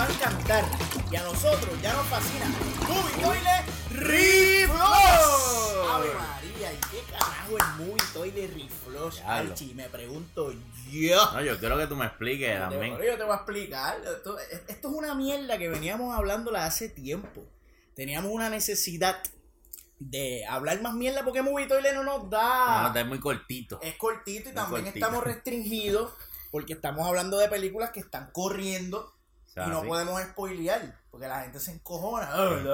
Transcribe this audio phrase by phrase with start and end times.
[0.00, 0.64] va a encantar.
[1.10, 2.46] Y a nosotros ya nos fascina.
[2.88, 4.78] Movie Toilet Reflush.
[5.90, 9.20] Ave María, ¿y qué carajo es Movie Toilet Reflush?
[9.26, 10.52] Archie, me pregunto
[10.90, 11.32] yo.
[11.32, 12.96] No, yo quiero que tú me expliques también.
[12.96, 14.00] Yo te voy a explicar.
[14.16, 17.44] Esto, esto es una mierda que veníamos hablándola hace tiempo.
[17.94, 19.18] Teníamos una necesidad
[19.98, 22.82] de hablar más mierda porque Movie Toilet no nos da.
[22.82, 23.78] No, está muy cortito.
[23.82, 25.04] Es cortito y también cortito.
[25.04, 26.12] estamos restringidos
[26.50, 29.19] porque estamos hablando de películas que están corriendo
[29.50, 29.88] sea, y no sí.
[29.88, 32.30] podemos spoilear porque la gente se encojona.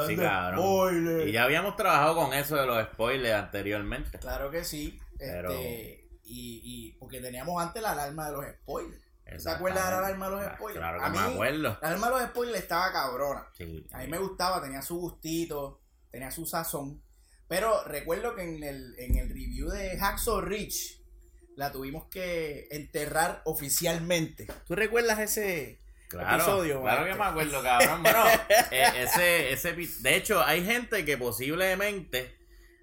[0.06, 0.60] Sí, cabrón.
[0.60, 1.28] spoiler.
[1.28, 4.18] Y ya habíamos trabajado con eso de los spoilers anteriormente.
[4.18, 4.98] Claro que sí.
[5.18, 9.02] Pero- Este, y, y porque teníamos antes la alarma de los spoilers.
[9.42, 10.78] ¿Te acuerdas de la alarma de los Ah, spoilers?
[10.80, 11.78] Claro A que mí- me acuerdo.
[11.82, 13.46] La alarma de los spoilers estaba cabrona.
[13.56, 13.86] Sí.
[13.92, 17.02] A mí me gustaba, tenía su gustito, tenía su sazón.
[17.48, 21.00] Pero recuerdo que en el, en el review de Hacksaw Ridge
[21.56, 24.46] la tuvimos que enterrar oficialmente.
[24.66, 26.82] ¿Tú recuerdas ese Claro, episodio?
[26.82, 28.02] claro que me acuerdo, cabrón.
[28.02, 28.24] Bueno,
[28.70, 32.36] eh, ese, ese, de hecho, hay gente que posiblemente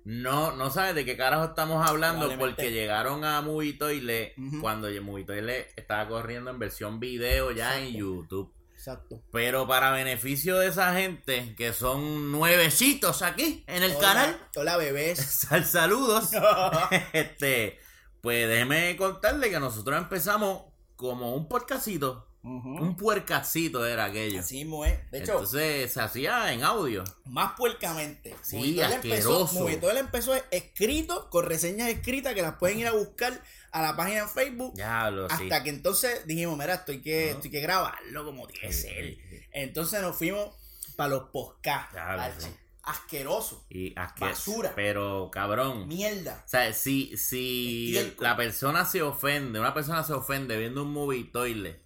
[0.06, 5.24] no, no sabe de qué carajo estamos hablando porque llegaron a Movie Toilet cuando Movie
[5.24, 7.94] Toilet estaba corriendo en versión video ya en.
[7.94, 8.54] YouTube.
[8.74, 9.24] Exacto.
[9.32, 14.76] Pero para beneficio de esa gente que son nuevecitos aquí en el Hola, canal, Hola,
[14.76, 15.20] bebés.
[15.48, 16.32] sal saludos.
[17.14, 17.80] este,
[18.20, 20.64] pues déjeme contarle que nosotros empezamos
[20.98, 24.41] como un podcastito, Un puercacito era aquello.
[24.41, 25.11] Así es.
[25.11, 27.05] De hecho, Entonces se hacía en audio.
[27.25, 28.36] más puercamente.
[28.41, 29.41] Sí, asqueroso.
[29.41, 33.95] Empezó, Movitoil empezó escrito, con reseñas escritas que las pueden ir a buscar a la
[33.95, 34.73] página en Facebook.
[34.75, 35.36] Ya lo sí.
[35.44, 39.17] Hasta que entonces dijimos, mira, estoy que, que grabarlo como tiene que ser.
[39.53, 40.53] Entonces nos fuimos
[40.97, 41.95] para los podcasts.
[42.44, 42.49] Sé.
[42.83, 43.66] Asqueroso.
[43.69, 44.73] Y Basura.
[44.75, 45.88] Pero cabrón.
[45.88, 46.44] Mierda.
[46.45, 51.23] O sea, si, si la persona se ofende, una persona se ofende viendo un movie
[51.31, 51.83] toilet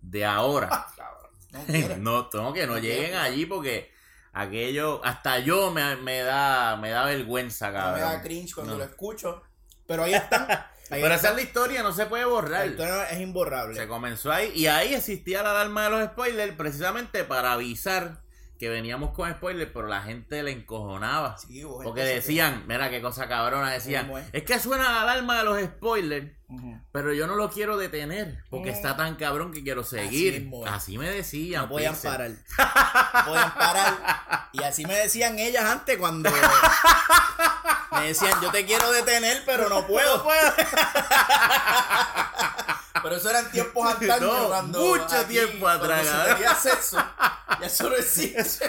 [0.00, 0.86] de ahora,
[1.50, 1.96] No quiero.
[1.98, 3.90] no, tengo que no lleguen allí porque
[4.32, 8.00] aquello, hasta yo me, me da, me da vergüenza, No me cabrón.
[8.00, 8.78] da cringe cuando No.
[8.78, 9.42] lo escucho.
[9.86, 10.46] Pero ahí están.
[10.90, 12.66] Ahí Pero esa es la historia, no se puede La borrar.
[12.66, 13.74] historia es imborrable.
[13.76, 18.22] Se comenzó ahí y ahí existía la alarma de los spoilers precisamente para avisar
[18.58, 21.38] que veníamos con spoilers, pero la gente le encojonaba.
[21.38, 24.42] Sí, Porque que se decían, mira qué cosa cabrona, decían, ¿Cómo es?
[24.44, 26.26] que suena la alarma de los spoilers,
[26.92, 28.74] pero yo no lo quiero detener, porque Mm.
[28.74, 30.50] está tan cabrón que quiero seguir.
[30.66, 31.62] Así me decían.
[31.62, 32.10] No podían Pixel.
[32.10, 32.30] parar.
[33.14, 34.48] No podían parar.
[34.52, 36.30] Y así me decían ellas antes cuando
[37.92, 40.26] me decían, yo te quiero detener, pero no puedo.
[43.00, 46.98] Pero eso eran tiempos antaños No, cuando mucho aquí, tiempo cuando atrás, se tenía sexo.
[47.60, 48.68] Ya eso no existe.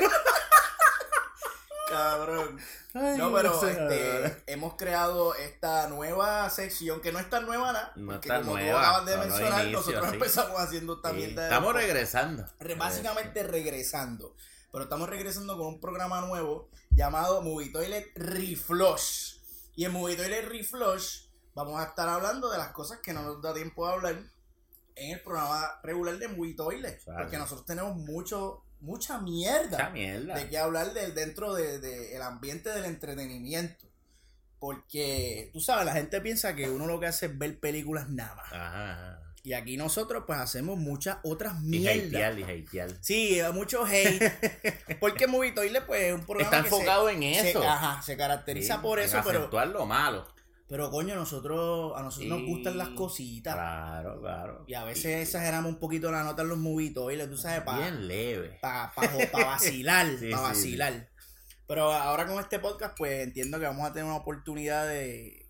[1.89, 2.59] Cabrón.
[2.93, 3.71] No, pero no sé.
[3.71, 7.93] este, hemos creado esta nueva sección que no es tan nueva nada.
[7.95, 10.13] No porque como tú nueva, acabas de mencionar, inicio, nosotros sí.
[10.15, 12.45] empezamos haciendo esta Sí, de Estamos regresando.
[12.59, 14.35] Re- Básicamente regresando.
[14.71, 19.37] Pero estamos regresando con un programa nuevo llamado Movie Toilet Reflush.
[19.75, 23.41] Y en Movie Toilet Reflush vamos a estar hablando de las cosas que no nos
[23.41, 24.15] da tiempo de hablar
[24.95, 27.03] en el programa regular de Movie Toilet.
[27.03, 27.21] Claro.
[27.23, 30.35] Porque nosotros tenemos mucho, mucha mierda Esa mierda.
[30.35, 33.85] de qué hablar del, dentro del de, ambiente del entretenimiento.
[34.59, 38.35] Porque, tú sabes, la gente piensa que uno lo que hace es ver películas nada
[38.35, 38.45] más.
[38.51, 39.21] Ajá, ajá.
[39.41, 42.07] Y aquí nosotros pues hacemos muchas otras Y mierdas.
[42.07, 42.89] hatear, y hatear.
[42.99, 44.19] Sí, hay mucho hate.
[44.99, 47.63] Porque Movie Toilet, pues, es un programa Está que se- enfocado en se- eso.
[47.63, 50.27] ajá, se caracteriza Sí, por en eso, pero, lo malo.
[50.69, 53.55] Pero coño, nosotros, a nosotros nos gustan las cositas.
[53.55, 54.63] Claro, claro.
[54.67, 57.79] Y a veces exageramos un poquito la nota en los Movie Toilet, tú sabes, para
[57.79, 58.59] Bien leve.
[58.61, 61.09] pa, pa, pa vacilar, Sí, para vacilar.
[61.67, 65.47] Pero ahora con este podcast, pues entiendo que vamos a tener una oportunidad de,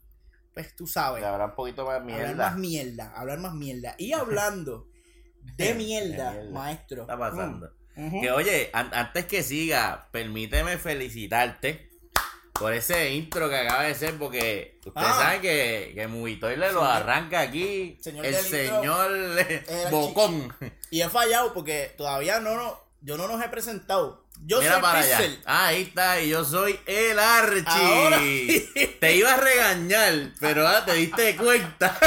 [0.54, 3.96] pues tú sabes, habrá un poquito más hablar más mierda, hablar más mierda.
[3.98, 4.88] Y hablando
[5.58, 6.52] de mierda, mierda.
[6.52, 7.02] maestro.
[7.04, 7.72] está pasando?
[7.96, 8.22] Mm.
[8.22, 11.89] Que oye, an- antes que siga, permíteme felicitarte
[12.60, 15.18] por ese intro que acaba de ser, porque usted Ah.
[15.18, 19.12] sabe que, que Movitoy le lo arranca aquí señor el señor
[19.92, 20.54] Bocón.
[20.92, 24.26] Y he fallado porque todavía no, no yo no nos he presentado.
[24.46, 25.32] Yo Mira soy para Pixel.
[25.32, 25.42] allá.
[25.46, 27.64] Ah, ahí está, y yo soy el Archie.
[27.68, 28.18] Ahora
[29.00, 31.98] Te iba a regañar, pero ah, te diste cuenta.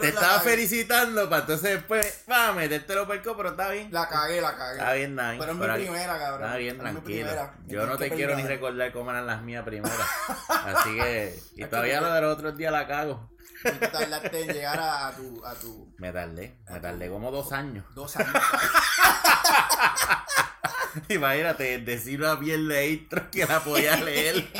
[0.00, 0.50] Te estaba cagué.
[0.50, 3.88] felicitando para entonces después, va a metértelo perco, pero está bien.
[3.92, 4.78] La cagué, la cagué.
[4.78, 5.36] Está bien, bien.
[5.38, 6.44] Pero es mi primera, cabrón.
[6.46, 7.50] Está bien, tranquilo.
[7.66, 9.98] Yo no te quiero ni recordar cómo eran las mías primeras.
[10.48, 11.38] Así que.
[11.56, 13.30] Y todavía lo de los otros días la cago.
[13.64, 16.58] Tú tardaste en llegar a, a tu, a tu Me tardé.
[16.68, 17.84] Me tardé como dos años.
[17.94, 18.32] dos años.
[21.08, 24.52] Imagínate, decir una piel de intro que la podía leer.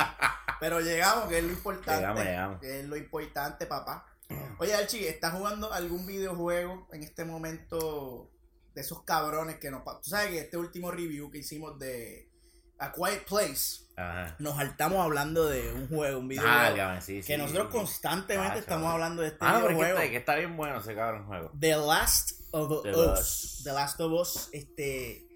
[0.59, 1.97] Pero llegamos, que es lo importante.
[1.97, 2.61] Llegamos, llegamos.
[2.61, 4.07] Que es lo importante, papá.
[4.59, 8.31] Oye, Archie, ¿estás jugando algún videojuego en este momento
[8.75, 9.85] de esos cabrones que nos...
[9.85, 12.31] Tú sabes que este último review que hicimos de
[12.79, 14.35] A Quiet Place, Ajá.
[14.41, 17.01] nos saltamos hablando de un juego, un videojuego.
[17.01, 17.27] Sí, sí.
[17.29, 19.99] que nosotros constantemente Ah, estamos hablando de este Ah, videojuego.
[19.99, 21.53] está, que está bien bueno ese cabrón juego.
[21.59, 22.97] The Last of The Us.
[23.07, 23.65] Last.
[23.65, 25.27] The Last of Us, este...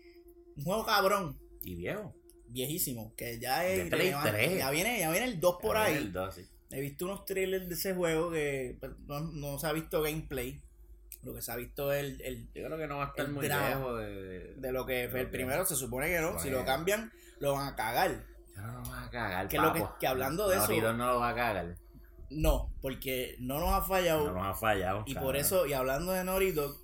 [0.57, 2.15] Un juego cabrón, Y viejo.
[2.49, 3.85] viejísimo, que ya es...
[3.85, 4.31] De Play irrelevante.
[4.33, 4.59] 3.
[4.59, 5.95] Ya viene, ya viene el 2 por ahí.
[5.97, 6.45] El dos, sí.
[6.71, 10.61] He visto unos trailers de ese juego que pues, no, no se ha visto gameplay.
[11.23, 13.29] Lo que se ha visto es el, el- Yo creo que no va a estar
[13.29, 15.65] muy lejos de, de lo que fue el primero.
[15.65, 16.39] Se supone que no.
[16.41, 18.25] Si lo cambian, lo van a cagar.
[18.61, 21.07] No lo va a cagar, Que lo que- que hablando de No, eso- Tito no
[21.07, 21.75] lo va a cagar.
[22.31, 24.27] No, porque no nos ha fallado.
[24.27, 25.03] No nos ha fallado.
[25.07, 25.27] y cabrón.
[25.29, 26.77] por eso, y hablando de Dog,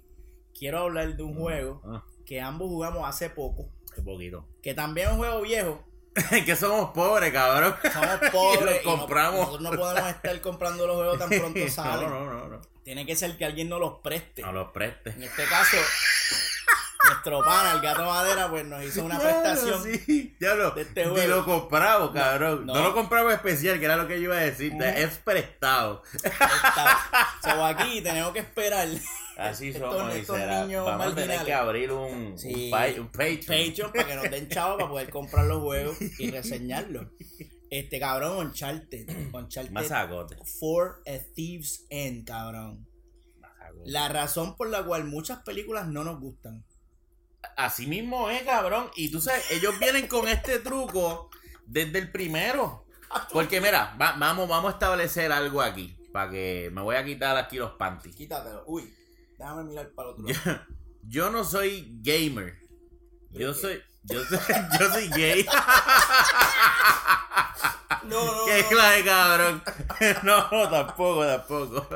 [0.59, 3.69] quiero hablar de un juego Ah, que ambos jugamos hace poco.
[3.94, 4.49] qué poquito.
[4.62, 5.85] Que también es un juego viejo.
[6.47, 7.75] que somos pobres, cabrón.
[7.93, 8.81] Somos pobres.
[8.85, 9.41] Y y no- compramos.
[9.41, 12.09] nosotros no podemos estar comprando los juegos tan pronto salen.
[12.09, 12.61] no, no, no, no.
[12.85, 14.43] Tiene que ser que alguien nos los preste.
[14.43, 15.17] No los prestes.
[15.17, 15.77] En este caso,
[17.31, 19.82] nuestro pana, el gato madera, pues nos hizo una prestación.
[19.82, 21.37] Sí, ya lo, de este ni juego.
[21.37, 22.67] lo compramos, cabrón.
[22.67, 22.82] No, no.
[22.82, 24.73] lo compramos especial, que era lo que yo iba a decir.
[24.75, 24.82] Ujú.
[24.82, 26.03] Es prestado.
[26.23, 26.99] Está-
[27.43, 28.88] So, aquí tenemos que esperar
[29.37, 32.67] Así Estos- somos, estos miserab- niños Vamos a tener que abrir un, Sí.
[32.67, 33.41] un, pa- un Patreon.
[33.41, 37.06] Patreon para que nos den chavo para poder comprar los juegos y reseñarlos.
[37.70, 39.09] Este cabrón, Uncharted.
[39.32, 40.37] Uncharted Mazacote.
[40.61, 42.87] For a Thief's End, cabrón.
[43.85, 46.65] La razón por la cual muchas películas no nos gustan.
[47.56, 48.91] Así mismo es, cabrón.
[48.96, 51.31] Y tú sabes, ellos vienen con este truco
[51.67, 52.87] desde el primero.
[53.32, 55.96] Porque mira, va- vamos, vamos a establecer algo aquí.
[56.12, 58.14] Para que me voy a quitar aquí los panties.
[58.14, 58.64] Quítatelo.
[58.67, 58.93] Uy,
[59.38, 60.61] déjame mirar para el otro Yo, lado.
[61.02, 62.58] yo no soy gamer.
[63.31, 64.38] Yo soy, yo soy,
[64.81, 65.46] yo soy gay.
[68.05, 69.62] No, no, Qué clase, cabrón.
[70.23, 71.87] No, tampoco, tampoco.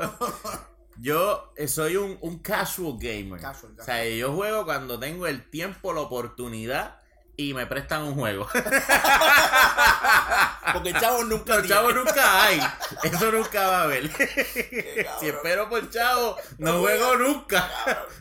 [1.01, 3.39] Yo eh, soy un, un casual gamer.
[3.39, 6.97] Casual, O sea, yo juego cuando tengo el tiempo, la oportunidad
[7.37, 8.49] y me prestan un juego.
[10.73, 12.59] Porque chavo nunca Los chavos nunca hay.
[13.01, 14.11] Eso nunca va a haber.
[14.11, 17.23] Si espero por chavo, no No juego juega.
[17.23, 17.69] nunca.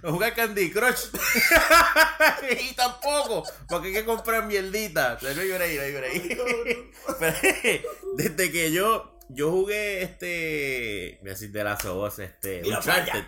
[0.05, 1.07] No juega Candy Crush.
[2.61, 3.43] y tampoco.
[3.69, 5.19] Porque hay que comprar mierdita.
[5.21, 6.39] No hay break, no hay break.
[7.19, 7.37] Pero,
[8.15, 11.19] desde que yo, yo jugué este.
[11.21, 12.63] Voy a decir de las voz, este.
[12.67, 13.25] Uncharted.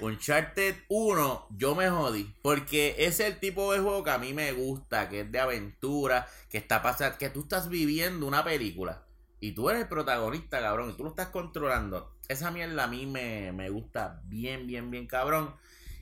[0.00, 2.34] Uncharted 1, yo me jodí.
[2.42, 5.40] Porque ese es el tipo de juego que a mí me gusta, que es de
[5.40, 9.04] aventura, que está pasando, que tú estás viviendo una película.
[9.40, 12.16] Y tú eres el protagonista, cabrón, y tú lo estás controlando.
[12.28, 15.54] Esa mierda a mí me, me gusta bien, bien, bien, cabrón.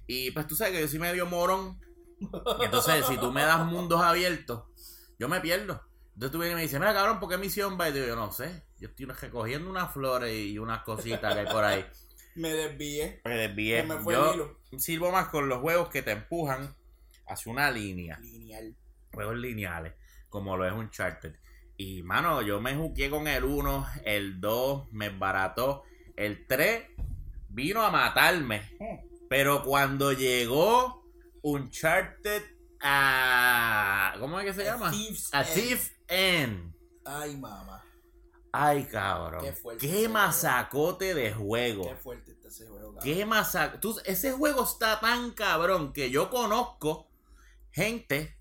[0.07, 1.79] Y pues tú sabes que yo soy medio morón.
[2.21, 4.65] Y entonces, si tú me das mundos abiertos,
[5.19, 5.83] yo me pierdo.
[6.15, 7.91] Entonces tú vienes y me dices, mira, cabrón, ¿por qué misión va?
[7.91, 8.65] Y yo no sé.
[8.81, 11.85] Yo estoy recogiendo unas flores y unas cositas que hay por ahí.
[12.35, 13.21] Me desvié.
[13.25, 13.83] Me desvié.
[13.83, 14.59] Me fue Yo el hilo.
[14.79, 16.75] sirvo más con los juegos que te empujan
[17.27, 18.19] hacia una línea.
[18.21, 18.77] Lineal.
[19.13, 19.95] Juegos lineales,
[20.29, 21.35] como lo es Uncharted.
[21.77, 25.83] Y, mano, yo me juqué con el 1, el 2 me barató,
[26.17, 26.85] el 3
[27.49, 28.77] vino a matarme.
[29.29, 31.05] Pero cuando llegó
[31.43, 32.43] Uncharted
[32.81, 34.15] a...
[34.21, 34.91] ¿Cómo es que se A llama?
[34.91, 35.55] Thief's A End.
[35.55, 36.75] Thief End.
[37.05, 37.78] Ay, mamá.
[38.53, 39.45] Ay, cabrón.
[39.45, 40.13] Qué fuerte Qué, juego.
[40.15, 41.85] masacote de juego.
[41.89, 42.95] Qué fuerte está ese juego.
[42.95, 43.03] cabrón.
[43.05, 43.81] Qué masa.
[43.81, 47.09] Tú- ese juego está tan cabrón que yo conozco
[47.71, 48.37] gente,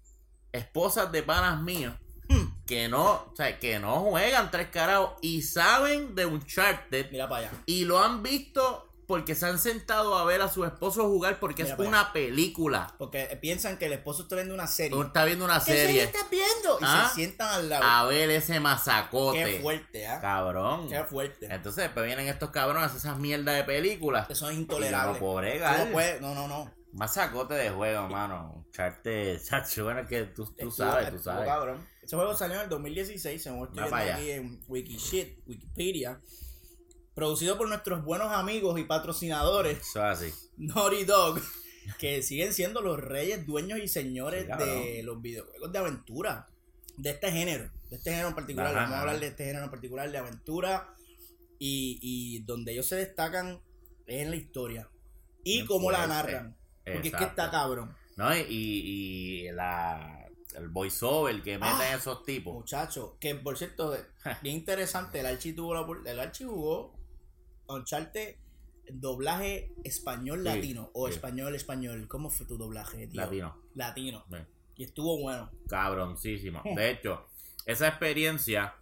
[0.52, 1.96] esposas de panas míos,
[2.30, 2.64] Hmm.
[2.66, 7.48] que no, o sea, que no juegan tres carajos y saben de Uncharted Mira para
[7.50, 7.64] allá.
[7.66, 11.64] y lo han visto porque se han sentado a ver a su esposo jugar porque
[11.64, 12.94] Mira es una película.
[12.98, 14.92] Porque piensan que el esposo está viendo una serie.
[14.92, 16.78] Tú estás viendo una ¿Qué serie estás viendo?
[16.82, 17.08] Y Ah.
[17.10, 17.84] se sientan al lado.
[17.86, 19.44] a ver ese masacote.
[19.46, 20.20] Qué fuerte, ¿ah?
[20.20, 20.90] Cabrón.
[20.90, 21.48] Qué fuerte.
[21.50, 24.30] Entonces, después vienen estos cabrones, esas mierdas de películas.
[24.30, 25.20] Eso es Y yo intolerable.
[25.20, 25.90] No bregar.
[26.22, 26.74] no no, no, no.
[26.94, 28.66] Más sacote de juego, mano.
[28.72, 31.48] Charte, chacho, bueno, que tú, tú Estuvo- sabes, tú sabes.
[31.48, 31.88] cabrón.
[32.02, 36.20] Ese juego salió en el 2016, según estoy viendo aquí en Wikishit, Wikipedia.
[37.18, 40.32] Producido por nuestros buenos amigos y patrocinadores, Eso así.
[40.58, 41.42] Naughty Dog,
[41.98, 46.46] que siguen siendo los reyes, dueños y señores Sí, de los videojuegos de aventura.
[46.96, 47.72] De este género.
[47.90, 48.68] De este género en particular.
[48.68, 50.94] Ajá, Vamos a hablar de este género en particular, de aventura.
[51.58, 53.64] Y, y donde ellos se destacan
[54.06, 54.88] es en la historia.
[55.44, 56.56] Y Bien cómo la narran.
[56.86, 57.96] Porque es que está cabrón.
[58.16, 60.24] No, y, y, y la,
[60.56, 61.96] el voiceover que meten Ah.
[61.96, 62.54] esos tipos.
[62.54, 63.98] Muchacho, que por cierto,
[64.44, 66.97] bien interesante, el Archie tuvo la el Archie jugó
[67.68, 68.36] Uncharted
[68.90, 71.14] doblaje español Sí, latino o sí.
[71.14, 72.08] español español.
[72.08, 73.22] ¿Cómo fue tu doblaje, tío?
[73.22, 73.62] Latino.
[73.76, 74.26] Latino.
[74.30, 74.38] Sí.
[74.78, 75.52] Y estuvo bueno.
[75.68, 76.62] Cabroncísimo.
[76.76, 77.28] De hecho,
[77.66, 78.76] esa experiencia,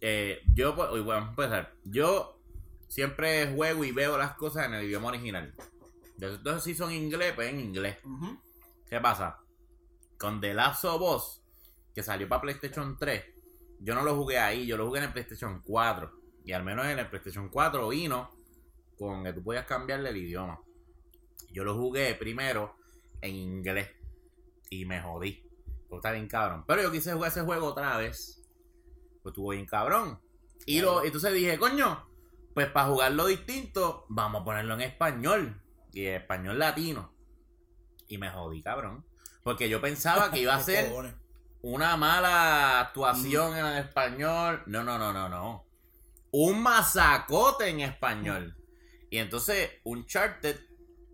[0.00, 1.74] eh, yo, pues, a empezar.
[1.84, 2.40] Yo
[2.88, 5.54] siempre juego y veo las cosas en el idioma original.
[6.20, 7.98] Entonces sí son inglés, pues en inglés.
[8.04, 8.40] Ujú.
[8.88, 9.38] ¿Qué pasa?
[10.18, 11.42] Con The Last of Us,
[11.94, 13.24] que salió para PlayStation 3,
[13.80, 16.21] yo no lo jugué ahí, yo lo jugué en el PlayStation 4.
[16.44, 18.30] Y al menos en el PlayStation 4 vino
[18.98, 20.60] con que tú podías cambiarle el idioma.
[21.50, 22.76] Yo lo jugué primero
[23.20, 23.90] en inglés
[24.70, 25.48] y me jodí.
[25.88, 26.64] Pues está bien cabrón.
[26.66, 28.42] Pero yo quise jugar ese juego otra vez.
[29.22, 30.20] Pues estuvo bien cabrón.
[30.64, 32.08] Y lo, entonces dije, coño,
[32.54, 35.62] pues para jugarlo distinto, vamos a ponerlo en español.
[35.92, 37.12] Y en español latino.
[38.08, 39.04] Y me jodí, cabrón.
[39.42, 40.90] Porque yo pensaba que iba a ser
[41.60, 44.62] una mala actuación en español.
[44.66, 45.71] No, no, no, no, no.
[46.32, 48.56] Un masacote en español.
[49.10, 50.56] Y entonces, Uncharted,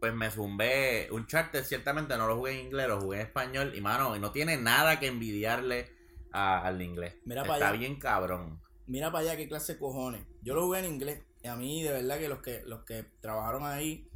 [0.01, 1.09] pues me zumbé.
[1.11, 3.73] Uncharted ciertamente no lo jugué en inglés, lo jugué en español.
[3.75, 5.91] Y mano, no tiene nada que envidiarle
[6.33, 7.17] a- al inglés.
[7.25, 7.73] Mira Está allá.
[7.73, 8.61] bien cabrón.
[8.87, 10.25] Mira para allá qué clase de cojones.
[10.43, 11.23] Yo lo jugué en inglés.
[11.43, 14.09] Y a mí, de verdad, que los que, los que trabajaron ahí.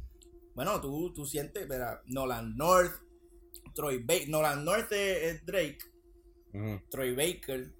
[0.55, 2.93] Bueno, tú, tú sientes, verá, Nolan North,
[3.75, 4.29] Troy Baker.
[4.29, 5.79] Nolan North es, es Drake.
[6.89, 7.73] Troy Baker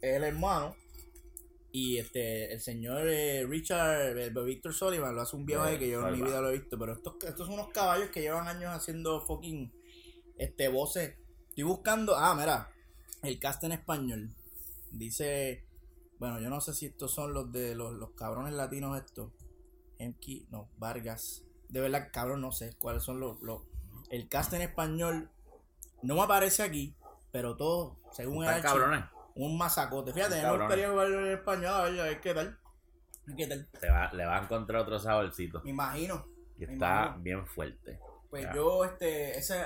[0.00, 0.74] es el hermano.
[1.70, 6.06] Y este, el señor eh, Richard, el Victor Sullivan, lo hace un ahí que yo
[6.06, 6.78] en mi vida lo he visto.
[6.78, 9.72] Pero estos, estos son unos caballos que llevan años haciendo fucking
[10.38, 11.16] este, voces.
[11.50, 12.16] Estoy buscando.
[12.16, 12.70] Ah, mira.
[13.22, 14.34] El cast en español.
[14.90, 15.66] Dice.
[16.18, 19.32] Bueno, yo no sé si estos son los de los, los cabrones latinos estos.
[19.98, 21.44] Emki, no, Vargas.
[21.68, 23.62] De verdad, cabrón, no sé cuáles son los, los.
[24.10, 25.30] El cast en español
[26.02, 26.96] no me aparece aquí,
[27.30, 29.04] pero todo, según el cabrones.
[29.38, 30.12] Un masacote.
[30.12, 32.58] Fíjate, me gustaría jugarlo en español, a ver, a ver qué tal.
[33.36, 33.68] ¿Qué tal?
[33.80, 35.60] Te va- le va a encontrar otro saborcito.
[35.64, 36.24] Me imagino.
[36.58, 37.22] Y Me está imagino.
[37.22, 38.00] bien fuerte.
[38.30, 38.54] Pues Ya.
[38.54, 39.64] yo, este, ese,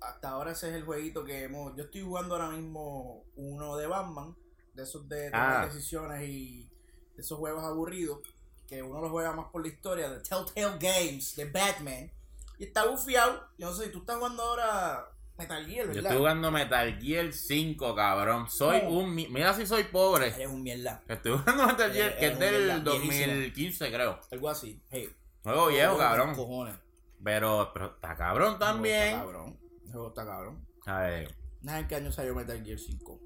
[0.00, 1.74] hasta ahora ese es el jueguito que hemos.
[1.76, 4.36] Yo estoy jugando ahora mismo uno de Batman,
[4.74, 5.66] de esos de tomar Ah.
[5.66, 6.68] decisiones y
[7.16, 8.18] de esos juegos aburridos,
[8.66, 12.10] que uno los juega más por la historia, de Telltale Games, de Batman.
[12.58, 13.48] Y está bufiado.
[13.58, 16.02] Yo no sé, tú estás jugando ahora Metal Gear, Yo ¿verdad?
[16.04, 18.48] estoy jugando Metal Gear 5, cabrón.
[18.48, 18.88] Soy No.
[18.90, 19.14] un...
[19.14, 20.28] mi- Mira si soy pobre.
[20.28, 21.02] Eres un mierda.
[21.08, 23.26] Estoy jugando Metal Gear, Eres- que es eres un del mierda, viejísimo.
[23.32, 24.20] 2015, creo.
[24.30, 24.80] Algo así.
[24.90, 25.10] Hey,
[25.42, 26.34] Juego viejo, cabrón.
[26.34, 26.74] Cojones.
[27.22, 29.02] Pero, pero está cabrón también.
[29.14, 29.58] Está cabrón.
[29.86, 30.66] El juego está cabrón.
[30.86, 31.34] A ver.
[31.62, 33.20] Nada en qué año salió Metal Gear 5.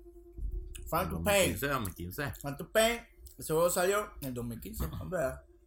[0.91, 1.53] Phantom Pain.
[1.53, 2.33] 2015, 2015.
[2.43, 3.01] Phantom Pain.
[3.39, 4.85] Ese juego salió en el 2015.
[5.01, 5.21] Hombre,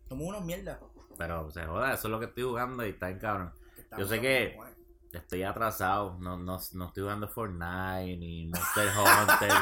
[0.10, 0.79] somos unos mierdas.
[1.17, 3.53] Pero se joda, eso es lo que estoy jugando y está en cabrón.
[3.77, 4.70] Estamos Yo sé que- cojones.
[5.13, 6.18] Estoy atrasado.
[6.20, 9.51] No, no, no estoy jugando Fortnite ni Monster Hunter.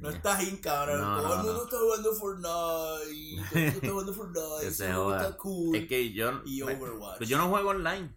[0.00, 1.00] No estás in, cabrón.
[1.00, 1.64] No, Todo no, el mundo no.
[1.64, 3.16] está jugando Todo el
[3.50, 4.60] mundo está jugando Fortnite.
[4.60, 5.22] Que Ese se juego joda.
[5.22, 5.76] está cool.
[5.76, 7.20] es que yo, Y Overwatch.
[7.22, 8.14] yo no juego online.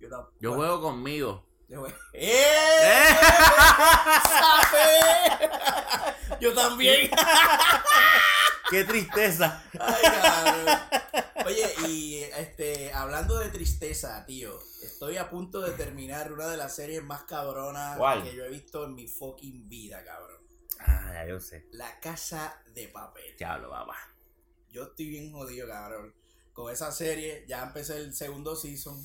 [0.00, 1.44] Yo, no- Yo bueno, juego conmigo.
[1.68, 3.16] yo juego- ¡Eh!
[4.28, 5.50] ¡Sabe!
[6.40, 7.10] Yo también.
[8.70, 9.62] ¡Qué tristeza!
[9.78, 10.78] Ay, cabrón.
[11.46, 16.74] Oye, y este, hablando de tristeza, tío, estoy a punto de terminar una de las
[16.74, 18.22] series más cabronas ¿Cuál?
[18.24, 20.40] que yo he visto en mi fucking vida, cabrón.
[20.80, 21.66] Ah, ya yo sé.
[21.72, 23.36] La casa de papel.
[23.38, 23.96] Diablo, papá.
[24.70, 26.14] Yo estoy bien jodido, cabrón.
[26.52, 29.04] Con esa serie, ya empecé el segundo season.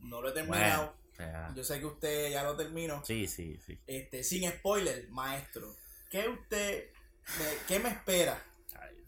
[0.00, 0.94] No lo he terminado.
[1.16, 3.04] Bueno, Yo sé que usted ya lo terminó.
[3.04, 3.78] sí, sí, sí.
[3.86, 5.74] Este, sin spoiler, maestro.
[6.10, 6.90] ¿Qué usted,
[7.38, 8.42] me- qué me espera?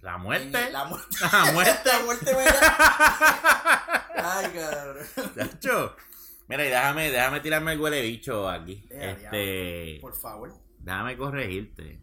[0.03, 0.67] La muerte.
[0.67, 1.07] En La muerte.
[1.21, 1.91] La muerte.
[1.93, 5.07] La muerte me da- Ay, cabrón.
[5.37, 5.97] Chacho.
[6.49, 8.85] Mira, y déjame, déjame tirarme el huele bicho aquí.
[8.91, 9.99] Eh, este.
[10.01, 10.53] Por favor.
[10.79, 12.01] Déjame corregirte.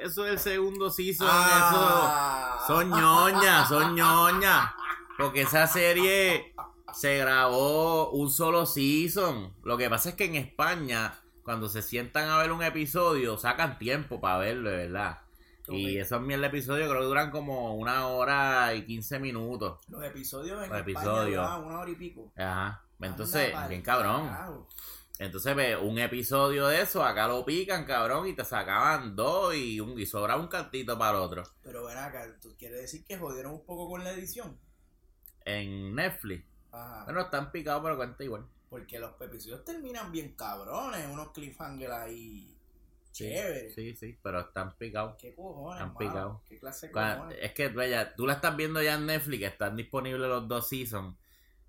[0.00, 2.56] Eso del segundo season, Ah.
[2.60, 2.66] eso.
[2.74, 4.70] Son ñoñas, son ñoñas.
[5.18, 6.54] Porque esa serie
[6.92, 9.54] se grabó un solo season.
[9.64, 13.78] Lo que pasa es que en España, cuando se sientan a ver un episodio, sacan
[13.78, 15.20] tiempo para verlo, de verdad.
[15.68, 19.80] Y esos mierda episodios creo que duran como una hora y quince minutos.
[19.88, 21.26] Los episodios en Los España episodios.
[21.30, 22.32] duraban una hora y pico.
[22.36, 22.84] Ajá.
[23.00, 24.28] Entonces, Anda bien cabrón.
[24.28, 24.68] carajo.
[25.18, 29.78] Entonces, ve, un episodio de eso, acá lo pican, cabrón, y te sacaban dos y,
[29.80, 31.44] un, y sobraba un cartito para el otro.
[31.62, 34.58] Pero ven acá, ¿tú quieres decir que jodieron un poco con la edición?
[35.44, 36.44] En Netflix.
[36.72, 37.04] Ajá.
[37.04, 38.44] Bueno, están picados, pero cuenta igual.
[38.68, 42.53] Porque los episodios terminan bien cabrones, unos cliffhangers ahí
[43.14, 43.74] chéveres.
[43.74, 45.16] Sí, sí, pero están picados.
[45.18, 45.98] ¿Qué cojones, Han mano?
[45.98, 46.42] picado.
[46.48, 47.38] ¿Qué clase de cojones?
[47.40, 51.16] Es que, vaya, tú la estás viendo ya en Netflix, están disponibles los dos seasons.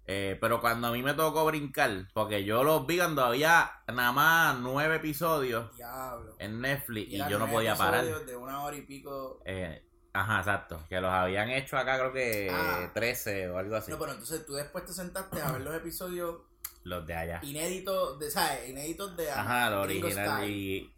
[0.07, 4.11] Eh, pero cuando a mí me tocó brincar, porque yo los vi cuando había nada
[4.11, 6.35] más nueve episodios Diablo.
[6.37, 8.03] en Netflix y yo no podía parar.
[8.03, 9.41] episodios De una hora y pico.
[9.45, 9.83] Eh,
[10.13, 10.83] ajá, exacto.
[10.89, 12.91] Que los habían hecho acá, creo que Ah.
[12.93, 13.89] 13 o algo así.
[13.89, 16.37] No, pero entonces tú después te sentaste a ver los episodios
[16.83, 17.39] Los de allá.
[17.41, 18.69] inéditos de, ¿sabes?
[18.69, 20.49] Inéditos de Ajá, los originales.
[20.51, 20.94] Y,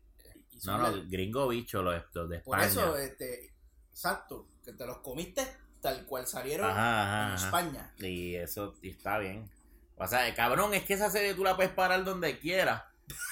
[0.61, 2.83] Y no, no, el gringo bicho, los, los de Por España.
[2.85, 3.53] eso, este,
[3.91, 5.45] exacto, que te los comiste
[5.81, 7.45] tal cual salieron Ajá, en ajá.
[7.45, 7.93] España.
[7.99, 9.49] Y eso y está bien.
[9.97, 12.83] O sea, cabrón, es que esa serie tú la puedes parar donde quieras.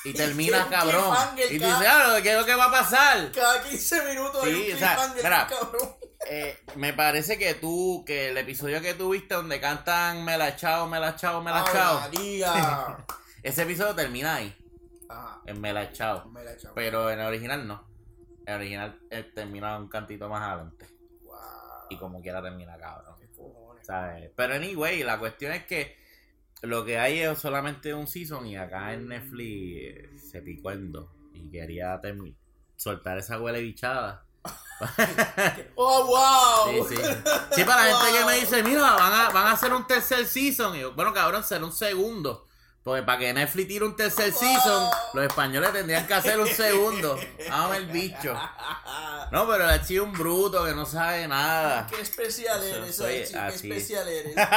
[0.06, 1.16] Y termina cabrón.
[1.50, 3.32] Y cada- dices, ah, ¿qué es lo que va a pasar?
[3.32, 5.96] Cada 15 minutos hay Sí, un o sea, mira, cabrón.
[6.28, 10.88] Eh, me parece que tú, que el episodio que tuviste donde cantan Me la chao,
[10.88, 12.10] me la chao, me la chao,
[13.44, 14.56] ese episodio termina ahí,
[15.16, 16.26] Ajá, en Me la chao.
[16.30, 16.76] me la he echado.
[16.76, 17.88] Pero en el original no.
[18.46, 20.88] En el original eh, termina un cantito más adelante.
[21.24, 21.36] Wow.
[21.90, 23.16] Y como quiera termina cabrón.
[23.82, 24.32] ¿sabes?
[24.36, 25.96] Pero anyway, la cuestión es que
[26.64, 30.92] lo que hay es solamente un season y acá en Netflix eh, se picó en
[30.92, 31.08] dos.
[31.34, 32.36] Y quería termi-
[32.76, 34.26] soltar esa huele bichada.
[35.76, 36.88] ¡Oh, wow!
[36.88, 37.02] Sí, sí.
[37.52, 40.26] Sí, para la gente que me dice, mira, van a, van a hacer un tercer
[40.26, 40.76] season.
[40.76, 42.45] Y yo, bueno, cabrón, será un segundo.
[42.86, 47.18] Porque para que Netflix tire un tercer season, los españoles tendrían que hacer un segundo.
[47.50, 48.40] Vamos el bicho.
[49.32, 51.88] No, pero el chico es un bruto que no sabe nada.
[51.88, 54.36] ¡Qué especial eres, soy ¡Qué especial eres!
[54.36, 54.50] Mira,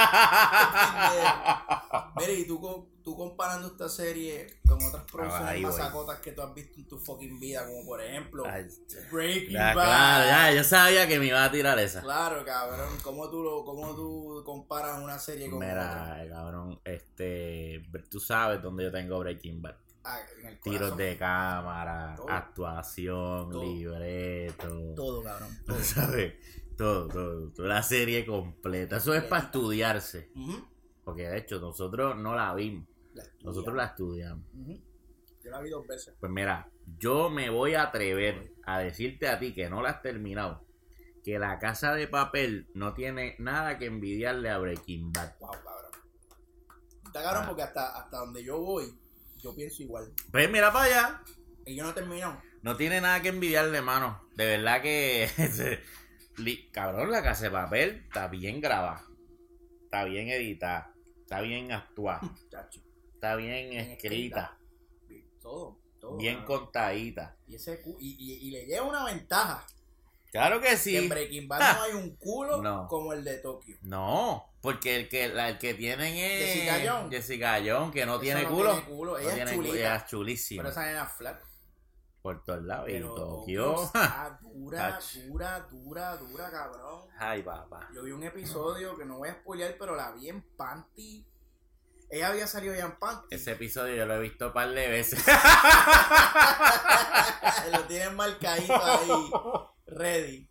[2.33, 5.71] y tú, tú comparando esta serie con otras producciones ahí voy.
[5.73, 8.67] masacotas que tú has visto en tu fucking vida, como por ejemplo Ay,
[9.11, 9.85] Breaking ya, Bad.
[9.87, 12.03] claro, ya, yo sabía que me iba a tirar esa.
[12.03, 12.91] Claro, cabrón.
[13.03, 16.19] ¿Cómo tú, lo, cómo tú comparas una serie con otra?
[16.23, 19.77] Mira, cabrón, este, tú sabes dónde yo tengo Breaking Bad.
[20.05, 20.19] Ah,
[20.63, 22.29] Tiros de cámara, Todo.
[22.29, 23.63] actuación, Todo.
[23.63, 24.95] libreto.
[24.95, 25.49] Todo, cabrón.
[25.67, 25.83] Todo.
[25.83, 26.35] sabes,
[26.77, 28.99] todo, todo, toda la serie completa.
[28.99, 30.31] Eso es para estudiarse.
[31.05, 32.87] Porque de hecho nosotros no la vimos,
[33.25, 34.45] La nosotros la estudiamos.
[35.45, 36.15] Yo la vi dos veces.
[36.19, 40.03] Pues mira, yo me voy a atrever a decirte a ti que no la has
[40.03, 40.65] terminado.
[41.25, 45.39] Que la casa de papel no tiene nada que envidiarle a Breaking Bad.
[45.41, 45.91] Wow, cabrón.
[47.07, 47.47] Está cabrón Ah.
[47.49, 48.93] porque hasta, hasta donde yo voy,
[49.37, 50.13] yo pienso igual.
[50.31, 51.23] Pues mira para allá.
[51.67, 52.41] Y yo no he terminado.
[52.63, 54.23] No tiene nada que envidiarle, mano.
[54.35, 55.29] De verdad que.
[56.73, 59.05] Cabrón, la casa de papel está bien grabada.
[59.85, 60.95] Está bien editada.
[61.21, 62.21] Está bien actuada.
[62.51, 62.81] Chacho.
[63.19, 64.57] Está bien Bien escrita.
[65.43, 66.17] Todo, todo.
[66.17, 66.61] Bien cabrón.
[66.61, 67.37] contadita.
[67.49, 69.67] Y, ese, y, y, y le lleva una ventaja.
[70.31, 70.97] Claro que Que sí.
[70.97, 72.87] en Breaking Bad no hay un culo No.
[72.87, 73.77] como el de Tokio.
[73.83, 76.45] No, porque el que, la- el que tienen es.
[76.55, 77.11] Jessica Jones.
[77.11, 78.73] Jessica Jones, que no Esa tiene no culo.
[78.73, 79.13] tiene culo.
[79.13, 79.85] No Ella es tiene culo, chulita.
[79.87, 80.63] ella es chulísima.
[80.63, 81.41] Pero esa nena es flat.
[82.23, 82.89] Por todos lados.
[82.89, 83.85] Y Pero Tokio.
[83.85, 87.03] está dura, dura, dura, dura, cabrón.
[87.19, 87.89] Ay, papá.
[87.95, 91.27] Yo vi un episodio que no voy a spoilear, pero la vi en panty.
[92.11, 93.35] Ella había salido ya en panty.
[93.35, 95.23] Ese episodio yo lo he visto un par de veces.
[97.73, 99.31] Lo tienen marcadito ahí.
[99.87, 100.49] Ready.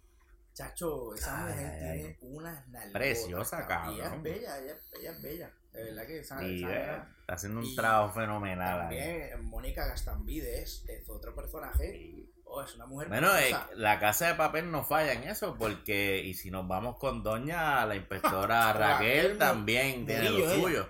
[0.53, 2.93] Chacho, esa Ay, mujer ay, tiene unas nalgotas.
[2.93, 3.95] Preciosa, cabrón.
[3.95, 5.51] Ella es bella, ella, ella es bella.
[5.71, 8.81] De verdad que esa, Y esa eh, está haciendo un trabajo fenomenal.
[8.81, 8.97] ahí.
[8.97, 12.23] También Mónica Gastambide es, es otro personaje.
[12.45, 16.21] Oh, es una mujer Bueno, eh, la casa de papel no falla en eso, porque,
[16.23, 20.89] y si nos vamos con Doña, la inspectora Raquel Raquel también tiene lo suyo.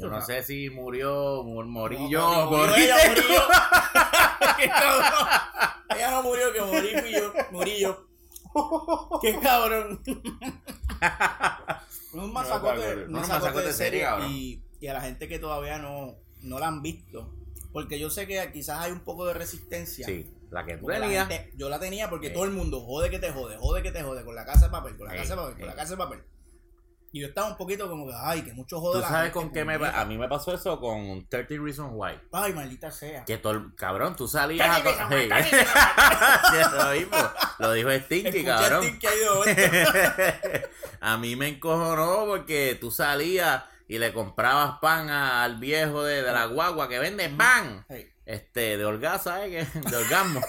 [0.00, 2.96] Yo no sé si murió, mur- morí No, yo, murió morí ella.
[5.94, 7.32] Ella no murió, que morí fui yo.
[7.50, 8.06] Morí yo.
[9.20, 10.00] Qué cabrón.
[12.12, 14.30] un masacote, No, un masacote de serie, cabrón.
[14.30, 17.32] y, y a la gente que todavía no, no la han visto.
[17.72, 20.06] Porque yo sé que quizás hay un poco de resistencia.
[20.06, 21.28] Sí, la que tú tenías.
[21.56, 22.34] yo la tenía porque Sí.
[22.34, 24.70] todo el mundo jode que te jode, jode que te jode, con la casa de
[24.72, 25.66] papel, con la Sí, casa de papel, con sí.
[25.66, 26.22] la casa de papel.
[27.16, 29.64] Y yo estaba un poquito como que, ay, que mucho jode ¿Tú sabes con qué
[29.64, 32.18] me pa- A mí me pasó eso con 30 Reasons Why.
[32.32, 33.24] Ay, maldita sea.
[33.24, 34.82] Que todo cabrón, tú salías a...
[34.82, 35.50] 30 co- Reasons Why, Sí.
[35.50, 37.30] 30 Sí, eso mismo.
[37.60, 38.84] Lo dijo Stinky, Escuché cabrón.
[38.84, 40.68] esto.
[41.00, 46.32] a mí me encojonó porque tú salías y le comprabas pan al viejo de, de
[46.32, 47.84] la guagua que vende pan.
[47.88, 49.68] Hey, Este, de holgaza, ¿sabes?
[49.72, 49.80] qué?
[49.88, 50.40] De orgasmo.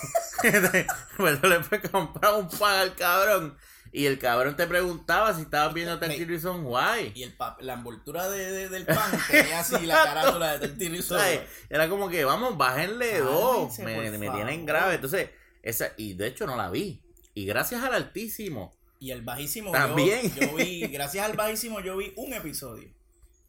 [1.18, 3.56] pues le puedes comprar un pan al cabrón.
[3.98, 7.14] Y el cabrón te preguntaba si estabas viendo 30 Reasons Why.
[7.16, 11.42] Y el la envoltura de, de- del pan tenía así la carátula de Tortilla ¿Sabes?
[11.70, 13.80] Era como que, vamos, bájenle dos.
[13.80, 14.96] Me, me tienen grave.
[14.96, 15.30] Entonces,
[15.64, 17.02] esa, y de hecho no la vi.
[17.34, 18.76] Y gracias al Altísimo.
[19.00, 20.34] Y el bajísimo, También.
[20.36, 22.90] Yo, yo vi, gracias al bajísimo, yo vi un episodio.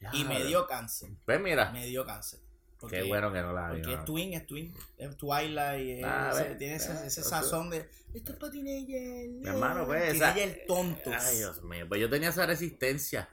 [0.12, 1.09] Y me dio cáncer.
[1.24, 2.38] Pues mira, Me dio cáncer.
[2.78, 3.68] Porque- qué bueno que no la.
[3.70, 4.74] Porque es twin, es twin.
[4.98, 5.98] Es Twilight.
[5.98, 7.88] es- Ah, ve, tiene ese, eso- sazón de.
[8.14, 9.28] Esto es teenager.
[9.30, 11.14] Mi hermano, pues, esa- Teenager tontos.
[11.18, 11.86] Ay, Dios mío.
[11.88, 13.28] Pues yo tenía esa resistencia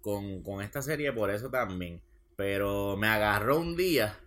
[0.00, 2.00] con, con esta serie por eso también.
[2.36, 4.18] Pero me agarró un día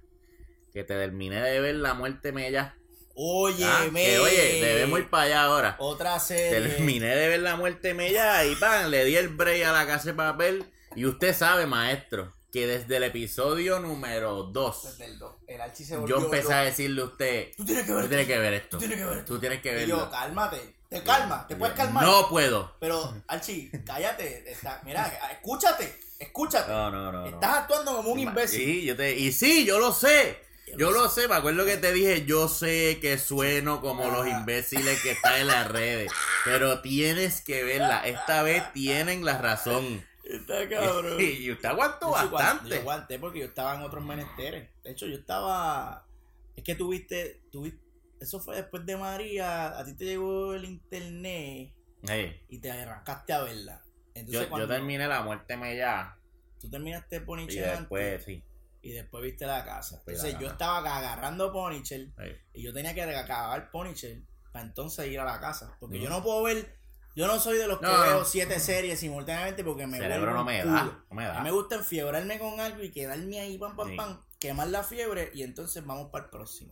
[0.73, 2.75] que te terminé de ver La Muerte Mella.
[3.13, 5.75] Oye, Ah, que, oye, debemos ir para allá ahora.
[5.79, 6.61] Otra serie.
[6.69, 10.09] Terminé de ver La Muerte Mella y pan, le di el break a la casa
[10.11, 10.65] de papel.
[10.95, 15.35] Y usted sabe, maestro, que desde el episodio número 2 Desde el dos.
[15.47, 16.55] El Archie se volvió yo empecé loco.
[16.55, 18.33] a decirle a usted, Tú tienes que tú ver tienes esto.
[18.33, 18.69] que ver esto.
[18.69, 19.33] Tú tienes que ver esto.
[19.33, 19.97] Tú tienes que Y verlo.
[19.99, 20.75] yo, cálmate.
[20.89, 21.47] Te calma.
[21.47, 22.03] Te puedes calmar.
[22.03, 22.75] No puedo.
[22.81, 24.51] Pero, Archie, cállate.
[24.51, 25.97] Está, mira, escúchate.
[26.19, 26.69] Escúchate.
[26.69, 27.21] No, no, no.
[27.21, 27.27] no.
[27.27, 28.59] Estás actuando como un imbécil.
[28.59, 29.17] Sí, yo te...
[29.17, 30.37] Y sí, yo lo sé.
[30.77, 34.29] Yo lo sé, me acuerdo que te dije, yo sé que sueno como los Ah.
[34.29, 36.09] imbéciles que están en las redes,
[36.45, 38.01] pero tienes que verla.
[38.07, 40.05] Esta vez tienen la razón.
[40.35, 40.63] Está
[41.21, 42.69] Y usted aguantó Yo sí bastante.
[42.69, 44.69] Yo aguanté porque yo estaba en otros menesteres.
[44.83, 46.07] De hecho, yo estaba.
[46.55, 47.81] Es que tuviste, tuviste.
[48.19, 49.77] Eso fue después de María.
[49.77, 51.73] A ti te llegó el internet
[52.07, 53.81] Hey, y te arrancaste a verla.
[54.13, 56.17] Entonces, yo, yo terminé la muerte mella
[56.59, 58.43] tú terminaste y Ponychel después, antes sí.
[58.81, 59.95] y después viste la casa.
[59.95, 62.37] Después Entonces, la yo estaba agarrando Ponychel hey.
[62.53, 65.75] y yo tenía que acabar Ponychel para entonces ir a la casa.
[65.79, 66.79] Porque yo no puedo ver.
[67.15, 70.43] Yo no soy de los que No, veo siete series simultáneamente porque me cerebro no
[70.45, 70.65] me da,
[71.09, 71.41] no me A mí da.
[71.41, 73.95] me gusta enfiebrarme con algo y quedarme ahí, pam, pam, Sí.
[73.97, 76.71] pam, quemar la fiebre y entonces vamos para el próximo.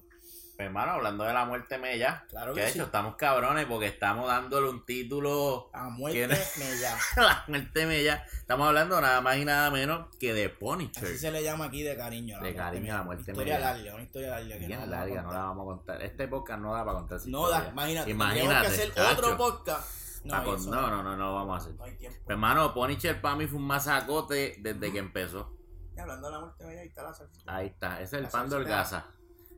[0.55, 2.77] Pues, hermano, hablando de la muerte mella, Claro que que de sí.
[2.79, 6.29] hecho estamos cabrones porque estamos dándole un título A muerte ¿Quién
[6.69, 6.97] me ya.
[7.15, 8.25] a la muerte mella.
[8.33, 11.17] Estamos hablando nada más y nada menos que de Así Punisher.
[11.17, 12.37] se le llama aquí de cariño.
[12.39, 12.97] la De cariño a mella.
[12.97, 13.73] la muerte Historia mella.
[13.73, 14.57] larga, una historia larga.
[14.57, 16.01] que no larga, la vamos a contar.
[16.01, 17.71] Este podcast no da para contar No da, historia.
[17.71, 18.11] imagínate.
[18.11, 19.11] Imagínate, Tenemos que hacer chacho.
[19.13, 19.89] otro podcast.
[20.23, 21.75] No, Pa' con- eso no, no, no, no vamos a hacer.
[21.77, 22.19] No hay tiempo.
[22.27, 25.55] Hermano, Punisher para mí fue un masacote desde que empezó.
[25.95, 27.41] Y hablando de la muerte ahí está la salsa.
[27.45, 29.05] Ahí está, ese es el pan de Orgaza.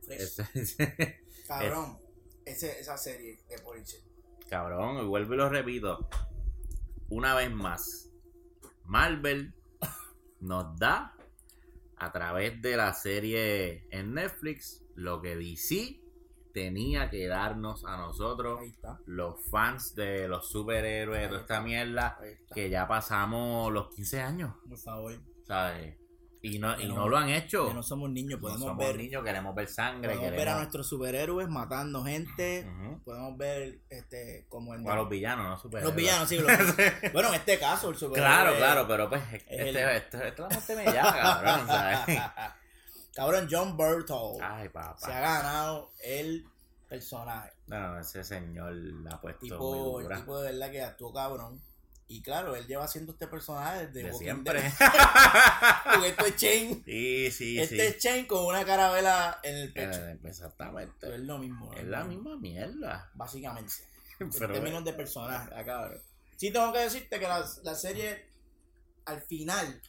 [0.08, 1.98] Ese- ese- Cabrón.
[2.44, 4.00] Ese, esa serie de Ponychel.
[4.50, 6.08] Cabrón, y vuelvo y lo repito.
[7.08, 8.10] Una vez más,
[8.84, 9.54] Marvel
[10.40, 11.14] nos da
[11.96, 16.01] a través de la serie en Netflix lo que DC
[16.52, 18.60] tenía que darnos a nosotros,
[19.06, 22.18] los fans de los superhéroes, de toda esta mierda,
[22.54, 25.14] que ya pasamos los 15 años, Por favor.
[25.46, 25.96] ¿sabes?
[26.44, 27.68] Y no, y no no- lo han hecho.
[27.68, 28.96] Que no somos niños, No podemos somos ver.
[28.96, 30.58] niños, queremos ver sangre, Podemos ver a queremos...
[30.62, 32.68] nuestros superhéroes matando gente.
[33.04, 35.84] Podemos ver este como en O a los villanos, no superhéroes.
[35.84, 36.38] los villanos, sí.
[36.40, 36.48] los-
[37.12, 38.28] bueno, en este caso, el superhéroe.
[38.28, 41.98] Claro, claro, pero pues este, el- este, este, la muerte me llama, cabrón, ¿sabes?
[43.14, 45.08] Cabrón, John Berthold Ay, se ha papá.
[45.20, 46.46] ganado el
[46.88, 47.52] personaje.
[47.66, 50.16] No, ese señor la ha puesto Tipo, muy el dura.
[50.18, 51.60] tipo de verdad que actuó cabrón.
[52.08, 54.60] Y claro, él lleva haciendo este personaje desde De Walking siempre.
[54.62, 54.72] Dead.
[55.92, 56.82] Porque esto es Chain.
[56.84, 57.80] Sí, sí, este sí.
[57.80, 59.98] es Chain con una carabela en el pecho.
[60.06, 60.94] Eh, Exactamente.
[61.00, 61.72] Pero es lo mismo.
[61.72, 63.10] Es la misma mierda.
[63.14, 63.72] Básicamente.
[64.18, 65.50] Pero, en términos de personaje.
[65.54, 66.00] Ah, cabrón.
[66.36, 68.28] Sí tengo que decirte que la, la serie
[69.04, 69.80] al final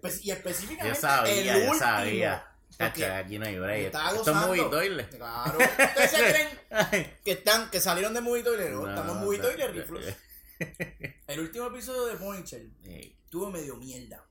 [0.00, 2.46] espe- y Yo específicamente sabía, el yo último sabía.
[2.78, 3.86] porque Cacho, aquí no hay yo break.
[3.86, 4.46] estaba Esto es gozando.
[4.48, 5.16] movie toilet.
[5.16, 6.16] claro ustedes se
[6.90, 10.16] creen que están que salieron de Movie Toilet no, no, estamos en Movie no, Toilet
[11.26, 14.24] el último episodio de Ponychel Eh, tuvo medio mierda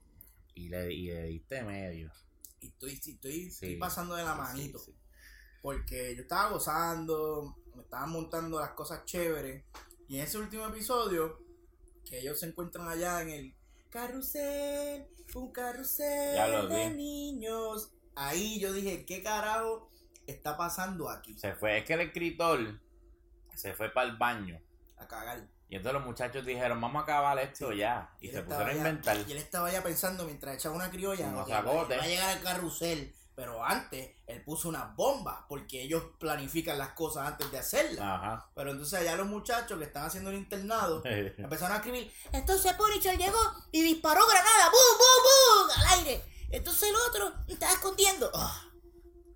[0.55, 2.11] Y le, y le diste medio.
[2.61, 4.97] y estoy estoy, estoy Sí, pasando de la sí, manito sí, sí.
[5.61, 9.63] porque yo estaba gozando me estaban montando las cosas chéveres
[10.07, 11.39] y en ese último episodio
[12.09, 13.55] que ellos se encuentran allá en el
[13.91, 16.95] carrusel un carrusel Ya lo de vi.
[16.95, 19.89] niños ahí yo dije qué carajo
[20.27, 22.79] está pasando aquí Se fue, es que el escritor
[23.55, 24.59] se fue para el baño.
[24.97, 28.13] a cagar Y entonces los muchachos dijeron, vamos a acabar esto ya.
[28.19, 29.17] Y se pusieron a ya- inventar.
[29.27, 33.63] y él estaba ya pensando mientras echaba una criolla va a llegar al carrusel pero
[33.63, 38.49] antes él puso una bomba porque ellos planifican las cosas antes de hacerlas Ajá.
[38.53, 42.11] Pero entonces allá los muchachos que están haciendo el internado empezaron a escribir.
[42.31, 43.39] Entonces Punisher llegó
[43.71, 44.69] y disparó granada.
[44.69, 45.71] ¡Bum, bum, bum!
[45.77, 46.23] Al aire.
[46.49, 48.29] Entonces el otro estaba escondiendo.
[48.33, 48.67] Ah.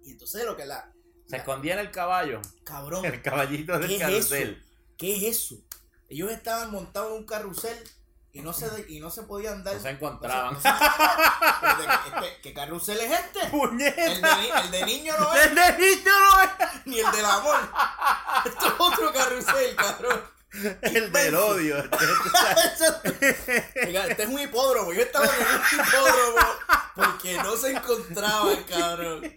[0.03, 0.91] Y entonces lo que la...
[1.27, 2.41] Se escondía en el caballo.
[2.63, 4.63] Cabrón, El caballito ¿qué del carrusel.
[4.97, 5.55] ¿Qué es eso?
[6.09, 7.77] Ellos estaban montados en un carrusel
[8.35, 9.75] y no se, y no se podían dar...
[9.75, 10.53] No se encontraban.
[10.53, 13.39] no se- Espérate, ¿qué- este- ¿Qué carrusel es este?
[13.55, 13.77] El
[14.21, 16.49] de, el de niño no es, ¡El de niño no es!
[16.85, 17.59] ni el del amor.
[18.45, 20.21] Esto es otro carrusel, cabrón.
[20.81, 21.77] El del odio.
[23.85, 24.93] Oiga, este es un hipódromo.
[24.93, 26.47] Yo estaba en un hipódromo
[26.95, 29.33] porque no se encontraban, cabrón.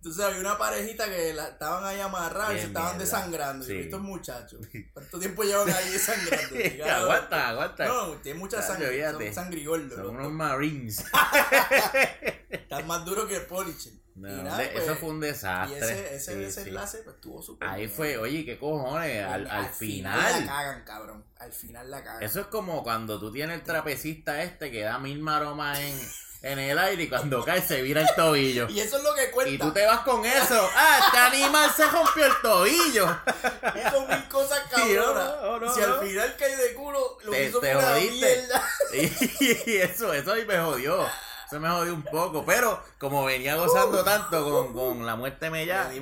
[0.00, 3.04] Entonces había una parejita que la, estaban ahí amarrados y se estaban mierda.
[3.04, 3.66] desangrando.
[3.66, 3.74] Sí.
[3.74, 6.56] Y estos muchachos, ¿cuánto tiempo llevan ahí desangrando?
[6.90, 7.86] Aguanta, aguanta.
[7.86, 9.10] No, tiene mucha sangre.
[9.12, 9.94] Son sangrigordos.
[9.98, 11.04] Son unos marines.
[12.50, 13.92] Están más duros que el Punisher.
[14.14, 15.78] No, Y nada, de- pues, eso fue un Y desastre.
[15.78, 16.38] ese, ese Sí, sí.
[16.38, 17.90] desenlace pues estuvo súper Ahí bien.
[17.90, 19.24] fue, oye, ¿qué cojones?
[19.24, 20.46] Al, al la final.
[20.46, 21.24] cagan, cabrón.
[21.38, 22.22] Al final la cagan.
[22.22, 25.98] Eso es como cuando tú tienes el trapecista este que da mil maromas en,
[26.42, 28.66] en el aire y cuando cae se vira el tobillo.
[28.70, 29.52] Y eso es lo que cuenta.
[29.52, 30.68] Y tú te vas con eso.
[30.74, 33.04] ¡Ah, este animal se rompió el tobillo!
[33.86, 35.42] Hizo mil cosas Sí, no, cabronas.
[35.42, 38.48] no, no, si al final cae de culo, lo Te- hizo te una jodiste.
[38.92, 41.06] Y, eso, eso ahí me jodió.
[41.48, 42.44] se me jodió un poco.
[42.46, 45.52] Pero como venía gozando tanto con, con la muerte el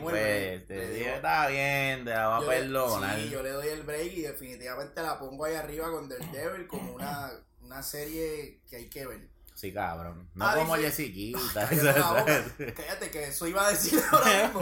[0.01, 3.16] pues break, te dije, está bien, te la va a perdonar.
[3.16, 6.92] Sí, yo le doy el break y definitivamente la pongo ahí arriba con Daredevil como
[6.94, 9.29] una, una serie que hay que ver.
[9.59, 10.31] Sí, cabrón.
[10.35, 11.68] No Ah, como Jessiquita.
[11.68, 12.75] Cállate boca.
[12.77, 14.61] Cállate, que eso iba a decir ahora mismo.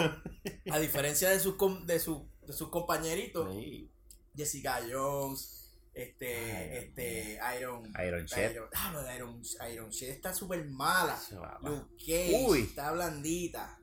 [0.73, 3.91] A diferencia de sus, com- de sus, de sus compañeritos, Sí.
[4.35, 8.53] Jessica Jones, este, este, Iron, Iron Shed.
[8.53, 11.19] Iron, ah, Iron, Iron Shed está súper mala.
[11.63, 12.63] Luke Cage Uy.
[12.63, 13.79] está blandita.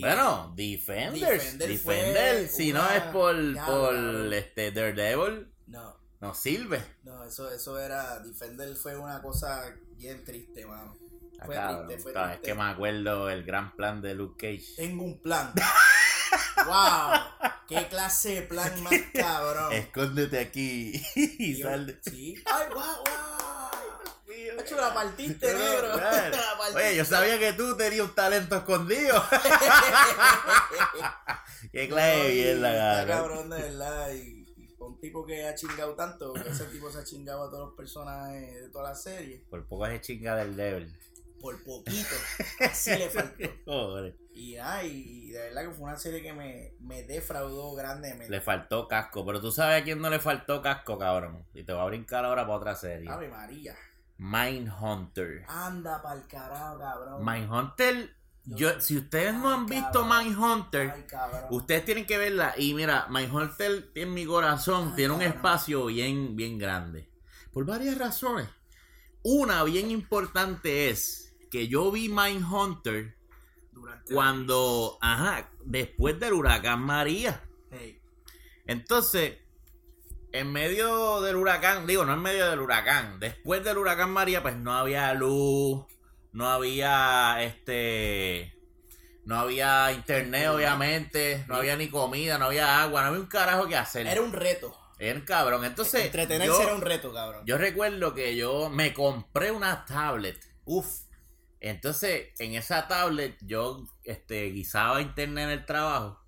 [0.00, 1.58] Bueno, Defenders.
[1.58, 3.94] Defender si no es por, Ya, por
[4.32, 6.84] este Daredevil, No, no sirve.
[7.04, 9.64] no, eso, eso era, Defender fue una cosa
[9.96, 10.96] bien triste, mano.
[11.40, 12.40] Ah, Fue cabrón, triste, fue triste.
[12.42, 14.74] que me acuerdo el gran plan de Luke Cage.
[14.76, 15.52] Tengo un plan.
[16.66, 17.50] ¡Wow!
[17.68, 19.72] ¡Qué clase de plan más cabrón!
[19.72, 22.00] Escóndete aquí y sal de...
[22.02, 22.34] Sí.
[22.44, 24.58] ¡Ay, wow, wow!
[24.60, 25.88] Hecho, la partiste, negro.
[25.96, 26.00] La
[26.58, 26.76] partiste.
[26.76, 29.22] Oye, yo sabía que tú tenías un talento escondido.
[31.72, 33.28] Qué clase de mierda, cabrón.
[33.28, 34.10] cabrón, de verdad.
[34.12, 34.37] Y
[34.88, 37.76] un tipo que ha chingado tanto, que ese tipo se ha chingado a todos los
[37.76, 39.44] personajes de toda la serie.
[39.48, 40.96] Por poco es chinga del Devil.
[41.40, 42.16] Por poquito.
[42.60, 43.44] Así le faltó.
[43.66, 44.16] Joder.
[44.32, 48.30] Y, ay, y de verdad que fue una serie que me, me defraudó grandemente.
[48.30, 51.44] Le faltó casco, pero tú sabes a quién no le faltó casco, cabrón.
[51.54, 53.08] Y te voy a brincar ahora para otra serie.
[53.08, 53.76] Ave María.
[54.18, 55.44] Mindhunter.
[55.46, 57.24] Anda pa'l carajo, cabrón.
[57.24, 58.16] Mindhunter,
[58.50, 60.04] yo, si ustedes no han Ay, visto.
[60.04, 61.04] Mindhunter, Ay,
[61.50, 62.54] ustedes tienen que verla.
[62.56, 65.36] Y mira, Mindhunter en mi corazón Ay, tiene un cabrón.
[65.36, 67.08] espacio bien, bien grande.
[67.52, 68.48] Por varias razones.
[69.22, 73.16] Una bien importante es que yo vi Mindhunter
[73.72, 77.42] Durante cuando, ajá, después del huracán María.
[77.70, 78.00] Hey,
[78.66, 79.38] Entonces,
[80.32, 84.56] en medio del huracán, digo, no en medio del huracán, después del huracán María, pues
[84.56, 85.84] no había luz,
[86.38, 88.54] no había este.
[89.24, 93.66] No había internet, obviamente, no había ni comida, no había agua, no había un carajo
[93.66, 94.06] que hacer.
[94.06, 94.72] Era un reto.
[95.00, 95.64] Era cabrón.
[95.64, 97.44] Entonces, Entretenerse yo, era un reto, cabrón.
[97.44, 100.38] yo recuerdo que yo me compré una tablet.
[100.64, 100.86] Uf.
[101.58, 106.22] Entonces, en esa tablet yo este, guisaba internet en el trabajo.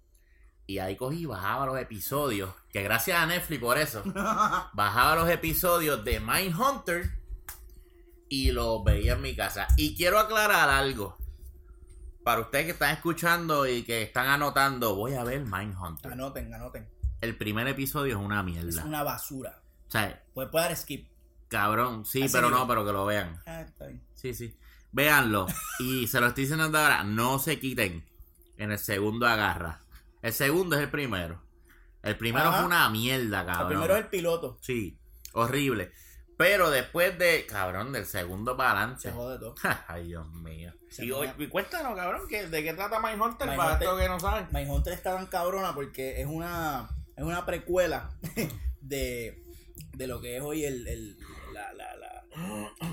[0.66, 2.53] Y ahí cogí y bajaba los episodios.
[2.73, 4.03] Que gracias a Netflix por eso.
[4.73, 7.19] bajaba los episodios de Mindhunter.
[8.31, 9.66] Y los veía en mi casa.
[9.77, 11.19] Y quiero aclarar algo.
[12.25, 16.12] Para ustedes que están escuchando y que están anotando, voy a ver Mindhunter.
[16.12, 16.88] Anoten, anoten.
[17.21, 18.85] El primer episodio es una Es mierda.
[18.85, 19.61] una basura.
[19.88, 21.09] O sea, Puedes dar skip.
[21.49, 22.61] cabrón, sí, Así pero mismo.
[22.62, 23.43] no, pero que lo vean.
[23.47, 24.03] Ah, está bien.
[24.14, 24.57] Sí, sí.
[24.93, 25.47] Véanlo.
[25.81, 27.03] Y se lo estoy diciendo ahora.
[27.05, 28.07] No se quiten.
[28.57, 29.83] En el segundo agarra.
[30.23, 31.43] El segundo es el primero.
[32.03, 32.59] El primero Ajá.
[32.59, 33.62] fue una mierda, cabrón.
[33.62, 34.59] El primero es el piloto.
[34.61, 34.99] Sí.
[35.33, 35.93] Horrible.
[36.40, 37.44] Pero después de.
[37.46, 39.03] Cabrón, del segundo para adelante.
[39.03, 39.55] Se jode todo.
[39.88, 40.72] Ay, Dios mío.
[40.88, 44.46] Se Y, cuéntanos, cabrón, que, ¿de qué trata Mindhunter para Mindhunter- estos que no saben?
[44.50, 48.11] Mindhunter está tan cabrona porque es una, es una precuela
[48.81, 49.44] de,
[49.92, 51.18] de lo que es hoy el, el-
[51.53, 52.24] la, la, la,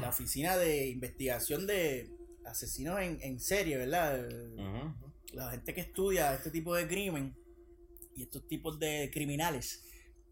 [0.01, 2.11] la oficina de investigación de
[2.45, 4.19] asesinos en, en serie, ¿verdad?
[4.19, 4.55] El-
[5.33, 7.33] la gente que estudia este tipo de crimen
[8.13, 9.83] y estos tipos de criminales.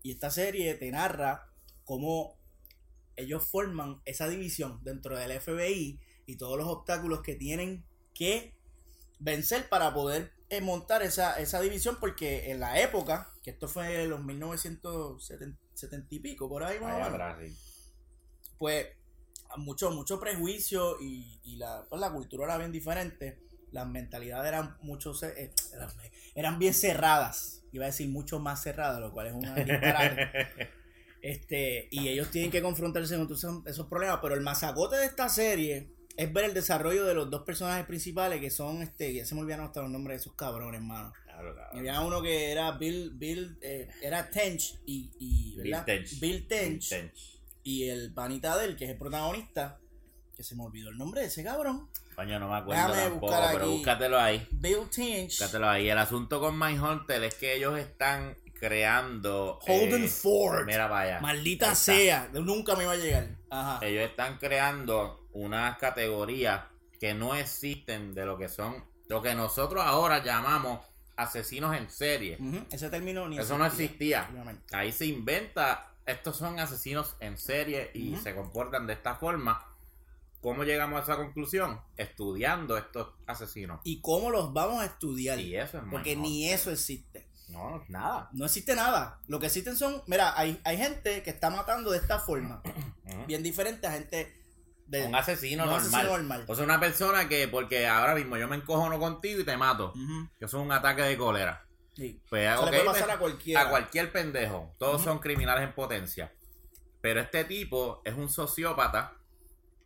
[0.04, 1.50] Y esta serie te narra
[1.86, 2.38] cómo
[3.16, 8.56] ellos forman esa división dentro del FBI y todos los obstáculos que tienen que
[9.20, 14.04] vencer para poder eh, montar esa, esa división, porque en la época, que esto fue
[14.04, 17.56] en los 1970 y pico, por ahí más atrás, sí.
[18.58, 18.88] pues
[19.58, 23.42] mucho, mucho prejuicio y, y la, pues, la cultura era bien diferente.
[23.72, 25.90] Las mentalidades eran mucho eh, eran,
[26.36, 27.64] eran bien cerradas.
[27.72, 30.70] Iba a decir mucho más cerradas, lo cual es una disparate.
[31.26, 34.20] Este, y ellos tienen que confrontarse con todos esos, problemas.
[34.22, 38.40] Pero el masacote de esta serie es ver el desarrollo de los dos personajes principales
[38.40, 41.14] que son, este, ya se me olvidaron hasta los nombres de esos cabrones, hermano.
[41.24, 41.80] Claro, cabrón.
[41.80, 45.86] Había uno que era Bill, Bill, eh, era Tench y, y Bill ¿verdad?
[45.86, 46.20] Tench.
[46.20, 47.40] Bill Tench Bill Tench.
[47.64, 49.80] y el panita de él, que es el protagonista,
[50.38, 51.90] que se me olvidó el nombre de ese cabrón.
[52.16, 54.48] Coño, no me acuerdo Déjame tampoco, pero búscatelo ahí.
[54.52, 55.40] Bill Tench.
[55.40, 55.90] Búscatelo ahí.
[55.90, 59.60] El asunto con Mindhunter es que ellos están creando.
[59.68, 60.66] Holden eh, Ford.
[60.66, 61.20] Mira, vaya.
[61.20, 61.94] Maldita Ahí está.
[61.94, 62.30] sea.
[62.34, 63.28] Nunca me iba a llegar.
[63.50, 63.86] Ajá.
[63.86, 66.62] Ellos están creando unas categorías
[67.00, 68.84] que no existen de lo que son.
[69.08, 70.80] Lo que nosotros ahora llamamos
[71.16, 72.38] asesinos en serie.
[72.72, 74.30] Ese término ni Eso no existía.
[74.72, 75.92] Ahí se inventa.
[76.06, 79.66] Estos son asesinos en serie y se comportan de esta forma.
[80.42, 81.82] ¿Cómo llegamos a esa conclusión?
[81.98, 83.82] Estudiando estos asesinos.
[83.84, 85.40] ¿Y cómo los vamos a estudiar?
[85.40, 87.28] Y eso es Porque ni eso existe.
[87.50, 88.30] No, nada.
[88.34, 89.20] No existe nada.
[89.28, 90.02] Lo que existen son.
[90.08, 92.62] Mira, hay, hay gente que está matando de esta forma.
[93.28, 94.44] Bien diferente a gente
[94.88, 95.88] De- un asesino no normal.
[95.90, 96.46] asesino normal.
[96.48, 99.90] O sea, una persona que, porque ahora mismo yo me encojono contigo y te mato.
[99.92, 101.66] Ujú, Que eso es un ataque de cólera.
[101.96, 102.20] sí.
[102.30, 103.62] Pues, le puede pasar pues, a cualquiera.
[103.62, 104.74] a cualquier pendejo.
[104.80, 106.34] Todos son criminales en potencia.
[107.02, 109.14] Pero este tipo es un sociópata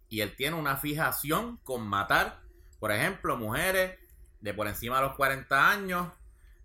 [0.07, 2.39] y él tiene una fijación con matar,
[2.79, 3.99] por ejemplo, mujeres
[4.39, 6.07] de por encima de los 40 años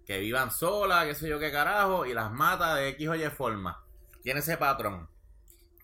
[0.07, 3.25] que vivan solas, qué sé yo qué carajo, y las mata de X o Y
[3.31, 3.85] forma.
[4.23, 5.09] Tiene ese patrón.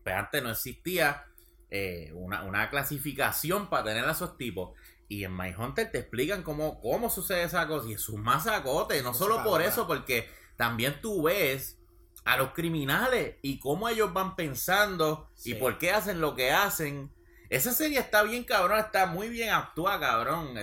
[0.02, 1.24] Pero antes no existía
[1.70, 4.78] eh, una, una clasificación para tener a esos tipos.
[5.08, 7.88] Y en Mindhunter te explican cómo, cómo sucede esa cosa.
[7.88, 9.02] Y es un masacote.
[9.02, 11.78] No solo por eso, porque también tú ves
[12.24, 15.52] a los criminales y cómo ellos van pensando Sí.
[15.52, 17.12] y por qué hacen lo que hacen.
[17.48, 20.54] Esa serie está bien cabrón, está muy bien actuada, cabrón.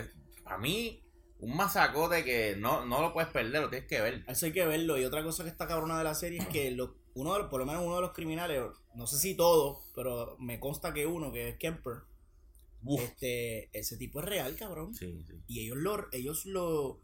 [0.46, 1.04] A mí,
[1.39, 4.23] un masacote que no, no lo puedes perder, lo tienes que ver.
[4.28, 4.97] Eso hay que verlo.
[4.97, 7.50] Y otra cosa que está cabrona de la serie es que lo- uno de los-
[7.50, 8.62] por lo menos uno de los criminales,
[8.95, 12.02] no sé si todos, pero me consta que uno, que es Kemper,
[12.84, 13.02] Uf.
[13.02, 14.93] este, ese tipo es real, cabrón.
[14.95, 15.34] Sí, sí.
[15.47, 17.00] Y ellos lo, ellos lo,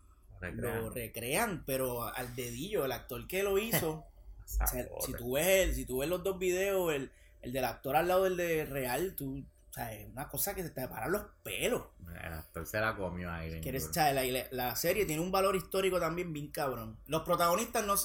[0.54, 4.06] lo recrean, pero al dedillo, el actor que lo hizo.
[4.44, 5.06] o sea, Masacote.
[5.06, 8.08] si tú ves el, si tú ves los dos videos, el, el del actor al
[8.08, 11.24] lado del de real, tú, o sea, es una cosa que se te paran los
[11.42, 11.82] pelos.
[12.08, 13.60] El actor se la comió ahí.
[13.60, 13.92] Quieres, duro.
[13.92, 17.00] o sea, la, la- serie tiene un valor histórico también bien cabrón.
[17.08, 17.96] Los protagonistas no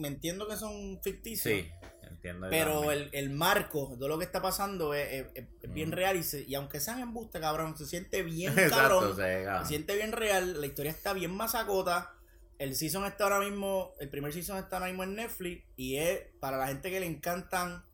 [0.00, 1.54] me entiendo que son ficticios.
[1.62, 1.70] Sí,
[2.02, 2.48] entiendo.
[2.50, 6.42] Pero el, el marco de lo que está pasando es, es- bien real y, se-
[6.42, 9.16] y aunque sean embuste, cabrón, se siente bien Exacto, cabrón.
[9.16, 9.44] se.
[9.60, 12.14] Se siente bien real, la historia está bien masacota.
[12.58, 16.20] El season está ahora mismo, el primer season está ahora mismo en Netflix y es
[16.40, 17.84] para la gente que le encantan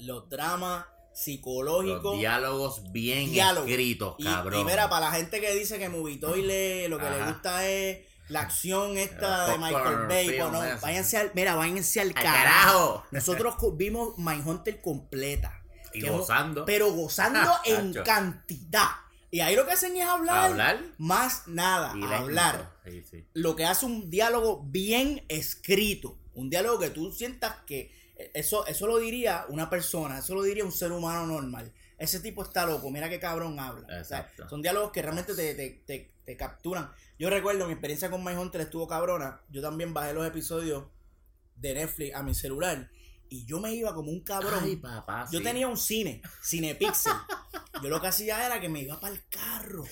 [0.00, 0.86] los dramas
[1.22, 2.02] psicológicos.
[2.04, 4.60] Los diálogos bien escritos, cabrón.
[4.60, 8.40] y mira, para la gente que dice que Movitoile lo que le gusta es la
[8.42, 10.80] acción esta de Michael Bay, film no, ese.
[10.80, 12.34] váyanse al, mira, váyanse al ¡Al carajo.
[12.34, 13.04] carajo!
[13.10, 15.54] Nosotros vimos Mindhunter completa.
[15.94, 16.66] Y Que- gozando.
[16.66, 18.88] Pero gozando en cantidad.
[19.30, 20.50] Y ahí lo que hacen es hablar.
[20.50, 20.82] Hablar.
[20.98, 22.76] Más nada, y hablar.
[22.84, 23.24] Sí, sí.
[23.32, 26.18] Lo que hace un diálogo bien escrito.
[26.34, 27.90] Un diálogo que tú sientas que
[28.34, 31.72] eso, eso lo diría una persona, eso lo diría un ser humano normal.
[31.96, 34.00] Ese tipo está loco, mira qué cabrón habla.
[34.00, 36.90] O sea, son diálogos que realmente te, te, te, te capturan.
[37.18, 39.40] Yo recuerdo mi experiencia con Mindhunter estuvo cabrona.
[39.48, 40.86] Yo también bajé los episodios
[41.56, 42.90] de Netflix a mi celular.
[43.28, 44.60] Y yo me iba como un cabrón.
[44.62, 45.28] Ay, papá.
[45.30, 47.12] Yo tenía un cine, Cinepixel.
[47.82, 49.84] Yo lo que hacía era que me iba para el carro.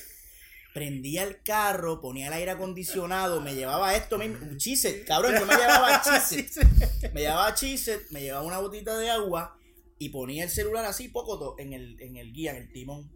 [0.76, 5.46] Prendía el carro, ponía el aire acondicionado, me llevaba esto mismo, un chiset, cabrón, yo
[5.46, 7.12] me llevaba chiset.
[7.14, 9.56] Me llevaba chiset, me llevaba una botita de agua
[9.98, 13.10] y ponía el celular así, poco en el, en el guía, en el timón.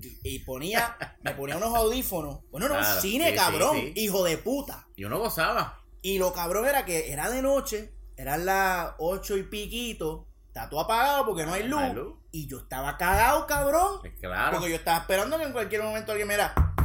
[0.00, 2.40] Y, y ponía, me ponía unos audífonos.
[2.50, 4.00] Bueno, era un Claro, cine, sí, cabrón, sí, sí.
[4.02, 4.88] hijo de puta.
[4.96, 5.84] Y uno gozaba.
[6.02, 10.80] Y lo cabrón era que era de noche, eran las ocho y piquito, está todo
[10.80, 11.70] apagado porque no hay luz.
[11.80, 12.14] No hay luz.
[12.32, 14.00] Y yo estaba cagado, cabrón.
[14.00, 14.56] Pues claro.
[14.56, 16.83] Porque yo estaba esperando que en cualquier momento alguien me diera A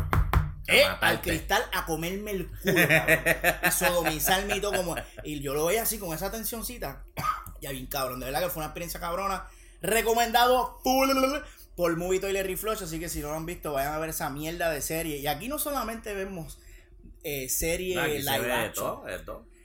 [0.70, 3.20] eh, al cristal a comerme el culo, cabrón.
[3.66, 4.96] y sodomizarme y todo como.
[5.24, 7.04] Y yo lo veía así con esa tensioncita.
[7.62, 8.22] Ya bien cabrón.
[8.22, 9.46] De verdad que fue una experiencia cabrona.
[9.82, 10.80] Recomendado
[11.76, 12.84] por Movie Toilet Reflush.
[12.84, 15.18] Así que si no lo han visto, vayan a ver esa mierda de serie.
[15.18, 16.58] Y aquí no solamente vemos
[17.22, 19.00] eh, serie live action.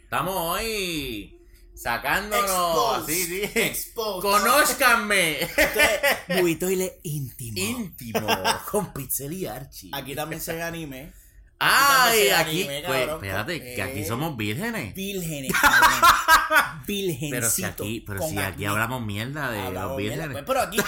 [0.02, 1.38] Estamos hoy
[1.74, 3.06] sacándonos.
[3.06, 3.92] Sí, sí.
[3.94, 5.42] Conózcanme.
[5.42, 7.58] Esto es Movie Toilet íntimo.
[7.58, 8.26] Íntimo.
[8.70, 8.92] con
[9.30, 9.90] y Archie.
[9.92, 11.12] Aquí también se ve anime.
[11.58, 14.94] Ay, Aquí se Pues, anime, espérate, que aquí somos vírgenes.
[14.94, 15.52] Vírgenes.
[16.86, 17.30] Virgencito.
[17.30, 20.32] Pero si aquí, pero si aquí hablamos mierda de Hablamos los mierda, vírgenes.
[20.32, 20.78] pues, pero aquí,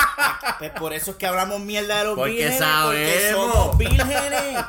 [0.58, 2.58] pues por eso es que hablamos mierda de los Porque vírgenes.
[2.62, 3.52] Porque sabemos.
[3.54, 4.64] somos vírgenes.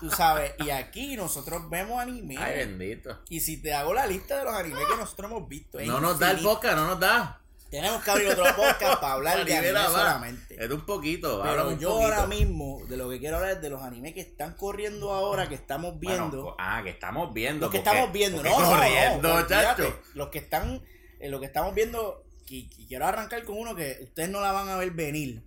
[0.00, 2.36] Tú sabes, y aquí nosotros vemos anime.
[2.38, 3.20] Ay, bendito.
[3.28, 6.18] y si te hago la lista de los animes que nosotros hemos visto, No nos
[6.18, 7.40] da el podcast, no nos da.
[7.72, 9.90] Tenemos que abrir otro podcast para hablar de Anime más.
[9.90, 10.64] solamente.
[10.64, 11.40] Es un poquito.
[11.42, 12.04] Pero un yo poquito.
[12.14, 15.48] ahora mismo, de lo que quiero hablar es de los animes que están corriendo ahora,
[15.48, 16.54] que estamos viendo.
[16.58, 17.66] ah, que estamos viendo.
[17.66, 19.82] Los que porque- estamos viendo, no, no, no, corriendo, olvídate.
[19.82, 20.00] chacho.
[20.14, 20.82] Los que están,
[21.18, 24.52] eh, lo que estamos viendo, y, y quiero arrancar con uno que ustedes no la
[24.52, 25.42] van a ver venir.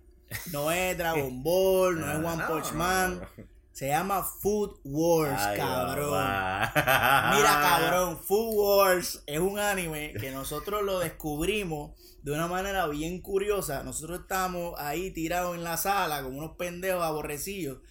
[0.50, 3.44] No es Dragon Ball, no, es One no, Punch no, Man, no.
[3.76, 6.12] Se llama Food Wars, Ay, cabrón.
[6.14, 11.90] Mira, cabrón, Food Wars es un anime que nosotros lo descubrimos
[12.22, 13.82] de una manera bien curiosa.
[13.82, 17.82] Nosotros estábamos ahí tirados en la sala como unos pendejos aborrecidos.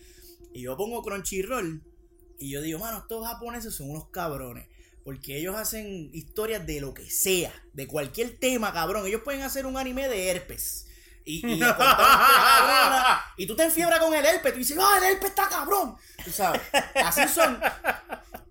[0.55, 1.83] Y yo pongo Crunchyroll
[2.39, 4.67] y yo digo, mano, estos japoneses son unos cabrones.
[5.03, 9.05] Porque ellos hacen historias de lo que sea, de cualquier tema, cabrón.
[9.05, 10.87] Ellos pueden hacer un anime de herpes.
[11.25, 11.41] Y,
[13.37, 14.53] y, tú te enfiebras con el herpes.
[14.53, 15.97] Tú dices, ¡ah, el herpes está cabrón!
[16.23, 16.61] Tú sabes,
[17.03, 17.59] así son.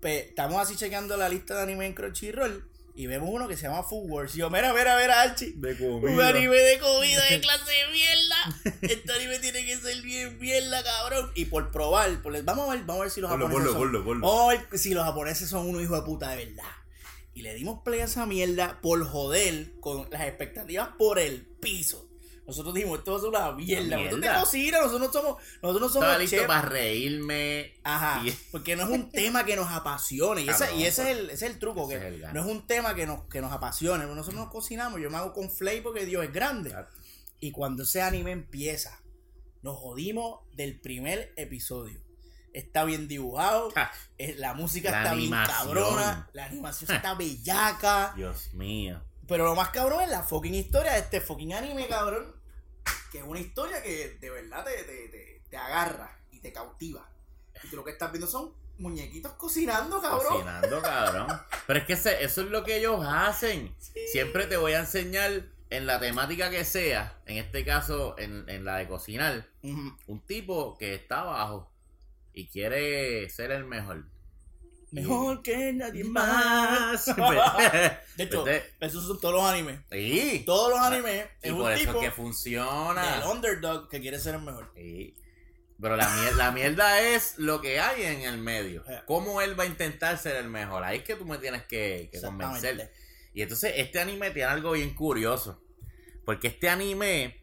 [0.01, 2.69] Pues, estamos así chequeando la lista de anime en Crunchyroll.
[2.93, 4.35] y vemos uno que se llama Food Wars.
[4.35, 5.53] Y yo, mira, mira, mira, Archie.
[5.55, 8.77] De Un anime de comida de clase de mierda.
[8.81, 11.31] Este anime tiene que ser bien mierda, cabrón.
[11.33, 13.79] Y por probar, por, vamos, a ver, vamos a ver si los Ponlo, japoneses ponlo,
[13.79, 14.27] son, ponlo, ponlo.
[14.27, 16.71] Vamos a ver si los japoneses son unos hijos de puta de verdad.
[17.33, 22.04] Y le dimos play a esa mierda por joder con las expectativas por el piso.
[22.47, 23.97] Nosotros dijimos, esto es una mierda.
[23.97, 27.73] Nosotros te cocina, nosotros no somos, nosotros no somos Estaba listo para reírme.
[27.83, 30.41] Ajá, Y- porque no es un tema que nos apasione.
[30.41, 32.33] Y, ese, y ese, es el, ese es el truco, Ese que es el gano.
[32.33, 34.05] no es un tema que nos, que nos apasione.
[34.05, 36.75] Nosotros nos cocinamos, yo me hago con Flay porque Dios es grande.
[37.39, 39.01] Y cuando ese anime empieza,
[39.61, 41.99] nos jodimos del primer episodio.
[42.53, 48.13] Está bien dibujado, Ja, eh, la música La está bien cabrona, la animación está bellaca.
[48.15, 49.03] Dios mío.
[49.27, 52.34] Pero lo más cabrón es la fucking historia de este fucking anime, cabrón.
[53.11, 57.07] Que es una historia que de verdad te, te, te, te agarra y te cautiva.
[57.63, 60.27] Y tú lo que estás viendo son muñequitos cocinando, cabrón.
[60.33, 61.27] Cocinando, cabrón.
[61.65, 63.73] Pero es que ese- eso es lo que ellos hacen.
[64.11, 68.65] Siempre te voy a enseñar en la temática que sea, en este caso en, en
[68.65, 71.71] la de cocinar, un tipo que está abajo
[72.33, 74.05] y quiere ser el mejor.
[74.95, 77.07] Mejor que nadie Más.
[77.17, 77.65] más.
[78.17, 79.79] De hecho, Este- esos son todos los animes.
[79.91, 80.43] Sí.
[80.45, 83.17] Todos los animes Y es por un eso tipo es que funciona.
[83.19, 84.71] del underdog que quiere ser el mejor.
[84.75, 85.15] Sí.
[85.81, 88.83] Pero la, mier- la mierda es lo que hay en el medio.
[88.87, 89.01] Eh.
[89.05, 90.83] ¿Cómo él va a intentar ser el mejor?
[90.83, 92.91] Ahí es que tú me tienes que, que convencer.
[93.33, 95.61] Y entonces este anime tiene algo bien curioso.
[96.23, 97.41] Porque este anime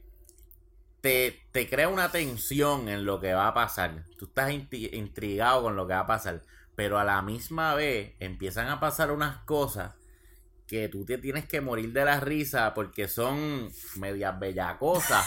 [1.02, 4.04] te, te crea una tensión en lo que va a pasar.
[4.18, 6.42] Tú estás intrigado con lo que va a pasar.
[6.74, 9.94] Pero a la misma vez empiezan a pasar unas cosas
[10.66, 15.22] que tú te tienes que morir de la risa porque son medias bellacosas.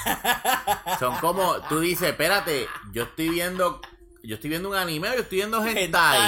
[0.99, 3.79] son como, tú dices, espérate, yo estoy viendo,
[4.27, 5.83] yo estoy viendo un anime, yo estoy viendo Hentai,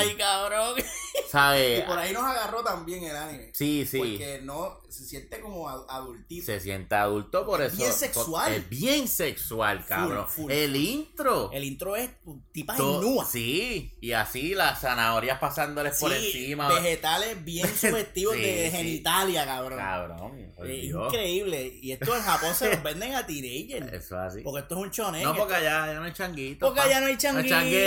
[0.09, 0.75] hentai, cabrón.
[0.79, 1.81] Y ¿sabes?
[1.83, 3.51] por ahí nos agarró también el anime.
[3.53, 3.97] Sí, sí.
[3.97, 6.45] Porque no se siente como adultito.
[6.45, 7.77] Se siente adulto por Es eso.
[7.81, 8.53] bien sexual.
[8.53, 10.27] Es bien sexual, cabrón.
[10.27, 11.51] full, el intro.
[11.51, 12.09] El intro es
[12.51, 13.25] tipas nua.
[13.25, 16.67] Sí, y así las zanahorias pasándoles por encima.
[16.69, 18.77] Vegetales bien sugestivos Sí, de sí.
[18.77, 19.79] genitalia, cabrón.
[19.79, 21.77] Cabrón, Es increíble.
[21.81, 23.87] Y esto en Japón se los venden a teenagers.
[23.93, 24.41] Eso es así.
[24.41, 25.23] Porque esto es un chonen.
[25.23, 26.65] No, esto- porque allá, allá no hay changuito.
[26.67, 27.55] Porque allá no hay changuito.
[27.55, 27.86] no hay es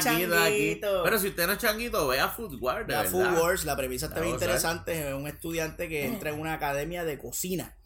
[0.00, 1.02] changuito.
[1.04, 3.10] Pero si usted no es changuito, vea Food de La verdad.
[3.10, 5.08] Food Wars, la premisa está bien interesante.
[5.08, 7.76] Es un estudiante que entra en una academia de cocina.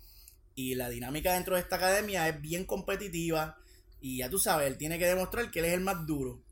[0.54, 3.58] Y la dinámica dentro de esta academia es bien competitiva.
[4.00, 6.42] Y ya tú sabes, él tiene que demostrar que él es el más duro.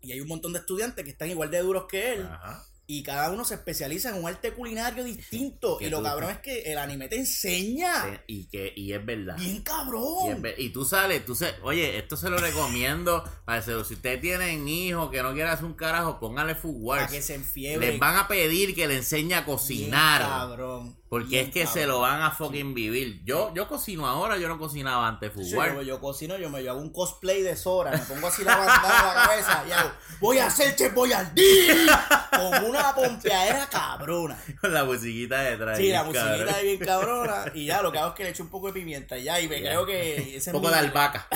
[0.00, 2.22] Y hay un montón de estudiantes que están igual de duros que él.
[2.22, 2.64] Ajá.
[2.90, 5.76] Y cada uno se especializa en un arte culinario distinto.
[5.76, 8.22] Que Y lo tú- cabrón es que el anime te enseña.
[8.26, 9.36] Y, que, y es verdad.
[9.36, 10.42] Bien Y, es cabrón.
[10.56, 14.66] y tú sales, tú se, oye, esto se lo recomiendo para que si ustedes tienen
[14.66, 17.90] hijos que no quieran hacer un carajo, póngale Food Para que se enfiebre.
[17.90, 20.22] Les van a pedir que le enseñe a Bien cocinar.
[20.22, 20.97] cabrón.
[21.08, 21.88] Porque es que se cabrón.
[21.88, 23.22] lo van a fucking vivir.
[23.24, 26.62] Yo, yo cocino ahora, yo no cocinaba antes Food Sí, yo, yo cocino, yo me
[26.62, 29.72] yo hago un cosplay de Sora, me pongo así la bandana en la cabeza y
[29.72, 29.90] hago,
[30.20, 31.86] voy a hacer Chef Boyardee
[32.30, 34.38] con una pompeadera cabrona.
[34.60, 35.78] Con la musiquita detrás.
[35.78, 36.22] Sí, la cabrón.
[36.28, 38.66] musiquita es bien cabrona y ya lo que hago es que le echo un poco
[38.66, 39.70] de pimienta y ya y me Ya.
[39.70, 41.26] creo que ese Un poco es de albahaca.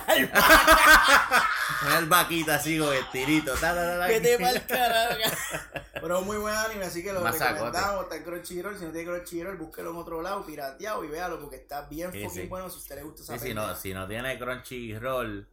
[1.86, 3.52] Una albaquita así con el tirito.
[3.54, 4.06] ta, ta.
[4.06, 5.16] Vete pa'l carajo.
[5.94, 7.52] Pero es muy buen anime, así que lo Masacote.
[7.54, 8.02] recomendamos.
[8.04, 8.78] Está en Crunchyroll.
[8.78, 12.22] Si no tiene Crunchyroll, búsquelo en otro lado, pirateado y véalo porque está bien Sí,
[12.24, 12.48] fucking sí.
[12.48, 15.48] bueno si usted le gusta esa Sí, si, no, si no tiene Crunchyroll,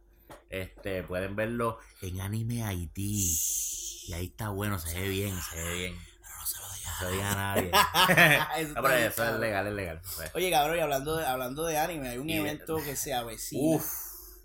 [0.48, 2.90] este, pueden verlo en Anime ID.
[2.96, 5.96] Y ahí está bueno, se ve bien, se ve bien.
[6.20, 6.90] Pero no se lo diga.
[6.90, 7.70] No se diga a nadie.
[8.64, 10.00] Eso No, pero eso es legal, es legal.
[10.04, 13.14] Sea, Oye, cabrón, y hablando de, hablando de anime, hay un Y- evento que se
[13.14, 13.86] avecina Uf,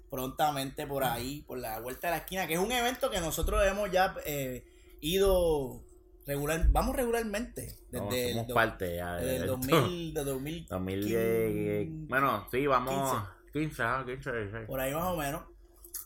[0.09, 3.65] prontamente por ahí, por la vuelta de la esquina, que es un evento que nosotros
[3.65, 4.65] hemos ya eh,
[5.01, 5.83] ido
[6.25, 9.15] regular, vamos regularmente no, desde somos el, parte ya.
[9.15, 11.87] desde el de 2000, de 2000, 2010.
[12.07, 13.23] Bueno, sí, vamos.
[13.53, 14.67] 15, ah, 15, 16.
[14.67, 15.43] por ahí más o menos.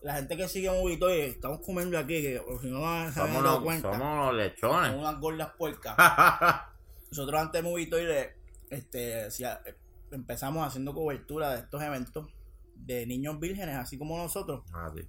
[0.03, 3.59] La gente que sigue Movito, oye, estamos comiendo aquí, que si no se Somos los,
[3.61, 4.95] cuenta, somos los lechones.
[4.95, 5.95] unas gordas puercas.
[7.11, 7.97] Nosotros antes de Movito
[8.69, 9.61] este, hacía-
[10.11, 12.27] empezamos haciendo cobertura de estos eventos
[12.75, 14.61] de niños vírgenes, así como nosotros.
[14.73, 15.01] Ah, sí.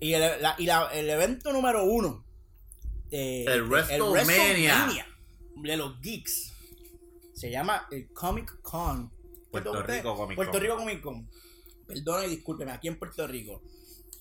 [0.00, 2.25] Y el, la- y la- el evento número uno.
[3.10, 5.06] Eh, El WrestleMania.
[5.56, 6.52] De los geeks.
[7.34, 9.10] Se llama el Comic Con.
[9.50, 9.82] Puerto.
[9.82, 10.60] Rico Comic Puerto Con.
[10.62, 11.28] Rico Comic Con.
[11.86, 13.62] Perdona y discúlpeme, aquí en Puerto Rico.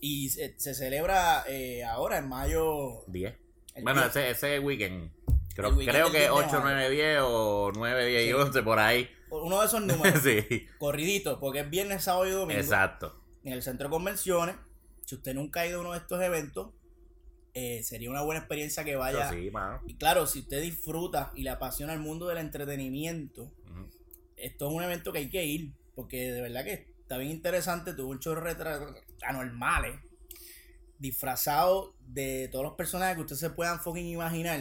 [0.01, 3.03] Y se, se celebra eh, ahora en mayo.
[3.07, 3.33] 10.
[3.75, 5.11] el Bueno, día- ese, ese weekend.
[5.55, 6.61] Creo, weekend creo que 10 de 8, mayo.
[6.63, 8.33] 9, 10 o 9, 10 y Sí.
[8.33, 9.09] 11 por ahí.
[9.31, 10.21] uno de esos números.
[10.21, 12.59] sí, corridito, porque es viernes, sábado y domingo.
[12.59, 13.21] exacto.
[13.43, 14.55] En el centro de convenciones.
[15.05, 16.71] Si usted nunca ha ido a uno de estos eventos,
[17.57, 19.31] eh, sería una buena experiencia que vaya.
[19.31, 19.49] Sí.
[19.87, 23.49] Y claro, si usted disfruta y le apasiona el mundo del entretenimiento,
[24.35, 27.93] esto es un evento que hay que ir, porque de verdad que está bien interesante,
[27.93, 28.45] tuvo un chorro
[29.21, 29.97] anormales,
[30.99, 34.59] disfrazados de todos los personajes que ustedes se puedan fucking imaginar,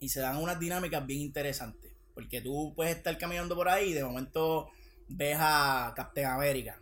[0.00, 3.92] y se dan unas dinámicas bien interesantes, porque tú puedes estar caminando por ahí y
[3.92, 4.70] de momento
[5.06, 6.80] ves a Captain América,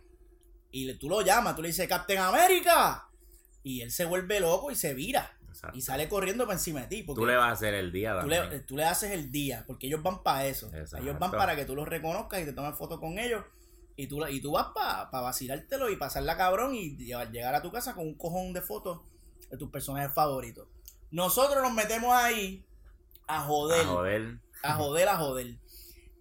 [0.71, 3.04] y tú lo llamas, tú le dices, Captain América,
[3.65, 5.75] y él se vuelve loco y se vira, Exacto.
[5.77, 8.19] y sale corriendo para encima de ti, porque Tú le vas a hacer el día
[8.21, 10.67] tú le, tú le haces el día, porque ellos van para eso.
[10.67, 10.97] Exacto.
[11.03, 13.43] Ellos van para que tú los reconozcas y te tomes fotos con ellos.
[13.97, 17.95] Y tú, y tú vas para vacilártelo y pasarla cabrón y llegar a tu casa
[17.95, 19.01] con un cojón de fotos
[19.49, 20.67] de tus personajes favoritos.
[21.11, 22.63] Nosotros nos metemos ahí
[23.25, 24.39] a joder, A joder.
[24.63, 25.55] a joder, a joder.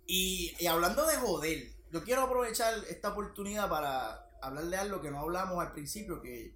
[0.06, 5.18] Y, y hablando de joder, yo quiero aprovechar esta oportunidad para hablarle algo que no
[5.20, 6.54] hablamos al principio, que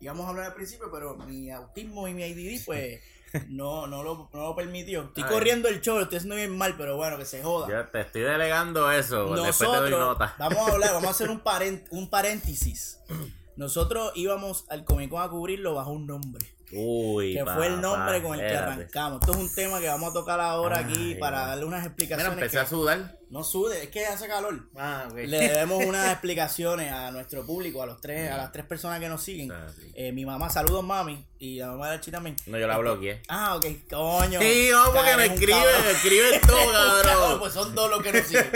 [0.00, 3.00] íbamos a hablar al principio, pero mi autismo y mi IDD, pues,
[3.48, 5.04] no, no, lo, no lo permitió.
[5.04, 5.30] Estoy Ay.
[5.30, 7.68] corriendo el show, estoy haciendo bien mal, pero bueno, que se joda.
[7.68, 9.34] Yo te estoy delegando eso.
[9.34, 10.34] después te doy Nosotros, nota.
[10.38, 11.42] vamos a hablar, vamos a hacer un,
[11.90, 13.00] un paréntesis.
[13.56, 16.44] Nosotros íbamos al Comic Con a cubrirlo bajo un nombre.
[16.72, 19.20] Uy, que fue el nombre con el que arrancamos.
[19.20, 22.32] Esto es un tema que vamos a tocar ahora aquí para darle unas Mira, explicaciones.
[22.34, 23.18] empecé que- a sudar.
[23.28, 24.68] No sude, es que hace calor.
[24.76, 25.16] Ah, ok.
[25.16, 29.08] Le debemos unas explicaciones a nuestro público, a los tres, a las tres personas que
[29.08, 29.50] nos siguen.
[29.50, 29.90] Ah, sí.
[29.94, 32.36] Eh, mi mamá, saludos mami, y la mamá de Chi también.
[32.46, 33.22] No, yo la bloqueé.
[33.28, 34.40] Ah, ok, coño.
[34.40, 35.82] Sí, no, porque me un escribe, cabrón.
[35.84, 36.72] me escribe todo,
[37.02, 37.38] cabrón.
[37.40, 38.50] Pues son dos los que nos siguen.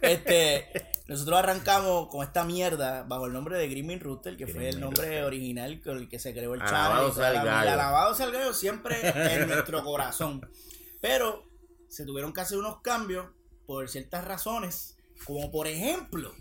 [0.00, 0.70] Este,
[1.08, 5.24] nosotros arrancamos con esta mierda bajo el nombre de Grimming Rooster, que fue el nombre
[5.24, 7.48] original con el que se creó el Alabado channel.
[7.48, 9.00] Alabado sea el gallo siempre
[9.34, 10.48] en nuestro corazón.
[11.00, 11.44] Pero
[11.88, 13.26] se tuvieron que hacer unos cambios
[13.66, 14.96] por ciertas razones,
[15.26, 16.32] como por ejemplo,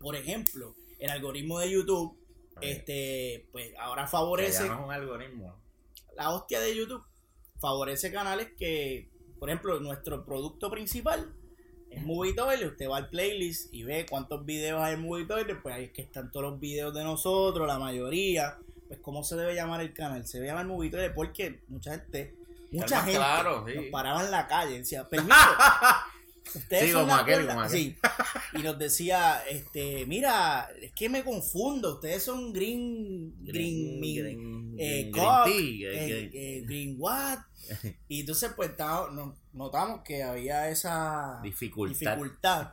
[0.00, 2.18] por ejemplo, el algoritmo de YouTube,
[2.60, 5.56] este, pues ahora favorece no es un algoritmo.
[6.16, 7.04] la hostia de YouTube
[7.58, 11.34] favorece canales que, por ejemplo, nuestro producto principal
[11.90, 12.72] es Movie Toilet.
[12.72, 15.92] Usted va al playlist y ve cuántos videos hay en Movie Toilet, pues ahí es
[15.92, 18.58] que están todos los videos de nosotros, la mayoría.
[18.88, 20.26] Pues, ¿cómo se debe llamar el canal?
[20.26, 22.34] Se debe llamar Movie Toilet porque mucha gente,
[22.70, 23.74] mucha gente claro, sí.
[23.74, 25.34] nos paraba en la calle decía, permiso.
[26.54, 27.48] Ustedes Sí, son como aquel, cuerda".
[27.54, 27.78] como aquel.
[27.80, 27.98] Sí.
[28.54, 35.10] Y nos decía, este, mira, es que me confundo, ustedes son green, green, green, eh,
[35.10, 35.54] green cock, tea,
[35.90, 37.38] eh, green- eh, green what
[38.08, 38.70] y entonces pues
[39.52, 41.98] notamos que había esa Dificultad.
[42.16, 42.68] dificultad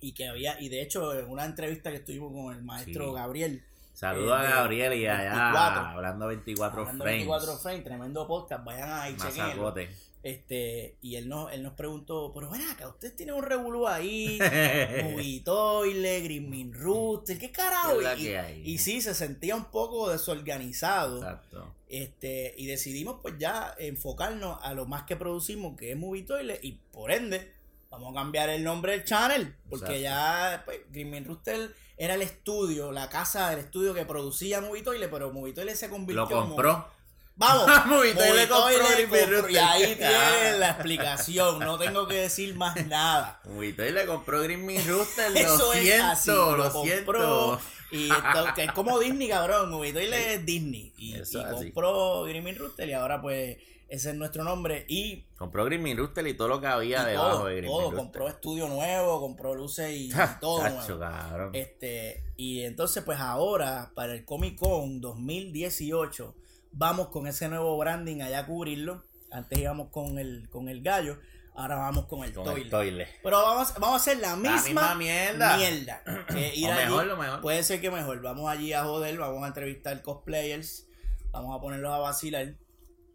[0.00, 3.14] y que había y de hecho en una entrevista que estuvimos con el maestro Sí.
[3.14, 5.80] Gabriel Saludos a eh, Gabriel y allá 24.
[5.82, 7.26] hablando 24 hablando frames.
[7.26, 9.90] 24 frames tremendo podcast vayan ahí Mazacote.
[10.22, 14.38] Este y él nos él nos preguntó pero ven acá ustedes tienen un revolú ahí
[15.02, 17.92] Movie Toilet, Green Min Rooster, ¿qué carajo?
[17.92, 18.22] ¿Qué es la Y,
[18.62, 21.18] que y sí, se sentía un poco desorganizado.
[21.18, 21.74] Exacto.
[21.88, 26.60] Este, y decidimos pues ya enfocarnos a lo más que producimos, que es Movie Toilet,
[26.62, 27.52] y por ende,
[27.90, 30.02] vamos a cambiar el nombre del channel, porque Exacto.
[30.02, 35.10] ya pues, Green Rooster era el estudio, la casa del estudio que producía Movie Toilet,
[35.10, 36.56] pero Movie Toilet se convirtió Lo como-
[37.48, 37.66] compró.
[37.66, 39.50] Vamos, Movie Toilet compró Toilet Green compró- Rooster.
[39.50, 40.30] y ahí Ah.
[40.38, 43.40] tienen la explicación, no tengo que decir más nada.
[43.46, 45.30] Uy, y le compró Min Rooster.
[45.32, 47.06] Lo Eso es así, lo, lo siento.
[47.06, 47.60] compró.
[47.92, 49.70] Y esto, que es como Disney, cabrón.
[49.70, 50.92] Movie Toilet es Disney.
[50.96, 51.54] Y, Eso y así.
[51.72, 53.56] compró Grimming Rooster y ahora pues
[53.88, 54.84] ese es nuestro nombre.
[54.88, 57.92] Y, Compró Min Rooster y todo lo que había debajo todo, de Green todo.
[57.96, 60.98] Compró estudio nuevo, compró luces y, y todo nuevo.
[61.00, 61.50] cabrón.
[61.54, 66.36] Este, y entonces pues ahora para el Comic Con 2018
[66.72, 69.02] vamos con ese nuevo branding allá a cubrirlo.
[69.30, 71.18] Antes íbamos con el, con el gallo,
[71.54, 73.08] ahora vamos con el Con el toilet.
[73.22, 75.56] Pero vamos, vamos a hacer la misma, misma mierda.
[75.56, 76.02] mierda.
[76.28, 77.40] Que ir O allí- mejor, lo mejor.
[77.40, 78.20] Puede ser que mejor.
[78.22, 80.88] Vamos allí a joder, vamos a entrevistar cosplayers,
[81.30, 82.54] vamos a ponerlos a vacilar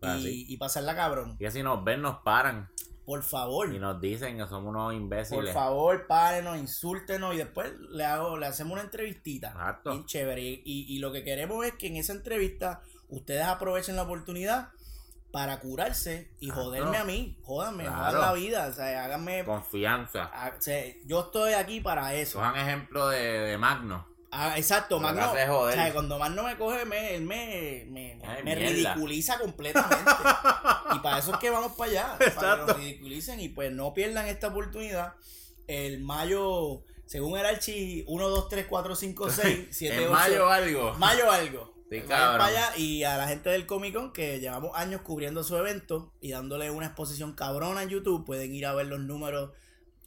[0.02, 0.46] Ah, y, sí.
[0.50, 1.36] y pasarla cabrón.
[1.40, 2.70] Y así nos ven, nos paran.
[3.06, 5.54] Por favor, Y nos dicen que somos unos por imbéciles.
[5.54, 9.50] favor, párenos, insúltenos y después le hago, le hacemos una entrevistita.
[9.50, 9.92] Exacto.
[9.92, 10.42] Bien chévere.
[10.42, 14.70] Y, y- y lo que queremos es que en esa entrevista ustedes aprovechen la oportunidad
[15.32, 17.38] para curarse y joderme a mí.
[17.44, 17.98] Jódanme, Claro.
[18.06, 18.68] jodan la vida.
[18.68, 19.44] O sea, háganme.
[19.44, 20.30] Confianza.
[20.34, 22.40] ah, o sea, yo estoy aquí para eso.
[22.40, 24.08] Cojan ejemplo de, de Magno.
[24.32, 25.32] Ah, exacto, Magno.
[25.32, 28.94] O sea, cuando Magno me coge, me, él me, me, Ay, me mierda.
[28.94, 30.12] ridiculiza completamente.
[30.94, 32.18] y para eso es que vamos para allá.
[32.36, 35.14] Para que nos ridiculicen y pues no pierdan esta oportunidad.
[35.68, 40.12] El mayo, según el Archi, 1, 2, 3, 4, 5, 6, 7, en 8.
[40.12, 40.94] mayo algo.
[40.96, 41.75] Mayo algo.
[41.90, 42.38] Sí, Vayan cabrón.
[42.40, 46.14] para allá y a la gente del Comic Con que llevamos años cubriendo su evento
[46.20, 49.52] y dándole una exposición cabrona en YouTube, pueden ir a ver los números,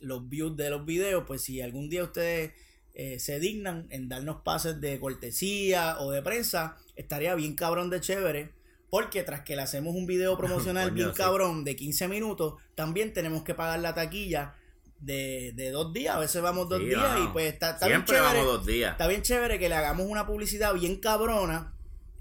[0.01, 2.53] los views de los videos, pues si algún día ustedes
[2.95, 8.01] eh, se dignan en darnos pases de cortesía o de prensa, estaría bien cabrón de
[8.01, 8.51] chévere,
[8.91, 13.45] Porque tras que le hacemos un video promocional bien cabrón de 15 minutos, también tenemos
[13.45, 14.55] que pagar la taquilla
[15.01, 16.17] de, de dos días.
[16.17, 17.29] A veces vamos dos Sí, días vamos.
[17.29, 18.23] y pues está, está bien chévere.
[18.25, 18.93] vamos dos días.
[18.93, 21.75] Está bien chévere que le hagamos una publicidad bien cabrona,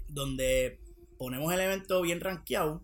[0.08, 0.80] donde
[1.18, 2.82] ponemos el evento bien rankeado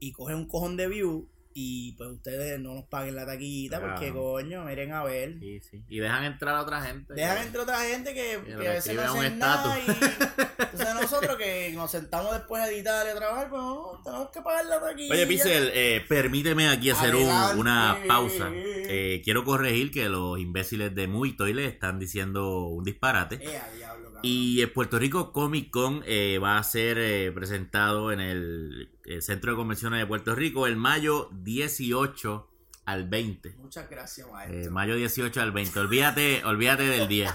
[0.00, 4.06] y coge un cojón de view y pues ustedes no nos paguen la taquita porque
[4.10, 4.14] Claro.
[4.22, 5.38] coño, miren a ver.
[5.38, 5.84] Sí, sí.
[5.88, 7.14] Y dejan entrar a otra gente.
[7.14, 11.72] Dejan entre otra gente que, que a veces no hacen nada y entonces nosotros que
[11.74, 15.14] nos sentamos después a editar y a trabajar, pues no, tenemos que pagar la taquilla.
[15.14, 18.50] Oye, Pixel, eh, permíteme aquí hacer un- una pausa.
[18.52, 23.36] Eh, quiero corregir que los imbéciles de Muy Toilet están diciendo un disparate.
[23.40, 23.94] Eh, a.
[24.24, 29.22] Y el Puerto Rico Comic Con eh, va a ser eh, presentado en el, el
[29.22, 32.48] Centro de Convenciones de Puerto Rico el mayo 18
[32.86, 33.54] al 20.
[33.58, 34.72] Muchas gracias, Eh, maestro.
[34.72, 35.78] mayo 18 al 20.
[35.80, 37.30] Olvídate, olvídate del 10.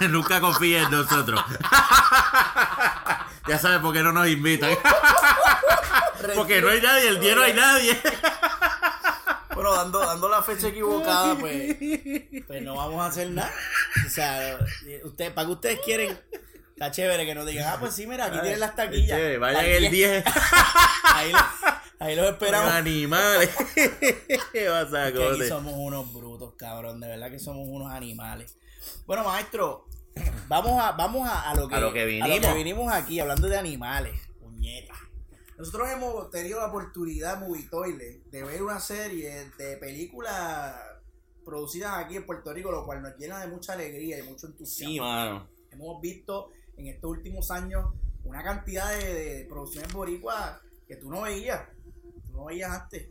[0.10, 1.40] Nunca confíes en nosotros.
[3.48, 4.70] ya sabes por qué no nos invitan.
[6.34, 8.00] Porque no hay nadie, el 10 no hay nadie.
[9.76, 11.76] Dando, dando la fecha equivocada, pues,
[12.46, 13.52] pues no vamos a hacer nada.
[14.06, 14.58] O sea,
[15.04, 16.18] usted, para que ustedes quieren,
[16.70, 19.18] está chévere que nos digan, ah, pues sí, mira, aquí tienen las taquillas.
[19.18, 20.24] Che, Vayan el 10.
[21.14, 21.32] Ahí,
[21.98, 22.70] ahí los esperamos.
[22.70, 23.50] Animales.
[23.74, 25.48] Que aquí Basacote.
[25.48, 27.00] somos unos brutos, cabrón.
[27.00, 28.58] De verdad que somos unos animales.
[29.06, 29.86] Bueno, maestro,
[30.48, 33.56] vamos a, vamos a, a lo, que, A lo que a vinimos aquí, hablando de
[33.56, 34.20] animales.
[34.40, 34.94] Puñeta.
[35.58, 40.74] Nosotros hemos tenido la oportunidad, Movitoile, de ver una serie de películas
[41.44, 44.94] producidas aquí en Puerto Rico, lo cual nos llena de mucha alegría y mucho entusiasmo.
[44.94, 45.48] Sí, mano.
[45.70, 47.94] hemos visto en estos últimos años
[48.24, 51.68] una cantidad de, de producciones boricuas que tú no veías,
[52.26, 53.08] tú no veías antes.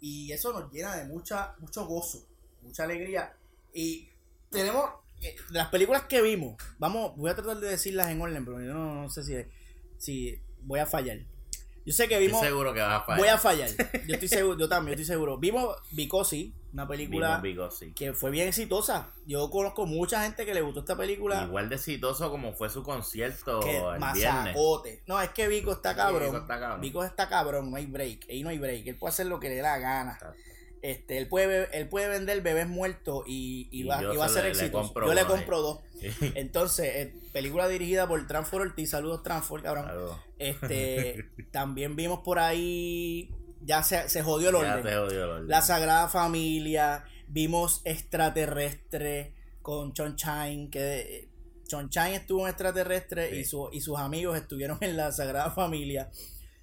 [0.00, 2.26] Y eso nos llena de mucha, mucho gozo,
[2.62, 3.36] mucha alegría.
[3.72, 4.08] Y
[4.50, 4.90] tenemos
[5.22, 8.74] eh, las películas que vimos, vamos, voy a tratar de decirlas en orden, pero yo
[8.74, 9.34] no, no sé si,
[9.96, 11.18] si voy a fallar.
[11.84, 13.18] Yo sé que vimos, Estoy seguro que vas a fallar.
[13.18, 13.68] voy a fallar.
[14.06, 15.36] Yo estoy seguro, yo también estoy seguro.
[15.38, 17.92] Vimos Vicosi, una película sí.
[17.92, 19.10] que fue bien exitosa.
[19.26, 21.44] Yo conozco mucha gente que le gustó esta película.
[21.44, 23.82] Igual de exitoso como fue su concierto que el
[24.14, 24.54] viernes.
[24.54, 25.02] masacote.
[25.06, 26.30] No, es que Vico está cabrón.
[26.30, 26.80] Vico está cabrón.
[26.80, 28.26] Vico está cabrón, no hay break.
[28.30, 28.86] Ahí no hay break.
[28.86, 30.18] Él puede hacer lo que le dé la gana.
[30.86, 34.26] Este, él puede, él puede vender bebés muertos y, y Y va, yo y va
[34.26, 34.82] a se ser le- le exitoso.
[34.92, 35.78] compro Yo le compro dos.
[36.34, 38.90] Entonces, eh, película dirigida por Transfor Ortiz.
[38.90, 39.86] Saludos, Transfor, cabrón.
[39.86, 40.18] Saludos.
[40.38, 43.30] Este, también vimos por ahí.
[43.62, 44.82] Ya se, se jodió el Ya orden.
[44.84, 45.48] te odio el orden.
[45.48, 49.32] La Sagrada Familia, vimos Extraterrestre
[49.62, 51.28] con Chon Chain, que eh,
[51.66, 53.36] Chon Chain estuvo en Extraterrestre Sí.
[53.36, 56.10] y, su- y sus amigos estuvieron en la Sagrada Familia.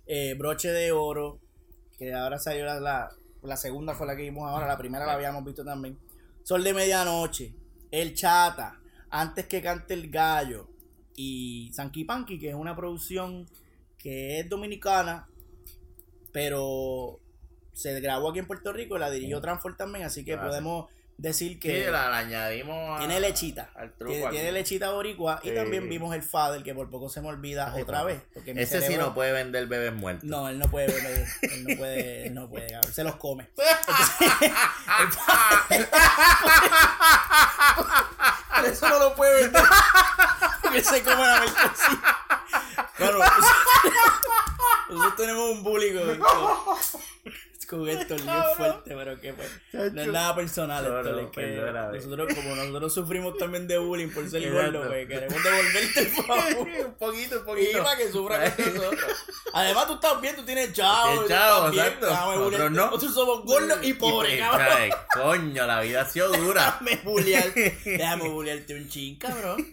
[0.05, 1.39] Eh, Broche de Oro,
[1.97, 3.09] que ahora salió la, la,
[3.43, 5.97] la segunda fue la que vimos ahora, la primera la habíamos visto también.
[6.43, 7.53] Sol de Medianoche,
[7.91, 8.79] El Chata,
[9.09, 10.67] Antes que cante el gallo
[11.15, 13.45] y Sanky Panky, que es una producción
[13.97, 15.27] que es dominicana,
[16.31, 17.19] pero
[17.73, 19.41] se grabó aquí en Puerto Rico y la dirigió Sí.
[19.41, 20.89] Transfor también, así que podemos
[21.21, 23.69] decir Sí, que la, la añadimos a- tiene lechita.
[23.75, 25.55] al truco Tiene, tiene lechita boricua y Sí.
[25.55, 28.05] también vimos el Fader, que por poco se me olvida Ese otra no.
[28.05, 28.21] vez.
[28.33, 30.23] Porque Ese sí cerebro- no puede vender bebés muertos.
[30.29, 33.49] No, él no puede beber, él no puede, él no puede, cabrón, se los come.
[38.55, 39.63] Por eso no lo puede vender.
[40.61, 41.99] Porque se come la mercancía.
[42.99, 43.19] Bueno,
[44.89, 45.93] nosotros tenemos un bullying
[47.87, 49.49] Héctor bien fuerte, pero que pues,
[49.93, 51.27] no es nada personal, No, Héctor, no, es
[52.03, 56.07] que nosotros, como nosotros sufrimos también de bullying por ser gordo, pues queremos devolverte el
[56.07, 56.67] favor.
[56.87, 57.83] un poquito, un Y poquito.
[57.83, 59.25] para que sufra con nosotros.
[59.53, 61.03] Además, tú estás bien, tú tienes chavo.
[61.09, 62.05] Tienes tú chavo, exacto.
[62.07, 62.85] déjame Nosotros no.
[62.85, 64.89] Nosotros somos gordos y pobres, Y, cabrón.
[65.13, 66.77] Coño, la vida ha sido dura.
[66.81, 67.53] Déjame bullear,
[67.85, 69.67] déjame bullearte un chin, cabrón.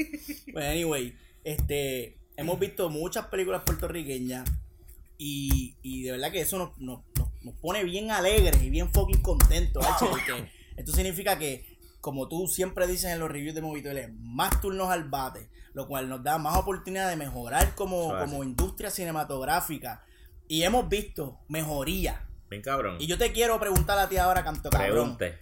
[0.52, 4.48] Bueno, anyway, este, hemos visto muchas películas puertorriqueñas
[5.16, 8.92] y, y de verdad que eso nos, nos, nos- nos pone bien alegres y bien
[8.92, 13.62] fucking contentos, Archie, porque esto significa que, como tú siempre dices en los reviews de
[13.62, 18.24] Movitoiles, más turnos al bate, lo cual nos da más oportunidad de mejorar como, Suave.
[18.24, 20.04] como industria cinematográfica
[20.48, 22.28] y hemos visto mejoría.
[22.50, 22.96] Bien cabrón.
[22.98, 25.16] Y yo te quiero preguntar a ti ahora, canto cabrón.
[25.16, 25.38] Pregunte.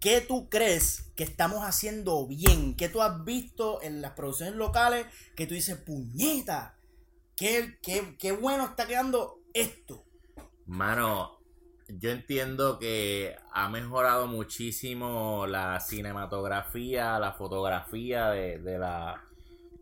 [0.00, 2.76] ¿Qué tú crees que estamos haciendo bien?
[2.76, 6.76] ¿Qué tú has visto en las producciones locales que tú dices, puñeta?
[7.36, 10.05] ¿Qué, qué, qué bueno está quedando esto?
[10.66, 11.38] Mano,
[11.88, 18.80] yo entiendo que ha mejorado muchísimo la cinematografía, la fotografía de, de,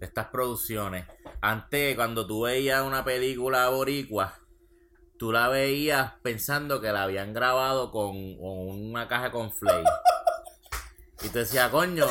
[0.00, 1.06] estas producciones.
[1.40, 4.34] Antes, cuando tú veías una película boricua,
[5.18, 9.88] tú la veías pensando que la habían grabado con, con una caja con flake.
[11.22, 12.06] Y te decía, coño,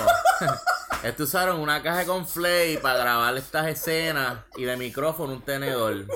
[1.03, 6.07] estos usaron una caja con flake para grabar estas escenas y de micrófono un tenedor.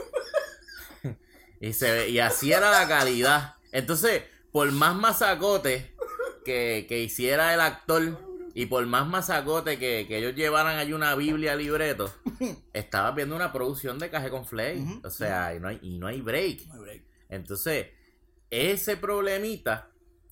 [1.60, 3.56] Y, se ve- y así era la calidad.
[3.72, 5.96] Entonces, por más masacote
[6.46, 11.14] que, que hiciera el actor y por más masacote que, que ellos llevaran allí una
[11.16, 12.12] Biblia libreto,
[12.74, 14.80] estabas viendo una producción de Caje con Flay.
[14.82, 15.02] Ujú.
[15.08, 16.66] O sea, y no, hay, y no hay break.
[16.68, 17.04] No hay break.
[17.30, 17.88] Entonces,
[18.50, 19.90] ese problemita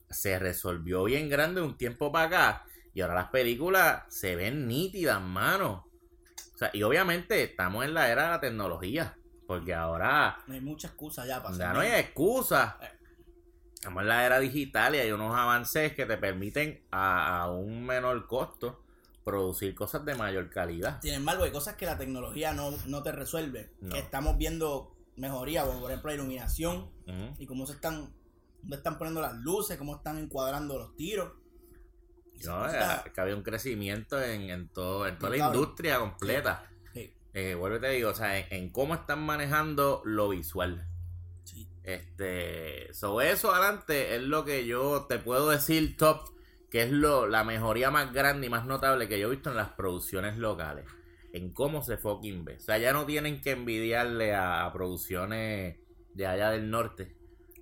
[0.09, 2.65] se resolvió bien grande de un tiempo para acá.
[2.93, 5.88] Y ahora las películas se ven nítidas, mano.
[6.53, 9.17] O sea, y obviamente estamos en la era de la tecnología.
[9.47, 12.77] Porque ahora No hay mucha excusa ya para ya no hay excusa.
[13.73, 17.85] Estamos en la era digital y hay unos avances que te permiten a, a un
[17.85, 18.83] menor costo
[19.25, 21.01] producir cosas de mayor calidad.
[21.01, 23.71] Sin embargo, hay cosas que la tecnología no, no te resuelve.
[23.81, 23.93] No.
[23.93, 26.89] Que estamos viendo mejoría, como por ejemplo la iluminación
[27.39, 28.13] y cómo se están,
[28.61, 31.33] dónde están poniendo las luces, cómo están encuadrando los tiros.
[32.43, 32.79] No, eh,
[33.13, 36.69] que había un crecimiento en, en, todo, en toda la industria completa.
[37.36, 40.88] Eh, vuelvo te digo, o sea, en, en cómo están manejando lo visual.
[41.43, 41.69] sí.
[41.83, 46.29] Este, sobre eso adelante es lo que yo te puedo decir top,
[46.71, 49.57] que es lo, la mejoría más grande y más notable que yo he visto en
[49.57, 50.86] las producciones locales.
[51.33, 52.55] En cómo se fucking ve.
[52.55, 55.77] O sea, ya no tienen que envidiarle a, a producciones
[56.13, 57.17] de allá del norte.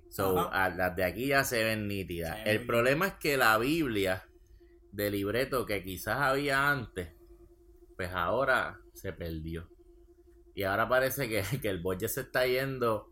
[0.08, 2.38] So, a las de aquí ya se ven nítidas.
[2.38, 4.24] Se ven El problema es que la Biblia
[4.92, 7.08] de libreto que quizás había antes,
[7.96, 9.68] pues ahora se perdió.
[10.54, 13.10] Y ahora parece que, que el budget se está yendo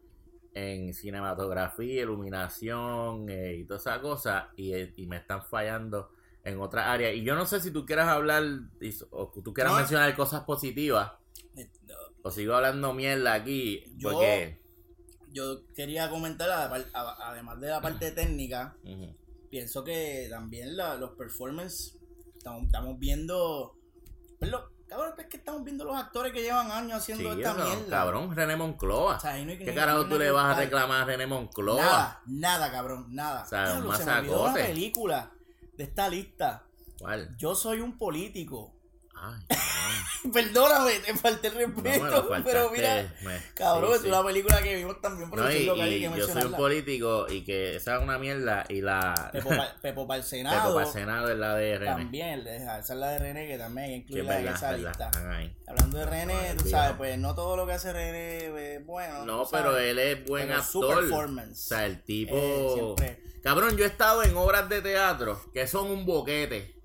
[0.54, 6.10] en cinematografía, iluminación eh, y toda esa cosa y, eh, y me están fallando
[6.44, 7.14] en otras áreas.
[7.14, 8.42] Y yo no sé si tú quieras hablar
[9.10, 9.78] o tú quieras No.
[9.78, 11.12] mencionar cosas positivas
[11.56, 14.60] Eh, no, o sigo hablando mierda aquí Yo- porque...
[15.34, 16.50] Yo quería comentar,
[16.92, 18.76] además de la parte técnica,
[19.48, 21.98] pienso que también la- los performances,
[22.36, 23.74] estamos, estamos viendo...
[24.38, 27.64] Pero, cabrón, es que estamos viendo los actores que llevan años haciendo Sí, esta eso,
[27.64, 27.88] mierda.
[27.90, 29.16] cabrón, René Moncloa.
[29.16, 31.76] O sea, no ¿Qué no carajo no tú le vas a reclamar a René Moncloa?
[31.82, 33.42] Nada, nada, cabrón, nada.
[33.42, 35.30] O sea, un se me olvidó una película
[35.76, 36.64] de esta lista.
[36.98, 37.36] ¿Cuál?
[37.36, 38.74] Yo soy un político.
[39.24, 39.40] Ay.
[40.32, 44.08] Perdóname, te falté el No, respeto, faltaste, pero mira, me- cabrón, sí, es sí.
[44.08, 46.52] una película que vimos también por No, y, local y y que yo soy un
[46.54, 50.28] político y que esa es una mierda y la Pepo, pa- Pepo para el Pepo
[50.28, 51.92] Senado, para el Senado es la de René.
[51.92, 55.10] también, esa es la de René, que también incluirla en verdad, esa lista.
[55.66, 59.24] Hablando de René, tú sabes, pues no todo lo que hace René es bueno.
[59.24, 61.30] No, pero él es buen pero su actor.
[61.50, 62.34] O sea, el tipo.
[62.36, 66.80] eh, Cabrón, yo he estado en obras de teatro que son un boquete.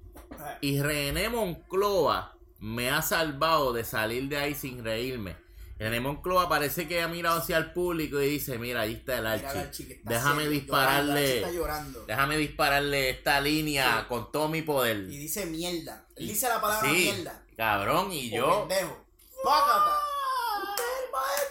[0.61, 5.35] Y René Moncloa me ha salvado de salir de ahí sin reírme.
[5.79, 9.27] René Moncloa parece que ha mirado hacia el público y dice, mira, ahí está el
[9.27, 11.53] Archie Déjame serio, dispararle.
[11.53, 12.03] llorando.
[12.07, 14.05] Déjame dispararle esta línea Sí.
[14.07, 14.97] con todo mi poder.
[15.01, 16.05] Y dice mierda.
[16.15, 17.43] Él dice la palabra Sí, mierda.
[17.55, 18.67] cabrón, y O yo...
[18.67, 19.05] pendejo.
[19.43, 19.91] Págata.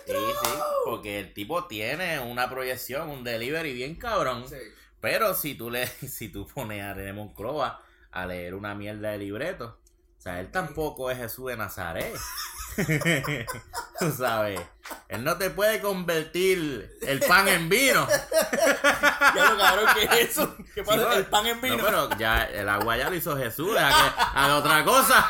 [0.06, 0.50] Sí, sí,
[0.84, 4.48] porque el tipo tiene una proyección, un delivery bien cabrón.
[4.48, 4.56] Sí.
[5.00, 7.80] Pero si tú le, si tú pones a René Moncloa
[8.16, 9.78] a leer una mierda de libreto,
[10.18, 12.16] o sea, él tampoco es Jesús de Nazaret.
[13.98, 14.60] tú sabes,
[15.08, 18.06] él no te puede convertir el pan en vino.
[19.34, 20.56] Ya lo cabrón que es eso.
[20.74, 20.98] ¿Qué pasa?
[20.98, 21.76] Sí, no, el pan en vino.
[21.76, 25.28] No, pero ya el agua ya lo hizo Jesús, que haga otra cosa.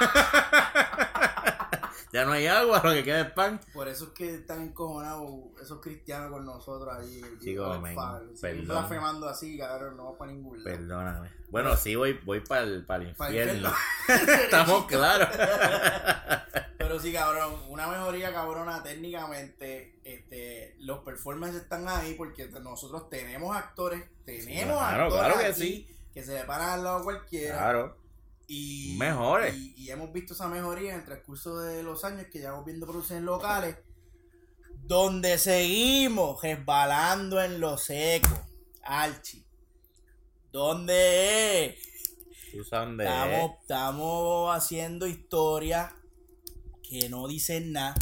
[2.17, 3.61] Ya no hay agua, lo que queda es pan.
[3.75, 5.29] Por eso es que están encojonados
[5.61, 7.21] esos cristianos con nosotros allí.
[7.41, 7.95] Chico, men,
[8.67, 10.77] blasfemando así, cabrón, no vamos para ningún lado.
[10.79, 11.31] Perdóname.
[11.51, 13.71] Bueno, sí, voy, voy para el, Para el infierno.
[14.09, 15.29] Estamos claros.
[16.79, 20.01] Pero sí, cabrón, una mejoría cabrona técnicamente.
[20.03, 25.61] Este, los performances están ahí porque nosotros tenemos actores, tenemos claro, actores claro que aquí
[25.61, 25.97] sí.
[26.15, 27.59] que se le paran al lado cualquiera.
[27.59, 28.06] Claro.
[28.47, 29.57] Y, Mejores.
[29.57, 32.87] Y, y hemos visto esa mejoría en el transcurso de los años que llevamos viendo
[32.87, 33.77] producciones locales,
[34.85, 38.29] donde seguimos resbalando en lo seco.
[38.83, 39.45] Archi.
[40.53, 41.97] ¿Dónde es?
[42.55, 45.93] Estamos, estamos haciendo historias
[46.89, 47.95] que no dicen nada.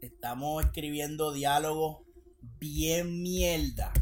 [0.00, 2.04] Estamos escribiendo diálogos
[2.60, 3.92] bien mierda.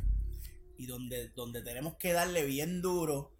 [0.77, 3.33] Y donde, donde tenemos que darle bien duro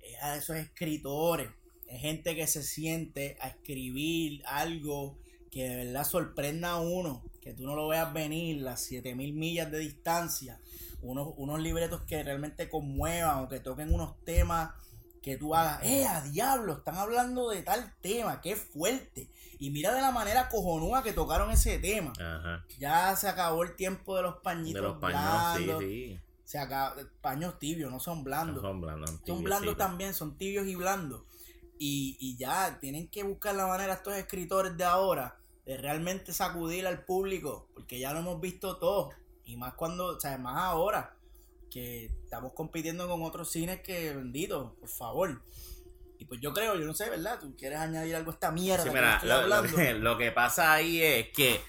[0.00, 1.50] es a esos escritores.
[1.88, 5.18] Es gente que se siente a escribir algo
[5.50, 7.22] que de verdad sorprenda a uno.
[7.40, 10.60] Que tú no lo veas venir, las 7000 millas de distancia.
[11.00, 14.70] Unos, unos libretos que realmente conmuevan o que toquen unos temas
[15.22, 16.74] que tú hagas, ¡eh, a diablo!
[16.74, 19.30] Están hablando de tal tema, qué fuerte.
[19.58, 22.12] Y mira de la manera cojonúa que tocaron ese tema.
[22.18, 22.64] Ajá.
[22.78, 25.82] Ya se acabó el tiempo de los pañitos De los paños, sí, blandos.
[25.82, 26.20] sí.
[26.44, 28.62] Se acaba, paños tibios, no son blandos.
[28.62, 29.20] Son blandos.
[29.26, 31.22] Son blandos también, son tibios y blandos.
[31.78, 36.86] Y, y ya tienen que buscar la manera estos escritores de ahora de realmente sacudir
[36.86, 39.10] al público, porque ya lo hemos visto todo.
[39.44, 41.14] Y más cuando, o sea, más ahora
[41.70, 45.42] que estamos compitiendo con otros cines que bendito, por favor.
[46.18, 47.38] Y pues yo creo, yo no sé, ¿verdad?
[47.38, 50.72] ¿Tú quieres añadir algo a esta mierda Sí, mira, lo, lo que, lo que pasa
[50.72, 51.60] ahí es que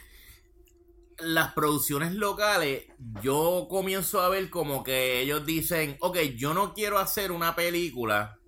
[1.20, 2.86] las producciones locales,
[3.22, 8.39] yo comienzo a ver como que ellos dicen, ok, yo no quiero hacer una película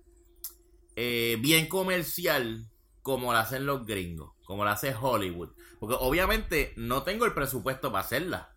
[0.96, 2.68] eh, bien comercial
[3.02, 5.50] como la hacen los gringos, como la hace Hollywood.
[5.80, 8.54] Porque obviamente no tengo el presupuesto para hacerla.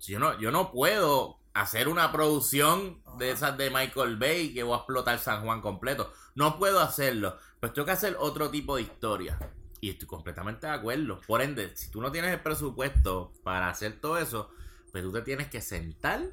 [0.00, 4.74] Yo no, yo no puedo hacer una producción de esas de Michael Bay que voy
[4.74, 6.12] a explotar San Juan completo.
[6.34, 7.36] No puedo hacerlo.
[7.60, 9.38] Pues tengo que hacer otro tipo de historia.
[9.80, 11.20] Y estoy completamente de acuerdo.
[11.26, 14.50] Por ende, si tú no tienes el presupuesto para hacer todo eso,
[14.90, 16.32] pues tú te tienes que sentar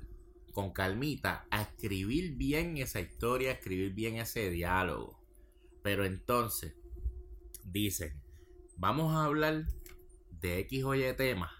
[0.53, 5.18] con calmita a escribir bien esa historia, a escribir bien ese diálogo.
[5.83, 6.73] Pero entonces,
[7.63, 8.21] dicen,
[8.77, 9.65] vamos a hablar
[10.31, 11.51] de X o Y tema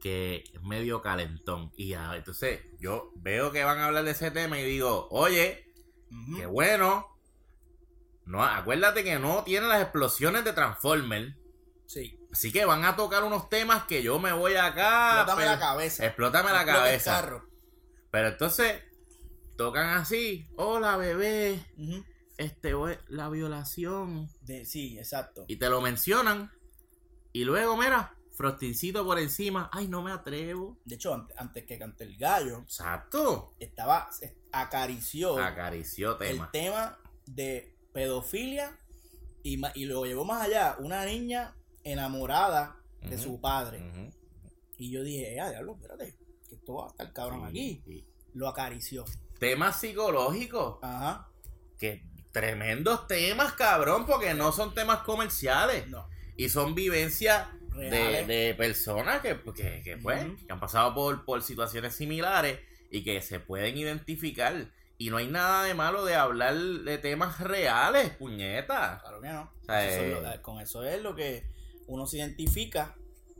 [0.00, 1.72] que es medio calentón.
[1.76, 5.72] Y ah, entonces yo veo que van a hablar de ese tema y digo, oye,
[6.36, 7.06] qué bueno.
[8.24, 11.36] No, acuérdate que no tiene las explosiones de Transformer.
[11.86, 12.18] Sí.
[12.32, 15.22] Así que van a tocar unos temas que yo me voy acá.
[15.22, 16.06] Explótame pero- la cabeza.
[16.06, 17.10] Explótame la Explota el cabeza.
[17.20, 17.48] carro.
[18.10, 18.82] Pero entonces
[19.56, 20.46] tocan así.
[20.56, 21.58] Hola, bebé.
[22.38, 24.30] Este, we- la violación.
[24.40, 25.44] De- sí, exacto.
[25.48, 26.50] Y te lo mencionan.
[27.32, 29.68] Y luego, mira, frostincito por encima.
[29.72, 30.78] Ay, no me atrevo.
[30.84, 33.52] De hecho, an- antes que cante el gallo, Exacto.
[33.58, 34.08] estaba,
[34.52, 36.44] acarició Acarició tema.
[36.44, 38.78] el tema de pedofilia
[39.42, 40.76] y, y lo llevó más allá.
[40.78, 44.12] Una niña enamorada de su padre.
[44.78, 46.16] Y yo dije, ah, diablo, espérate,
[46.48, 47.82] que esto va a estar cabrón Sí, aquí.
[47.84, 48.04] sí.
[48.34, 49.04] Lo acarició.
[49.40, 50.78] Temas psicológicos.
[50.82, 51.28] Ajá.
[51.78, 52.07] Que
[52.40, 55.86] tremendos temas, cabrón, porque no son temas comerciales.
[55.88, 56.08] No.
[56.36, 61.94] Y son vivencias de, personas que, que, que, pues, que han pasado por, por situaciones
[61.94, 62.60] similares
[62.90, 64.54] y que se pueden identificar.
[64.98, 69.00] Y no hay nada de malo de hablar de temas reales, puñeta.
[69.02, 69.52] Claro que no.
[69.64, 71.44] sea, Eso son eh, lo- con eso es lo que
[71.86, 72.96] uno se identifica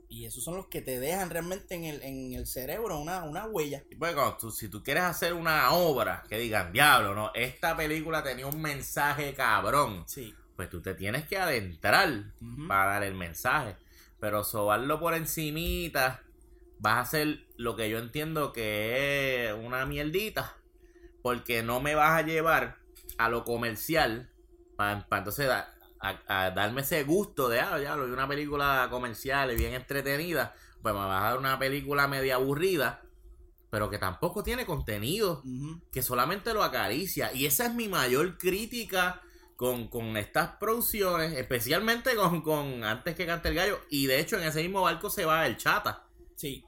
[0.09, 3.47] y esos son los que te dejan realmente en el, en el cerebro una, una
[3.47, 3.83] huella.
[3.91, 8.23] Y pues, tú- si tú quieres hacer una obra que digan, diablo, no, esta película
[8.23, 10.35] tenía un mensaje cabrón, Sí.
[10.57, 12.33] pues tú te tienes que adentrar
[12.67, 13.77] para dar el mensaje.
[14.21, 16.23] Pero sobarlo por encimita,
[16.79, 20.57] vas a hacer lo que yo entiendo que es una mierdita.
[21.23, 22.79] Porque no me vas a llevar
[23.19, 24.31] a lo comercial
[24.77, 28.89] para, entonces da- a, a darme ese gusto de, ah, ya, lo de una película
[28.91, 30.55] comercial y bien entretenida.
[30.83, 33.03] Pues me vas a dar una película media aburrida,
[33.71, 35.43] pero que tampoco tiene contenido
[35.93, 37.33] que solamente lo acaricia.
[37.35, 39.21] Y esa es mi mayor crítica
[39.57, 43.81] con, con estas producciones, especialmente con, con Antes que cante el gallo.
[43.91, 46.07] Y de hecho, en ese mismo barco se va el chata.
[46.37, 46.65] Sí.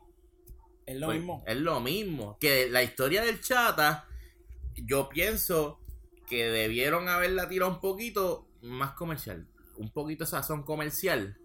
[0.85, 1.45] Es lo Pues, mismo.
[1.47, 2.37] Es lo mismo.
[2.41, 4.09] Que la historia del chata,
[4.75, 5.79] yo pienso
[6.27, 9.47] que debieron haberla tirado un poquito más comercial.
[9.77, 11.39] Un poquito sazón comercial.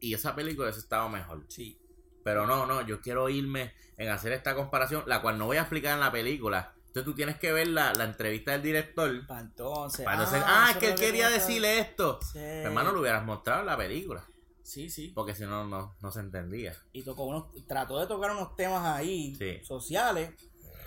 [0.00, 1.44] Y esa película hubiese estado mejor.
[1.48, 1.78] Sí.
[2.22, 5.60] Pero no, no, yo quiero irme en hacer esta comparación, la cual no voy a
[5.62, 6.74] explicar en la película.
[6.88, 9.26] Entonces tú tienes que ver la, la entrevista del director.
[9.26, 10.04] Para entonces.
[10.04, 12.18] Para ser, ah, es que él quería decirle esto.
[12.22, 12.38] Sí.
[12.38, 14.26] Hermano, lo hubieras mostrado en la película.
[14.62, 15.12] Sí, sí.
[15.14, 16.74] Porque si no, no, no se entendía.
[16.92, 19.60] Y tocó unos, trató de tocar unos temas ahí Sí.
[19.64, 20.34] sociales,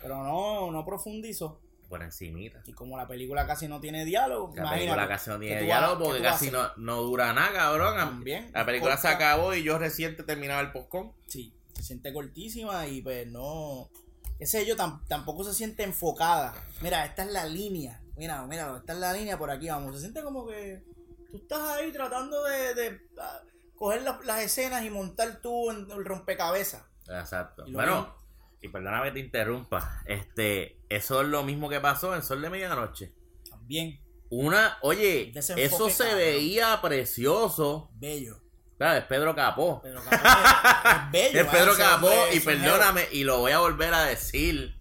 [0.01, 1.61] pero no, no profundizó.
[1.89, 2.61] Por encimita.
[2.65, 5.61] Y como la película casi no tiene diálogo, La imagínate, película casi no ¿qué tiene
[5.63, 7.97] diálogo porque casi no, no dura nada, cabrón.
[7.97, 11.13] También, La película se acabó y yo reciente terminaba el postcón.
[11.27, 13.89] Sí, se siente cortísima y pues no.
[14.37, 16.53] Ese yo tam- tampoco se siente enfocada.
[16.81, 18.01] Mira, esta es la línea.
[18.15, 19.95] Mira, mira, esta es la línea por aquí, vamos.
[19.95, 20.83] Se siente como que
[21.31, 23.41] tú estás ahí tratando de, de, ah,
[23.75, 26.83] coger las, las escenas y montar tú en el rompecabezas.
[27.07, 27.65] Exacto.
[27.71, 28.15] Bueno.
[28.61, 30.01] Y perdóname que te interrumpa.
[30.05, 33.13] Este, eso es lo mismo que pasó en Sol de Medianoche.
[33.49, 33.99] También,
[34.29, 36.17] Una, oye, Desenfoque, eso se cabrón.
[36.19, 37.89] veía precioso.
[37.95, 38.37] bello.
[38.77, 39.81] Claro, es Pedro Capó.
[39.83, 41.41] Pero capaz es, bello.
[41.41, 44.75] Es Pedro ese Capó y perdóname, y lo voy a volver a decir.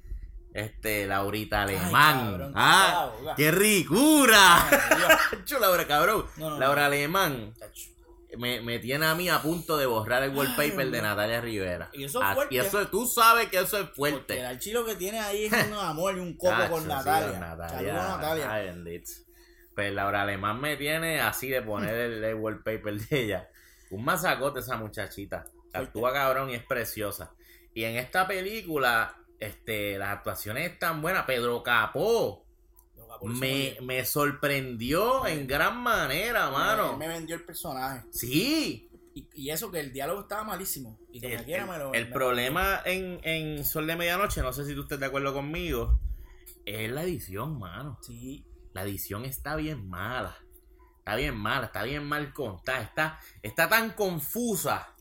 [0.54, 2.30] Este, Laurita Ay, Alemán.
[2.30, 4.68] cabrón, ah, qué ricura.
[4.68, 6.26] Ay, cabrón.
[6.36, 7.90] No, no, Laura Alemán Tacho.
[8.36, 11.02] Me, me tiene a mí a punto de borrar el wallpaper Ay, de.
[11.02, 11.88] Natalia Rivera.
[11.92, 12.54] Y eso es fuerte.
[12.54, 14.40] Y eso, tú sabes que eso es Porque fuerte.
[14.40, 17.56] el archivo que tiene ahí es un amor y un coco Chacho, con sí, Natalia.
[17.56, 18.52] con Saludos a Natalia.
[18.52, 19.10] Ay, bendito.
[19.74, 23.48] Pues Laura Alemán me tiene así de poner el, el wallpaper de ella.
[23.90, 25.44] Un masacote esa muchachita.
[25.72, 27.32] Actúa cabrón y es preciosa.
[27.72, 31.24] Y en esta película, este, las actuaciones están buenas.
[31.26, 32.44] Pedro Capó
[32.96, 36.96] Lo que por eso me, me- me sorprendió en gran manera, me, mano.
[36.96, 38.06] me vendió el personaje.
[38.12, 38.88] Sí.
[39.14, 40.98] Y, y eso que el diálogo estaba malísimo.
[41.12, 44.52] Y como El, quiera me lo- el me- problema en, en Sol de Medianoche, no
[44.52, 45.98] sé si tú estés de acuerdo conmigo,
[46.64, 47.98] es la edición, mano.
[48.02, 48.44] Sí.
[48.74, 50.36] La edición está bien mala.
[50.98, 52.82] Está bien mala, está bien mal contada.
[52.82, 54.94] Está, está tan confusa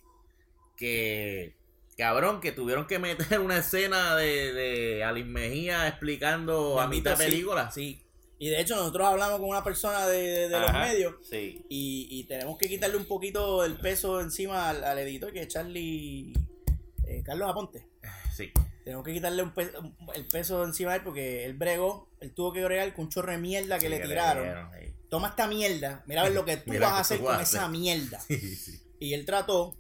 [0.76, 1.56] que,
[1.98, 7.24] cabrón, que tuvieron que meter una escena de, de Alin Mejía explicando a mitad sí,
[7.24, 7.72] película.
[7.72, 8.02] Sí.
[8.40, 11.66] Y de hecho nosotros hablamos con una persona de, de- de los medios Sí.
[11.70, 15.48] y, y tenemos que quitarle un poquito el peso encima al, al editor que es
[15.48, 16.34] Charlie
[17.06, 17.88] eh, Carlos Aponte.
[18.36, 18.52] Sí.
[18.84, 22.32] Tenemos que quitarle un pe- un- el peso encima de él porque él bregó, él
[22.34, 24.44] tuvo que bregar con un chorro de mierda que Sí, le tiraron.
[24.44, 24.70] dieron.
[25.10, 27.68] Toma esta mierda, mira a ver lo que tú Mira vas a hacer con esa
[27.70, 28.20] mierda.
[28.28, 28.80] Sí.
[29.00, 29.76] Y él trató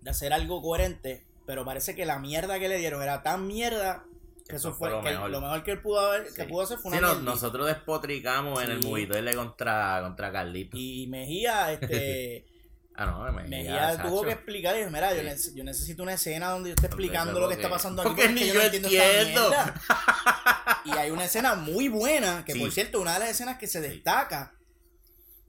[0.00, 4.04] de hacer algo coherente, pero parece que la mierda que le dieron era tan mierda
[4.50, 5.30] que eso fue lo que mejor.
[5.30, 6.48] lo mejor que él pudo haber, que Sí.
[6.48, 7.30] pudo hacer fue Sí, una no- mierdita.
[7.32, 8.88] nosotros despotricamos en el Sí.
[8.88, 10.76] movito de contra, contra Carlito.
[10.76, 12.44] Y Mejía, este,
[12.96, 15.26] ah, no, me Mejía tuvo que explicar y dijo, mira, yo, Sí.
[15.26, 18.28] nece- yo necesito una escena donde yo esté explicando lo que está pasando aquí porque
[18.28, 19.48] ni yo yo no entiendo esta entiendo.
[19.50, 19.74] mierda".
[20.84, 22.58] Y hay una escena muy buena, que Sí.
[22.60, 23.88] por cierto, una de las escenas que se Sí.
[23.88, 24.54] destaca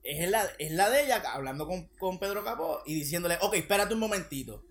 [0.04, 3.94] es la, es la de ella hablando con, con Pedro Capó y diciéndole, ok, espérate
[3.94, 4.64] un momentito.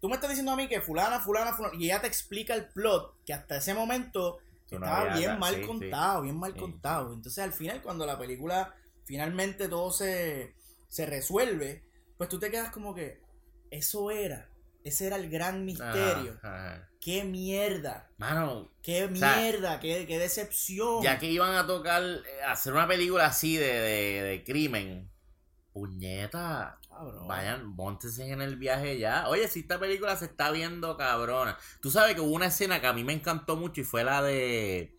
[0.00, 2.68] Tú me estás diciendo a mí que fulana, fulana, fulana, y ella te explica el
[2.68, 4.38] plot que hasta ese momento
[4.70, 5.66] no estaba bien mal sí, sí.
[5.66, 7.12] contado, bien mal contado.
[7.12, 8.74] Entonces al final cuando la película
[9.04, 10.54] finalmente todo se,
[10.88, 11.84] se resuelve,
[12.16, 13.20] pues tú te quedas como que
[13.70, 14.48] eso era,
[14.84, 16.38] ese era el gran misterio.
[16.42, 16.88] Ajá, ajá.
[17.00, 21.02] Qué mierda, Mano, qué O sea, mierda, qué, qué decepción.
[21.02, 25.10] ya que iban a tocar, eh, hacer una película así de, de, de crimen,
[25.72, 27.26] puñeta, Cabrón.
[27.28, 29.28] vayan, montense en el viaje ya.
[29.28, 31.56] Oye, si esta película se está viendo cabrona.
[31.80, 34.22] Tú sabes que hubo una escena que a mí me encantó mucho y fue la
[34.22, 34.96] de...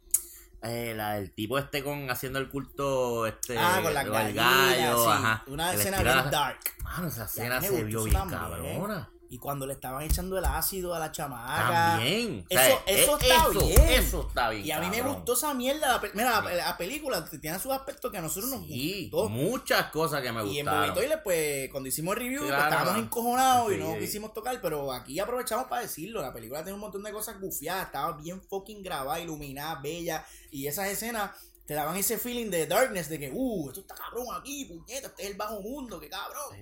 [0.63, 5.09] eh, la del tipo este con haciendo el culto este ah, con gallinas, gallo, sí.
[5.11, 5.43] ajá.
[5.47, 6.59] Una escena bien la- dark.
[6.83, 9.09] Mano, esa escena se vio bien cabrona.
[9.34, 11.95] Y cuando le estaban echando el ácido a la chamaca.
[11.97, 12.45] También.
[12.49, 13.81] Eso- O sea, eso está eso, bien.
[13.89, 14.63] Eso está bien.
[14.67, 15.88] Y a mí me gustó esa mierda.
[15.99, 19.29] La Mira, la, la película tiene sus aspectos que a nosotros nos Sí, gustó.
[19.29, 20.81] muchas cosas que me Y en gustaron.
[20.89, 23.99] Movitoile, pues, cuando hicimos el review, pues, estábamos encojonados y no sí.
[24.01, 26.21] quisimos tocar, pero aquí aprovechamos para decirlo.
[26.21, 30.23] La película tiene un montón de cosas gufiadas, estaba bien fucking grabada, iluminada, bella.
[30.51, 31.31] Y esas escenas
[31.65, 35.23] te daban ese feeling de darkness, de que, uh, esto está cabrón aquí, puñeta, este
[35.23, 36.55] es el bajo mundo, qué cabrón.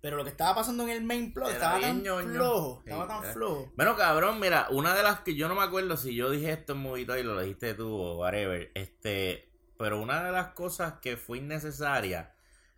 [0.00, 2.32] Pero lo que estaba pasando en el main plot Era estaba tan ñoño.
[2.32, 3.72] flojo, Sí, estaba tan flojo.
[3.76, 6.74] Bueno, cabrón, mira, una de las que yo no me acuerdo si yo dije esto
[6.74, 11.16] en Movito y lo dijiste tú o whatever, este, pero una de las cosas que
[11.16, 12.34] fue innecesaria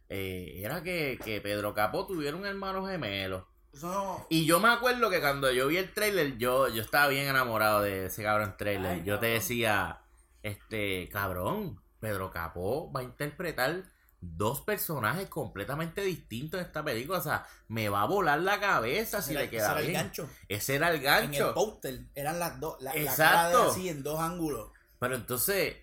[0.09, 3.49] eh, era que, que Pedro Capó tuviera un hermano gemelo.
[3.83, 4.27] No...
[4.31, 7.83] Y yo me acuerdo que cuando yo vi el trailer, yo, yo estaba bien enamorado
[7.83, 8.93] de ese cabrón trailer.
[8.93, 10.01] Ay, yo te decía,
[10.43, 13.85] este, cabrón, Pedro Capó va a interpretar
[14.21, 17.19] dos personajes completamente distintos en esta película.
[17.19, 19.87] O sea, me va a volar la cabeza si era- le ese queda era el
[19.87, 20.01] bien.
[20.03, 20.29] gancho.
[20.49, 21.55] Ese era el En el gancho.
[21.55, 23.71] póster eran las dos, la, la cara de Exacto.
[23.71, 24.71] así en dos ángulos.
[24.99, 25.77] Pero entonces,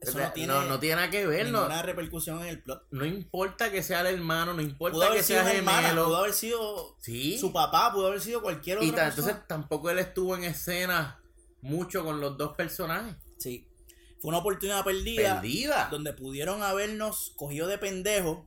[0.00, 1.50] Eso no, no tiene, no, tiene nada que ver.
[1.50, 2.86] No, ninguna repercusión en el plot.
[2.92, 6.16] no importa que sea el hermano, no importa que sea hermana, pudo gemelo.
[6.16, 7.36] haber sido Sí.
[7.38, 9.08] su papá, pudo haber sido cualquier otra Y persona.
[9.10, 11.20] entonces tampoco él estuvo en escena
[11.60, 13.16] mucho con los dos personajes.
[13.38, 13.66] Sí.
[14.20, 15.88] Fue una oportunidad perdida, Perdida.
[15.90, 18.46] donde pudieron habernos cogido de pendejo.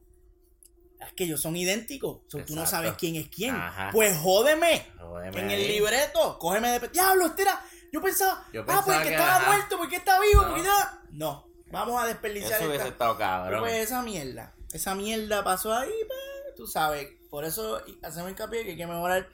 [0.99, 2.21] Es que ellos son idénticos.
[2.27, 3.55] So, tú no sabes quién es quién.
[3.55, 3.89] Ajá.
[3.91, 4.85] Pues jódeme.
[4.99, 6.93] Jódeme En el libreto, cógeme de pendejo.
[7.05, 7.61] Diablo, era.
[7.91, 9.51] Yo pensaba, Yo ah, pensaba porque que, estaba ajá.
[9.51, 10.49] muerto, porque está vivo, No.
[10.51, 10.69] porque.
[11.11, 12.89] No, vamos a desperdiciar Eso hubiese esta.
[12.89, 13.59] estado cabrón.
[13.61, 14.55] Pues esa mierda.
[14.71, 17.07] Esa mierda pasó ahí, pues, tú sabes.
[17.29, 19.27] Por eso hacemos hincapié que hay que mejorar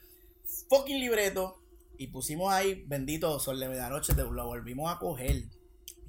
[0.70, 1.62] fucking libreto.
[1.98, 5.44] Y pusimos ahí, bendito Sol de Medianoche, te lo volvimos a coger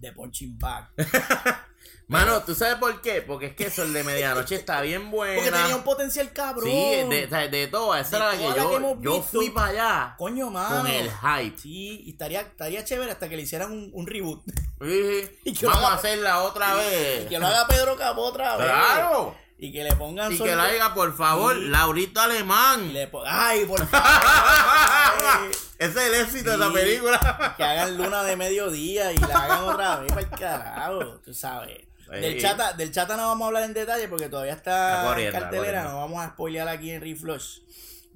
[0.01, 0.89] de punching bag.
[2.09, 3.23] Mano, ¿tú sabes por qué?
[3.23, 5.37] Porque es que eso el de medianoche está bien buena.
[5.37, 6.65] Porque tenía un potencial cabrón.
[6.69, 6.73] Sí,
[7.09, 8.09] de, de, de todas.
[8.09, 9.39] Esa De era la que las que yo, hemos yo visto.
[9.39, 10.79] fui para allá Coño, mano.
[10.83, 11.57] con el hype.
[11.59, 14.43] Sí, y estaría, estaría chévere hasta que le hicieran un, un reboot.
[14.83, 17.27] Sí, Y que Vamos a hacerla otra vez.
[17.27, 18.67] Y que lo haga Pedro Capó otra vez.
[18.67, 19.37] ¡Claro!
[19.63, 21.67] Y que le pongan Y que la diga, por favor, Sí.
[21.67, 22.93] Laurita y Alemán.
[22.95, 24.09] le Ay, por favor.
[24.13, 25.51] Ay.
[25.79, 27.55] Ese es el éxito de la película.
[27.57, 31.79] que hagan luna de mediodía y la hagan otra vez para el carajo, tú sabes.
[32.11, 35.37] Del chata, del chata no vamos a hablar en detalle porque todavía está, Está corriendo,
[35.37, 37.59] en cartelera, está no vamos a spoilear aquí en Reflush.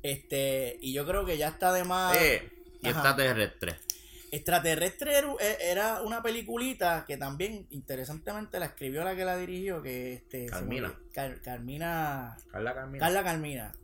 [0.03, 2.17] Este, y yo creo que ya está de más.
[2.17, 2.99] Y Ajá.
[3.01, 3.79] extraterrestre.
[4.37, 9.81] Extraterrestre era- e- era una peliculita que también interesantemente la escribió la que la dirigió,
[9.83, 10.99] que este Carmina.
[11.13, 12.37] Car- Carmina.
[12.51, 12.99] Carla Carmina.
[13.05, 13.75] Carla Carmina.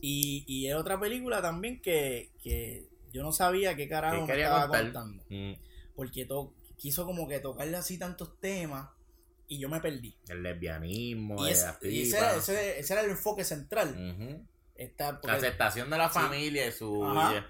[0.00, 4.42] Y, y es otra película también que, que yo no sabía qué carajo ¿Qué me
[4.42, 4.82] estaba contar?
[4.84, 5.24] contando.
[5.30, 5.52] Mm,
[5.96, 8.90] Porque to- quiso como que tocarle así tantos temas
[9.48, 10.16] y yo me perdí.
[10.28, 13.94] el lesbianismo, Y, es- las y ese, era, ese- ese era el enfoque central.
[14.74, 17.04] Esta, La aceptación de la familia y su...
[17.06, 17.46] Ajá.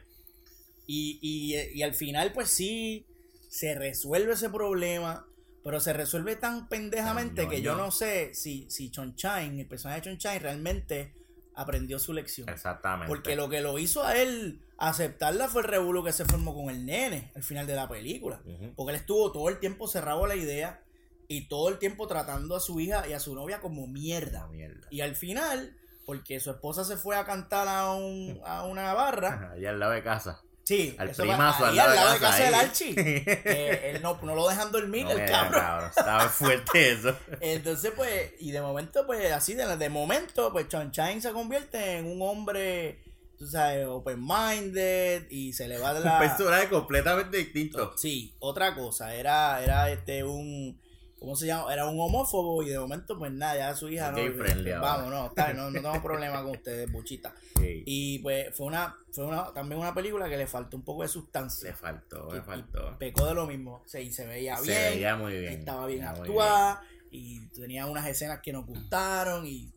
[0.87, 3.07] Y, y, y al final, pues sí,
[3.49, 5.27] se resuelve ese problema,
[5.63, 10.05] pero se resuelve tan pendejamente que yo no sé si, si Chonchain, el personaje de
[10.07, 11.15] Chonchain, realmente
[11.55, 12.49] aprendió su lección.
[12.49, 13.09] Exactamente.
[13.09, 16.69] Porque lo que lo hizo a él aceptarla fue el revuelo que se formó con
[16.69, 18.43] el nene al final de la película.
[18.77, 20.83] Porque él estuvo todo el tiempo cerrado a la idea
[21.29, 24.49] y todo el tiempo tratando a su hija y a su novia como mierda.
[24.49, 24.87] Mierda.
[24.91, 29.53] Y al final, porque su esposa se fue a cantar a, un, a una barra,
[29.55, 30.43] Allá al lado de casa.
[30.65, 32.55] Sí, Al primazo, al lado de casa, del.
[32.55, 32.95] Archie,
[33.25, 35.61] que él no, no lo dejan dormir, No, el cabrón.
[35.61, 37.17] cabrón, Estaba fuerte eso.
[37.41, 42.07] Entonces, pues, y de momento, pues, así, de, de momento, pues, Chonchain se convierte en
[42.07, 42.99] un hombre,
[43.39, 46.19] tú sabes, open-minded y se le va de Un la...
[46.19, 47.93] personaje completamente distinto.
[47.97, 50.81] Sí, otra cosa, era, era este, un,
[51.25, 51.73] ¿cómo se llama?
[51.73, 55.11] Era un homófobo y de momento, pues, nada, ya su hija, no, Gay friendly vamos,
[55.11, 57.35] no, está bien, no, no tengo problema con ustedes, buchita.
[57.55, 57.83] Sí.
[57.87, 61.09] Y, pues, fue una, fue una, también una película que le faltó un poco de
[61.09, 61.71] sustancia.
[61.71, 62.99] Le faltó, le faltó.
[62.99, 64.93] Pecó de lo mismo, se, y se veía Se bien.
[64.93, 65.53] veía muy bien.
[65.61, 69.73] estaba bien se actuada y tenía unas escenas que nos gustaron y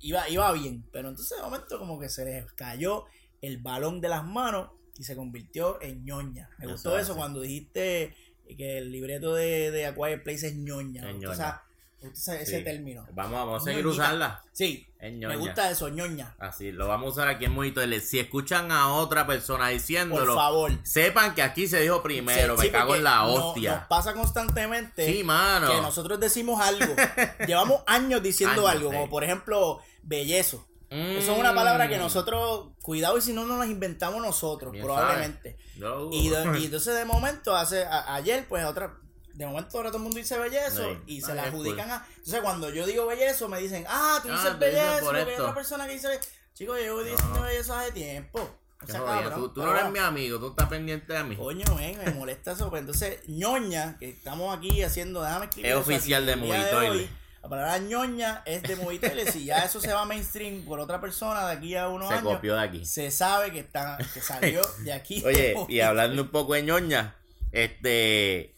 [0.00, 3.06] iba, iba bien, pero entonces de momento como que se les cayó
[3.40, 6.50] el balón de las manos y se convirtió en ñoña.
[6.58, 8.14] Me gustó es eso cuando dijiste
[8.56, 11.08] que el libreto de, de A Quiet Place es ñoña.
[11.10, 11.62] Es me gusta
[12.02, 12.42] ese, Sí.
[12.42, 13.06] ese término.
[13.12, 14.42] Vamos, vamos a seguir usarla.
[14.52, 16.34] Sí, me gusta eso, ñoña.
[16.38, 17.80] Así, lo vamos a usar aquí en Mojito.
[18.00, 20.70] Si escuchan a otra persona Por diciéndolo, favor.
[20.82, 22.54] sepan que aquí se dijo primero.
[22.56, 23.76] Sí, me sí, cago en la no- hostia.
[23.76, 25.10] nos pasa constantemente.
[25.10, 25.68] sí, mano.
[25.70, 26.94] que nosotros decimos algo.
[27.46, 30.66] Llevamos años diciendo Años, algo, como por ejemplo, bellezo.
[30.94, 31.16] Mm.
[31.18, 34.84] Eso es una palabra que nosotros, cuidado y si no nos las inventamos nosotros, Bien
[34.84, 35.56] probablemente.
[35.76, 36.10] No.
[36.12, 38.96] Y, de- y entonces de momento, hace a- ayer, pues otra,
[39.32, 40.98] de momento ahora todo el mundo dice bellezo Sí.
[41.06, 42.06] y se Ah, la adjudican a...
[42.10, 45.32] Entonces cuando yo digo bellezo me dicen, ah, tú Ah, dices dices bellezo, por porque
[45.32, 46.28] hay otra persona que dice bellezo.
[46.54, 48.48] Chicos, yo llevo diciendo bellezo hace tiempo.
[48.80, 51.36] O sea, cabrón, tú, no eres mi amigo, tú estás pendiente de mí.
[51.36, 52.68] Coño, ven, me molesta eso.
[52.68, 57.08] Pues entonces, ñoña, que estamos aquí haciendo, déjame escribir Es eso aquí, oficial de Movitoile.
[57.44, 59.30] La palabra ñoña es de Movitoile.
[59.30, 62.32] si ya eso se va mainstream por otra persona de aquí a unos Se años,
[62.36, 62.86] copió de aquí.
[62.86, 65.20] se sabe que está que salió de aquí.
[65.20, 67.16] de Oye, y hablando un poco de ñoña,
[67.52, 68.54] este,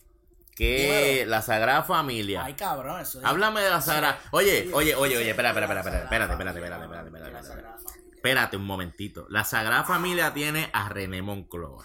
[0.54, 1.30] que Dímelo.
[1.32, 2.44] la Sagrada Familia.
[2.44, 4.20] Ay, cabrón, eso es- Háblame de la Sagrada.
[4.30, 8.14] Oye, Sí, oye, oye, oye, espera, espera, espera, espera, espérate, espérate, espérate, espérate, espérate, espérate.
[8.14, 9.26] Espérate un momentito.
[9.30, 11.84] La Sagrada Familia tiene a René Moncloa.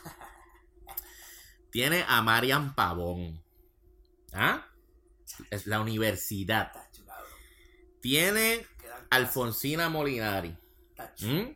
[1.72, 3.43] Tiene a Marian Pavón.
[4.34, 4.68] ¿Ah?
[5.49, 6.72] Es la universidad.
[8.02, 8.66] Cabrón, Tiene
[9.10, 10.56] Alfonsina Molinari.
[11.22, 11.56] ¿Mm?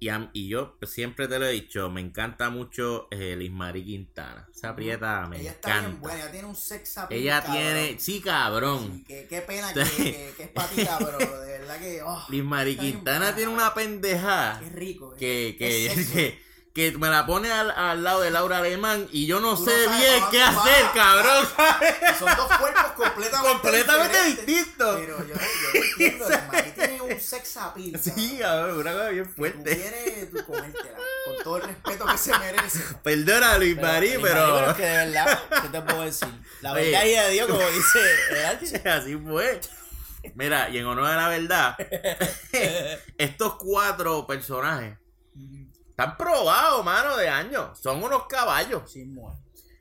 [0.00, 4.48] Y, a- y yo siempre te lo he dicho, me encanta mucho eh, Lismari Quintana.
[4.54, 7.56] Esa prieta me Ella está bien buena, ella tiene un sex appeal, Ella cabrón.
[7.56, 8.92] tiene, sí, cabrón.
[8.98, 12.00] Sí, qué, qué pena que, que, que es patita, pero de verdad que.
[12.02, 12.26] Oh,
[12.70, 13.34] está bien Quintana buena.
[13.36, 15.14] tiene una pendeja Qué rico.
[15.16, 16.12] que, es que, sexy.
[16.12, 16.42] que,
[16.78, 19.84] que me la pone al, al lado de Laura Alemán y yo no Tú sé
[19.84, 21.48] no sabes bien qué hacer, cabrón.
[22.20, 22.92] Son dos cuerpos
[23.42, 25.00] completamente, distintos.
[25.00, 26.26] Pero yo, yo entiendo,
[26.76, 28.00] tiene un sex appeal.
[28.00, 28.78] Sí, cabrón.
[28.78, 29.76] una cosa bien Tú fuerte.
[29.76, 32.78] quieres tú comértela, con todo el respeto que se merece.
[33.02, 36.28] Perdona, Luis Mari, Pero pero es que de verdad, ¿qué te puedo decir?
[36.60, 36.92] La Oye.
[36.92, 37.98] verdad y de Dios, como dice
[38.30, 39.60] el así fue.
[40.36, 41.76] Mira, y en honor a la verdad,
[43.18, 44.96] estos cuatro personajes
[45.98, 47.76] están probados, mano, de años.
[47.76, 48.94] Son unos caballos.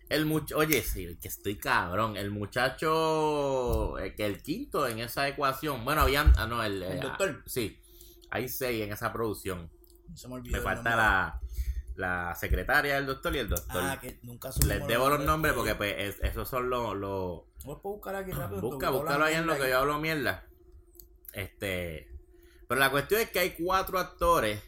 [0.09, 2.17] El much Oye, sí, que estoy cabrón.
[2.17, 5.85] El muchacho, eh, que el quinto en esa ecuación.
[5.85, 6.33] Bueno, habían.
[6.37, 6.81] Ah, no, el.
[6.81, 7.37] El eh, doctor.
[7.39, 7.79] ah, sí,
[8.31, 9.69] hay seis en esa producción.
[10.15, 10.53] Se me olvidó.
[10.53, 11.39] Me el falta la,
[11.97, 13.83] la secretaria del doctor y el doctor.
[13.83, 16.95] Ah, que nunca Les debo los nombres porque, pues, es- esos son los.
[16.95, 18.61] los a buscar aquí rápido.
[18.61, 20.47] Busca, búscalo ahí en lo que yo hablo mierda.
[21.33, 22.09] Este.
[22.67, 24.63] Pero la cuestión es que hay cuatro actores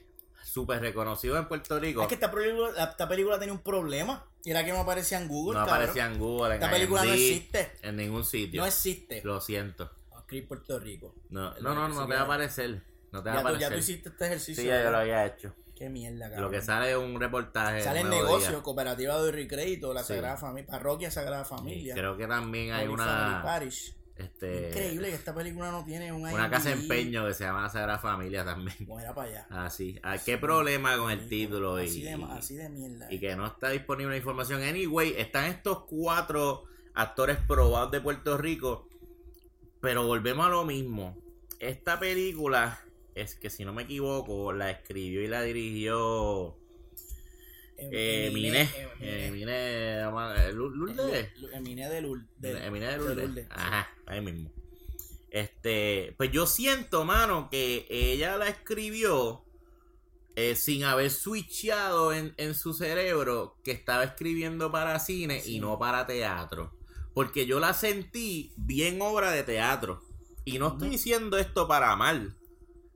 [0.50, 2.02] súper reconocidos en Puerto Rico.
[2.02, 4.26] Es que esta película, la- esta película tenía un problema.
[4.44, 5.60] Y era que no aparecía en Google.
[5.60, 5.82] no cabrón.
[5.84, 7.72] aparecía en Google, en Esta película no existe.
[7.82, 8.62] En ningún sitio.
[8.62, 9.22] No existe.
[9.24, 9.92] Lo siento.
[10.18, 11.14] Aquí en Puerto Rico.
[11.30, 12.82] No, no, no, te va a aparecer.
[13.12, 13.70] No te va a tú, aparecer.
[13.70, 14.62] ya tú hiciste este ejercicio.
[14.64, 15.54] sí, ya yo lo había hecho.
[15.76, 16.42] Qué mierda, cabrón.
[16.44, 17.82] Lo que sale es un reportaje.
[17.82, 18.62] Sale en Nuevo negocio, Día.
[18.62, 20.14] cooperativa de Recrédito, la Sí.
[20.14, 21.94] Sagrada Familia, Parroquia Sagrada Familia.
[21.96, 23.42] Creo que también hay Holy una.
[23.44, 23.96] Parish.
[24.20, 27.62] Este, Increíble que esta película no tiene un Una casa de empeño que se llama
[27.64, 28.76] La Sagrada Familia también.
[28.86, 29.48] Para allá.
[29.50, 29.98] Así.
[30.04, 31.78] Ah, ¿Qué problema con el título?
[31.78, 33.08] Así y, de, así de mierda.
[33.10, 34.62] y que no está disponible la información.
[34.62, 36.66] Anyway, están estos cuatro
[36.96, 38.90] actores probados de Puerto Rico.
[39.80, 41.18] Pero volvemos a lo mismo.
[41.60, 42.82] Esta película
[43.16, 46.59] es que, si no me equivoco, la escribió y la dirigió
[47.92, 48.70] eh, Eminé.
[49.00, 49.28] Eminé.
[49.28, 50.02] Eminé.
[50.02, 51.30] eh, Lu- Lourdes.
[51.54, 52.28] Eminé de Lourdes.
[52.42, 53.48] Eminé de de Lourdes.
[53.50, 54.52] Ajá, ahí mismo.
[55.32, 59.44] Este, pues yo siento, mano, que ella la escribió
[60.36, 65.56] eh, sin haber switchado en, en su cerebro que estaba escribiendo para cine Sí.
[65.56, 66.74] y no para teatro.
[67.14, 70.02] Porque yo la sentí bien obra de teatro.
[70.46, 72.36] Y no estoy diciendo esto para mal.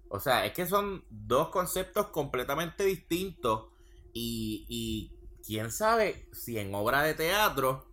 [0.10, 3.66] O sea, es que son dos conceptos completamente distintos.
[4.14, 5.12] Y, y
[5.46, 7.88] quién sabe si en obra de teatro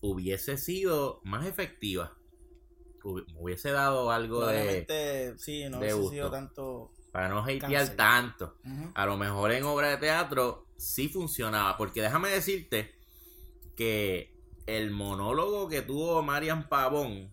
[0.00, 2.12] hubiese sido más efectiva.
[3.02, 5.34] Hubi- Hubiese dado algo de...
[5.38, 6.10] Sí, no de hubiese gusto.
[6.12, 6.92] sido tanto.
[7.12, 8.56] Para no hatear tanto.
[8.94, 11.76] A lo mejor en obra de teatro sí funcionaba.
[11.76, 12.94] Porque déjame decirte
[13.76, 14.34] que
[14.66, 17.30] el monólogo que tuvo Marian Pavón,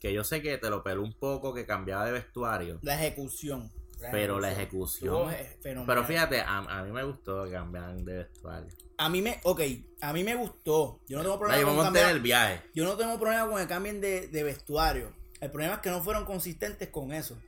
[0.00, 3.70] que yo sé que te lo peló un poco, que cambiaba de vestuario, La ejecución.
[4.10, 5.32] Pero la ejecución.
[5.32, 5.58] eh.
[5.62, 8.68] Pero fíjate, a, a mí me gustó que cambiaran de vestuario.
[8.96, 9.60] A mí me, ok,
[10.00, 11.00] a mí me gustó.
[11.08, 12.16] Yo no tengo problema con vamos a tener cambiar.
[12.16, 12.62] el viaje.
[12.74, 15.12] Yo no tengo problema con que cambien de, de vestuario.
[15.40, 17.38] El problema es que no fueron consistentes con eso.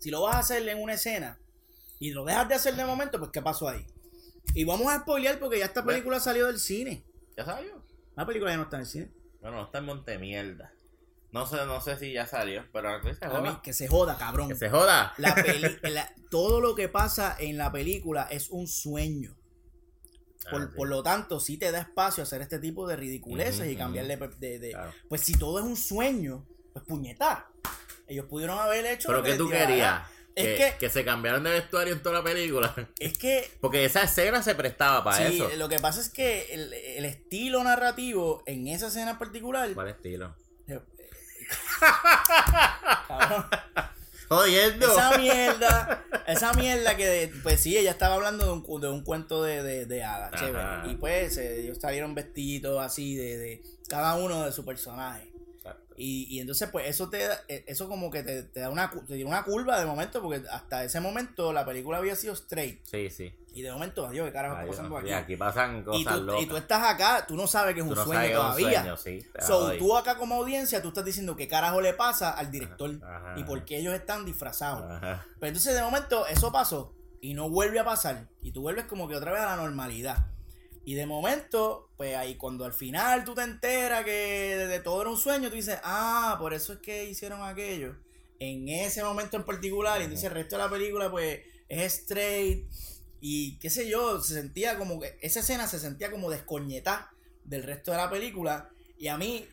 [0.00, 1.38] Si lo vas a hacer en una escena
[1.98, 3.86] y lo dejas de hacer de momento, pues ¿qué pasó ahí?
[4.54, 7.04] Y vamos a spoilear porque ya esta película salió del cine.
[7.36, 7.82] ¿Ya salió?
[8.16, 9.10] La película ya no está en el cine.
[9.40, 10.72] Bueno, no está en Montemierda.
[11.32, 13.60] No sé, no sé si ya salió, pero que se joda.
[13.62, 14.48] que se joda, cabrón.
[14.48, 15.14] Que se joda.
[15.16, 19.34] La peli- la- todo lo que pasa en la película es un sueño.
[20.50, 20.76] Por, Ah, sí.
[20.76, 24.16] por lo tanto, sí te da espacio a hacer este tipo de ridiculeces y cambiarle
[24.38, 24.92] de, de- Claro.
[25.08, 27.48] Pues si todo es un sueño, pues puñeta.
[28.08, 29.08] Ellos pudieron haber hecho.
[29.08, 30.02] Pero que tú querías
[30.34, 32.74] que, Es que- que se cambiaran de vestuario en toda la película.
[32.98, 33.48] Es que.
[33.60, 35.48] Porque esa escena se prestaba para sí, eso.
[35.56, 39.72] lo que pasa es que el, el estilo narrativo en esa escena en particular.
[39.72, 40.34] ¿Cuál estilo?
[43.08, 43.46] Cabrón,
[44.28, 44.90] Jodiendo.
[44.90, 49.42] esa mierda, esa mierda que, pues sí, ella estaba hablando de un, de un cuento
[49.42, 50.90] de, de, de hadas, chévere.
[50.90, 55.31] Y pues eh, ellos salieron vestidos así de, de cada uno de su personaje.
[55.64, 55.94] Exacto.
[55.96, 58.90] Y, y entonces, pues, eso te da- eh, eso como que te, te da una,
[59.06, 62.84] te dio una curva de momento, porque hasta ese momento la película había sido straight.
[62.84, 63.32] Sí, sí.
[63.54, 65.08] Y de momento, adiós, ¿qué carajo está pasando aquí?
[65.10, 66.42] y aquí pasan Y cosas tú, locas.
[66.42, 68.80] y tú estás acá, tú no sabes que es un no sueño es un todavía.
[68.80, 72.50] sueño, sí, So, tú acá como audiencia, tú estás diciendo qué carajo le pasa al
[72.50, 74.90] director Ajá, y por qué ellos están disfrazados.
[74.90, 75.26] Ajá.
[75.38, 78.26] Pero entonces de momento eso pasó y no vuelve a pasar.
[78.40, 80.26] Y tú vuelves como que otra vez a la normalidad.
[80.84, 85.00] Y de momento, pues ahí cuando al final tú te enteras que de, de todo
[85.02, 87.94] era un sueño, tú dices, ah, por eso es que hicieron aquello.
[88.40, 92.66] En ese momento en particular, y entonces el resto de la película, pues es straight.
[93.20, 97.12] Y qué sé yo, se sentía como que esa escena se sentía como descoñetada
[97.44, 98.68] del resto de la película.
[98.98, 99.48] Y a mí,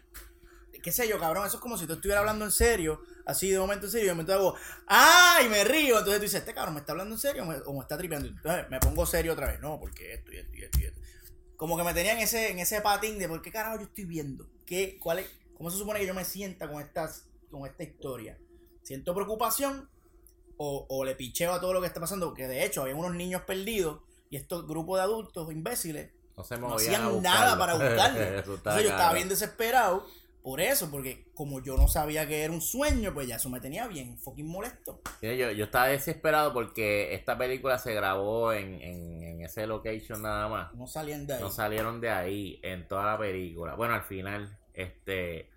[0.81, 3.60] qué sé yo, cabrón, eso es como si tú estuvieras hablando en serio, así de
[3.60, 4.56] momento en serio, y de momento hago,
[4.88, 5.39] ¡ah!
[5.45, 5.99] Y me río.
[5.99, 7.95] Entonces tú dices, este cabrón me está hablando en serio o me, o me está
[7.95, 8.27] tripeando.
[8.27, 10.98] Entonces me pongo serio otra vez, no, porque esto y esto y esto y esto.
[11.60, 14.48] Como que me tenían ese, en ese patín de por qué carajo yo estoy viendo.
[14.65, 18.40] ¿Qué, cuál es, ¿Cómo se supone que yo me sienta con, estas, con esta historia?
[18.81, 19.90] ¿Siento preocupación
[20.56, 22.27] o, o le picheo a todo lo que está pasando?
[22.27, 23.99] Porque de hecho había unos niños perdidos
[24.30, 28.22] y estos grupos de adultos imbéciles No se hacían nada para buscarlo.
[28.56, 30.07] Entonces yo estaba bien desesperado
[30.43, 33.59] por eso, porque como yo no sabía que era un sueño, pues ya eso me
[33.59, 35.01] tenía bien fucking molesto.
[35.21, 40.21] Mira, Yo, yo estaba desesperado porque esta película se grabó en, en, en ese location
[40.21, 40.73] nada más.
[40.73, 41.41] No salían de ahí.
[41.41, 43.75] No salieron de ahí en toda la película.
[43.75, 45.49] Bueno, al final, este.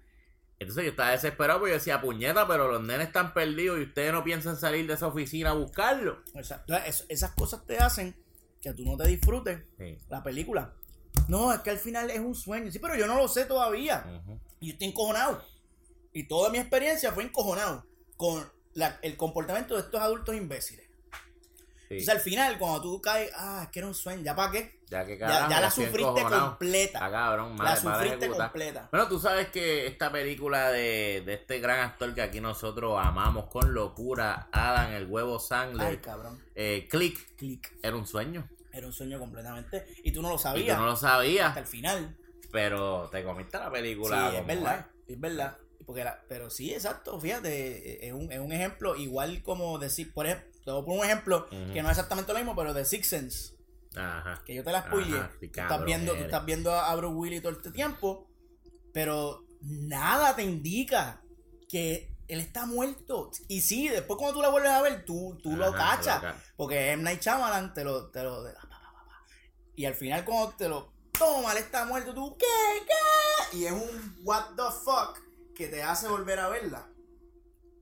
[0.58, 4.12] Entonces yo estaba desesperado porque yo decía, puñeta, pero los nenes están perdidos y ustedes
[4.12, 6.22] no piensan salir de esa oficina a buscarlo.
[6.34, 6.74] Exacto.
[6.76, 8.14] Es- esas cosas te hacen
[8.60, 9.98] que tú no te disfrutes Sí.
[10.08, 10.72] la película.
[11.28, 12.70] No, es que al final es un sueño.
[12.70, 14.04] Sí, pero yo no lo sé todavía.
[14.22, 14.38] Ujú.
[14.62, 15.44] Y yo estoy encojonado.
[16.14, 17.84] Y toda mi experiencia fue encojonado
[18.16, 20.86] con la- el comportamiento de estos adultos imbéciles.
[21.88, 21.98] Sí.
[21.98, 24.80] Entonces al final, cuando tú caes, ah, es que era un sueño, ¿ya para qué?
[24.88, 26.98] Ya que Ya, la sufriste completa.
[26.98, 28.88] Está cabrón, la mal, mal sufriste completa.
[28.90, 33.46] Bueno, tú sabes que esta película de, de este gran actor que aquí nosotros amamos
[33.50, 36.42] con locura, Adam el huevo Ay, Sandler, cabrón.
[36.54, 37.72] eh, Click, Click.
[37.82, 38.48] era un sueño.
[38.72, 39.86] Era un sueño completamente.
[40.02, 40.76] Y tú no lo Y sabías.
[40.76, 42.16] tú no lo Hasta sabías, el final.
[42.52, 44.28] Pero te comiste la Sí, película.
[44.28, 44.86] es como verdad.
[45.08, 45.58] Es verdad.
[45.86, 47.18] Porque la- pero sí, exacto.
[47.18, 51.00] Fíjate, es un, es un ejemplo igual como decir, por ejemplo, te voy a poner
[51.00, 53.54] un ejemplo que no es exactamente lo mismo, pero de Six Sense.
[53.90, 53.98] es.
[53.98, 54.42] Ajá.
[54.46, 55.18] Que yo te la spoileé.
[55.18, 58.30] Ajá, sí, tú, estás viendo, tú estás viendo a Bruce Willis todo este tiempo,
[58.94, 61.20] pero nada te indica
[61.68, 63.30] que él está muerto.
[63.48, 66.22] Y sí, después cuando tú la vuelves a ver, tú, tú lo Ajá, cachas.
[66.22, 67.02] lo Porque M.
[67.02, 68.44] Night Shyamalan te lo, te lo...
[69.74, 70.92] Y al final cuando te lo...
[71.18, 72.36] Toma, él está muerto, tú...
[72.36, 72.46] ¿Qué?
[72.86, 73.56] ¿Qué?
[73.58, 75.18] Y es un what the fuck
[75.54, 76.88] que te hace volver a verla.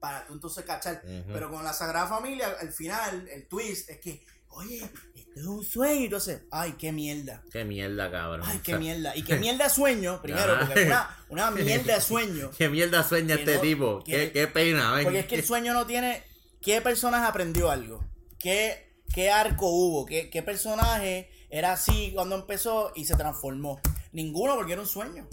[0.01, 1.03] Para tú entonces cachar.
[1.33, 4.79] Pero con la Sagrada Familia, al final, el twist es que oye,
[5.15, 6.05] esto es un sueño.
[6.07, 7.43] Entonces, ay, qué mierda.
[7.53, 8.43] Qué mierda, cabrón.
[8.45, 9.15] Ay, qué mierda.
[9.15, 12.51] Y qué mierda de sueño, primero, porque una, una mierda de sueño.
[12.59, 14.03] Qué mierda sueña este no- tipo.
[14.05, 15.05] que- Qué, qué pena, ven.
[15.05, 16.25] Porque es que el sueño no tiene.
[16.63, 18.05] ¿Qué personaje aprendió algo?
[18.39, 20.05] ¿Qué, qué arco hubo?
[20.07, 23.81] ¿Qué, ¿Qué personaje era así cuando empezó y se transformó?
[24.13, 25.29] Ninguno, porque era un sueño.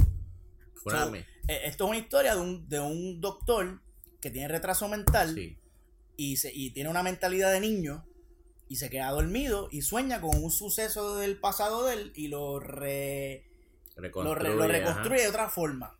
[0.84, 1.15] So,
[1.48, 3.81] eh, esto es una historia de un, de un doctor
[4.22, 5.57] que tiene retraso mental Sí.
[6.15, 8.06] y, se, y tiene una mentalidad de niño
[8.69, 12.60] y se queda dormido y sueña con un suceso del pasado de él y lo,
[12.60, 13.45] re,
[13.95, 15.98] lo, re- lo Reconstruye, de otra forma.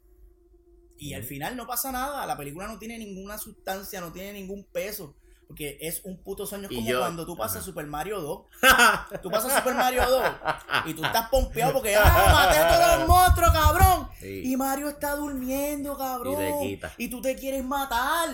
[0.98, 4.66] Y al final no pasa nada, la película no tiene ninguna sustancia, no tiene ningún
[4.66, 5.16] peso.
[5.48, 6.68] Porque es un puto sueño.
[6.70, 7.66] Es como yo- cuando tú pasas ajá.
[7.66, 8.42] Super Mario 2.
[9.24, 10.24] Tú pasas Super Mario 2
[10.88, 14.10] y tú estás pompeado porque ¡Ah, maté a todos los monstruos, cabrón!
[14.20, 14.42] Sí.
[14.46, 16.34] Y Mario está durmiendo, cabrón.
[16.34, 16.94] Y le quita.
[16.98, 18.30] Y tú te quieres matar.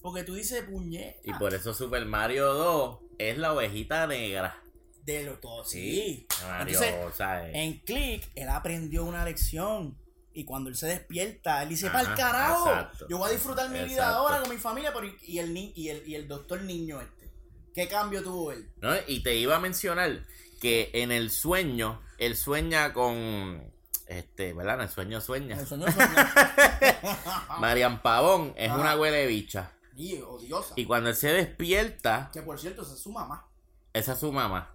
[0.00, 1.18] Porque tú dices, puñeta.
[1.24, 4.62] Y por eso Super Mario 2 es la ovejita negra.
[5.04, 6.26] De lo todo, sí.
[6.46, 7.54] Mario, Entonces, ¿sabes?
[7.54, 9.98] en Click, él aprendió una lección.
[10.38, 12.68] Y cuando él se despierta, él dice, Ajá, ¡Pa'l carajo!
[12.70, 13.06] exacto.
[13.08, 14.92] Yo voy a disfrutar mi vida ahora con mi familia.
[14.94, 17.28] Pero, y, el, y, el, y el doctor niño este.
[17.74, 18.70] ¿Qué cambio tuvo él?
[18.80, 18.92] ¿no?
[19.08, 20.24] Y te iba a mencionar
[20.60, 23.62] que en el sueño, él sueña con.
[24.06, 24.76] Este, ¿verdad?
[24.76, 25.58] En el sueño sueña.
[25.58, 26.14] El sueño sueño.
[27.58, 28.80] Marian Pavón es Ajá.
[28.80, 29.72] una huele bicha.
[29.96, 30.74] y odiosa.
[30.76, 33.46] Y cuando él se despierta, Que por cierto, esa es su mamá.
[33.92, 34.72] esa es su mamá.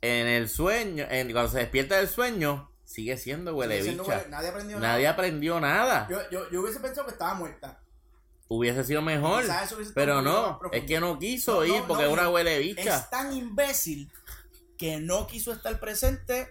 [0.00, 4.18] En el sueño, en, cuando se despierta del sueño, sigue siendo huele Sigue siendo bicha.
[4.18, 5.12] huele- Nadie aprendió Nadie nada.
[5.14, 6.06] aprendió nada.
[6.08, 7.80] Yo, yo, yo hubiese pensado que estaba muerta.
[8.46, 9.44] Hubiese sido mejor.
[9.44, 12.58] Hubiese Pero no, es que no quiso No, no, ir porque no, es una huele
[12.60, 12.96] bicha.
[12.96, 14.12] Es tan imbécil
[14.78, 16.48] que no quiso estar presente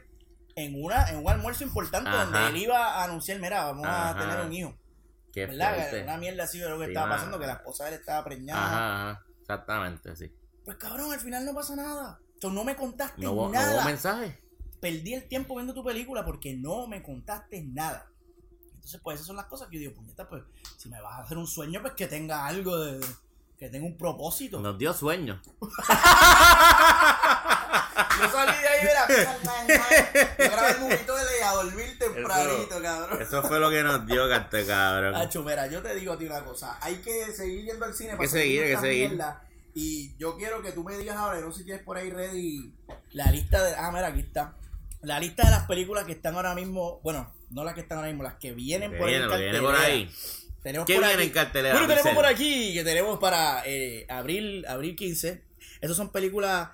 [0.56, 2.26] en una en un almuerzo importante Ajá.
[2.26, 4.76] donde él iba a anunciar, mira, vamos a tener un hijo.
[5.32, 5.76] Qué ¿Verdad?
[5.76, 6.04] fuerte.
[6.04, 8.24] Una mierda así de lo que Sí, estaba pasando, que la esposa de él estaba
[8.24, 9.12] preñada.
[9.14, 10.32] Ajá, exactamente, sí.
[10.66, 12.20] Pues cabrón, al final no pasa nada.
[12.40, 13.76] Tú no me contaste No hubo, no nada.
[13.78, 14.43] hubo mensaje.
[14.84, 18.06] Perdí el tiempo viendo tu película porque no me contaste nada.
[18.76, 20.44] Entonces, pues esas son las cosas que yo digo, puñeta, pues
[20.76, 23.00] si me vas a hacer un sueño, pues que tenga algo de...
[23.58, 24.60] que tenga un propósito.
[24.60, 25.42] Nos dio sueño.
[28.20, 29.08] Yo salí de ahí, mira,
[30.38, 33.22] yo grabé el mojito de ley a dormir tempranito, cabrón.
[33.22, 35.16] Eso fue lo que nos dio, cante cabrón.
[35.16, 38.12] Hacho, mira, yo te digo a ti una cosa, hay que seguir yendo al cine
[38.12, 39.10] que para seguir, hay que seguir.
[39.10, 39.44] mierda.
[39.74, 42.74] Y yo quiero que tú me digas ahora, no sé si tienes por ahí ready
[43.12, 43.76] la lista de...
[43.76, 44.56] Ah, mira, aquí está.
[45.04, 48.10] La lista de las películas que están ahora mismo, bueno, no las que están ahora
[48.10, 49.14] mismo, las que vienen que por ahí.
[49.14, 50.10] viene, que por ahí.
[50.64, 54.06] Tenemos ¿Qué por viene aquí- en cartelera, Bueno, tenemos por aquí que tenemos para eh,
[54.10, 55.44] abril, abril 15.
[55.82, 56.70] Esas son películas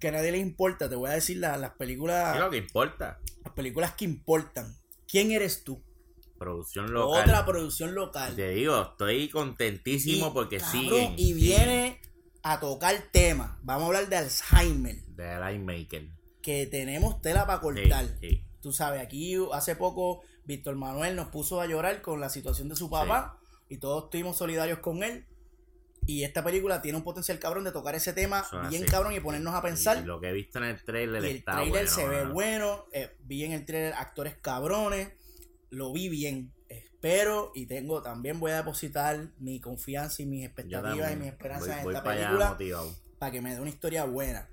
[0.00, 0.88] que a nadie le importa.
[0.88, 3.20] Te voy a decir la- las películas, ¿Qué es lo que importa?
[3.44, 4.76] las películas que importan.
[5.06, 5.84] ¿Quién eres tú?
[6.38, 7.22] Producción local.
[7.22, 8.34] Otra producción local.
[8.34, 11.14] Te digo, estoy contentísimo Y, porque cabrón, siguen.
[11.16, 12.00] Y viene
[12.42, 13.58] a tocar tema.
[13.62, 14.96] Vamos a hablar de Alzheimer.
[15.06, 16.08] De Maker.
[16.46, 18.06] Que tenemos tela para cortar.
[18.20, 18.44] sí.
[18.62, 22.76] Tú sabes, aquí hace poco Víctor Manuel nos puso a llorar con la situación de
[22.76, 25.26] su papá y todos estuvimos solidarios con él.
[26.06, 28.92] Y esta película tiene un potencial cabrón de tocar ese tema es bien así.
[28.92, 29.98] cabrón y ponernos a pensar.
[29.98, 32.26] Y lo que he visto en el trailer Y el está trailer bueno, se ve
[32.26, 32.84] bueno.
[32.92, 35.10] eh, vi en el trailer actores cabrones.
[35.70, 36.52] Lo vi bien.
[36.68, 41.82] Espero y tengo también voy a depositar mi confianza y mis expectativas y mis esperanzas
[41.82, 42.58] voy, en esta allá película
[43.18, 44.48] para que me dé una historia buena.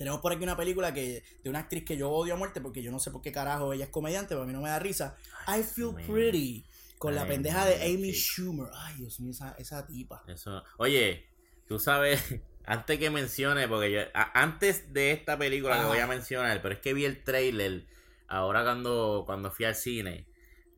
[0.00, 2.82] Tenemos por aquí una película que de una actriz que yo odio a muerte porque
[2.82, 4.78] yo no sé por qué carajo ella es comediante, pero a mí no me da
[4.78, 5.14] risa.
[5.46, 6.06] I Feel man.
[6.06, 6.64] Pretty
[6.96, 8.18] con la Ay, pendeja de Amy sí.
[8.18, 8.70] Schumer.
[8.74, 10.24] Ay, Dios mío, esa, esa tipa.
[10.26, 10.64] Eso.
[10.78, 11.28] Oye,
[11.68, 12.18] tú sabes,
[12.64, 16.76] antes que mencione, porque yo, a- antes de esta película que voy a mencionar, pero
[16.76, 17.84] es que vi el trailer
[18.26, 20.26] ahora cuando, cuando fui al cine.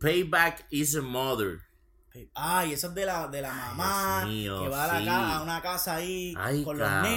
[0.00, 1.60] Payback is a mother.
[2.34, 5.04] Ay, esa es de la, de la mamá mío, que va a, la sí.
[5.06, 7.02] ca- a una casa ahí Ay, con cabrón.
[7.02, 7.10] los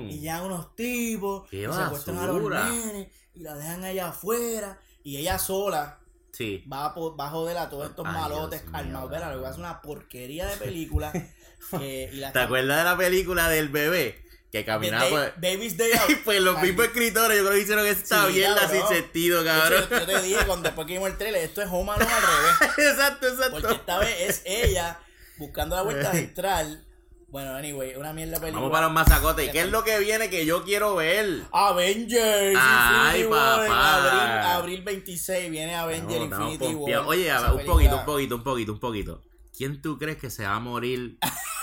[0.00, 4.08] nenes y ya unos tipos Qué y secuestran a los nenes y la dejan allá
[4.08, 5.98] afuera y ella sola
[6.32, 6.64] Sí.
[6.72, 9.10] va a, va a joder a todos estos Ay, malotes armados.
[9.10, 11.10] Verá, lo que es una porquería de película.
[11.70, 14.22] que- y la ¿Te acuerdas de la película del bebé?
[14.50, 15.40] Que caminaba por...
[15.40, 15.56] Day
[16.08, 16.18] Out.
[16.24, 19.84] Pues los mismos escritores, yo creo que hicieron esta Sí, mierda sin sentido, hecho, cabrón.
[19.90, 22.78] yo, te dije cuando después que vimos el trailer, esto es Home Alone al revés.
[22.92, 23.70] exacto, Porque exacto.
[23.70, 24.98] esta vez es ella
[25.38, 26.84] buscando la vuelta central.
[27.28, 28.54] Bueno, anyway, una mierda película.
[28.60, 29.48] Vamos para los masacotes.
[29.48, 31.42] ¿Y qué es lo que viene que yo quiero ver?
[31.52, 33.94] Avengers Ay, Infinity War en papá.
[34.02, 36.74] abril, abril 26 viene Avengers No, Infinity.
[36.74, 37.04] War.
[37.06, 39.22] Oye, Esa un película- poquito, un poquito, un poquito, un poquito.
[39.56, 41.18] ¿Quién tú crees que se va a morir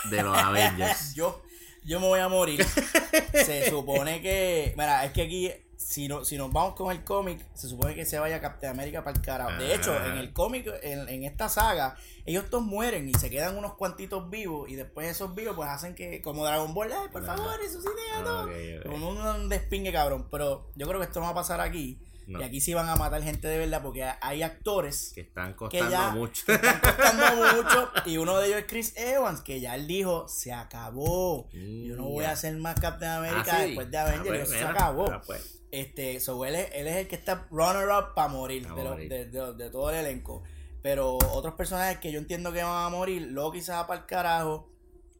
[0.10, 1.14] de los Avengers?
[1.16, 1.42] yo,
[1.88, 2.64] yo me voy a morir.
[3.34, 4.74] Se supone que.
[4.78, 8.04] Mira, es que aquí si, no, si nos vamos con el cómic, se supone que
[8.04, 9.52] se vaya Captain América para el carajo.
[9.62, 10.08] De hecho, Ah.
[10.12, 11.96] en el cómic, en, en esta saga,
[12.26, 14.70] ellos todos mueren y se quedan unos cuantitos vivos.
[14.70, 18.24] Y después esos vivos, pues hacen que, como Dragon Ball, ay, por favor, resuciten a
[18.24, 18.50] todos.
[18.86, 20.28] Como un, un despingue cabrón.
[20.30, 22.00] Pero yo creo que esto no va a pasar aquí.
[22.28, 22.42] No.
[22.42, 25.56] Y aquí sí van a matar gente de verdad porque hay actores Que están que
[25.56, 26.46] costando ya mucho.
[26.46, 27.90] que están costando mucho.
[28.06, 31.48] Y uno de ellos es Chris Evans, que ya él dijo, se acabó.
[31.52, 33.66] Yo no voy a hacer más Captain America Ah, sí.
[33.68, 34.28] después de Ah, Avengers.
[34.28, 35.10] pues, Eso se mira, acabó.
[35.12, 35.60] ah, pues.
[35.72, 39.70] Este, so él es, él es el que está runner up para morir, lo- de
[39.72, 40.44] todo el elenco.
[40.82, 44.06] Pero otros personajes que yo entiendo que van a morir, Loki se va para el
[44.06, 44.70] carajo.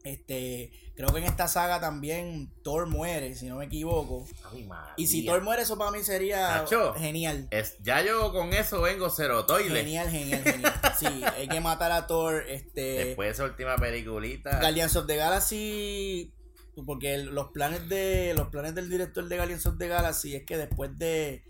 [0.04, 4.26] Este, creo que en esta saga también Thor muere, si no me equivoco.
[4.50, 4.68] Ay.
[4.96, 6.64] Y si Thor muere, eso para mí sería
[6.96, 7.48] genial.
[7.50, 9.80] Es, ya yo con eso vengo cerotoile.
[9.80, 10.72] Genial, genial, genial.
[10.98, 12.44] Sí, hay que matar a Thor.
[12.48, 14.60] Este, Después de esa última peliculita.
[14.60, 16.32] Guardians of the Galaxy
[16.84, 20.56] porque los planes de los planes del director de Guardians of the Galaxy es que
[20.56, 21.42] después de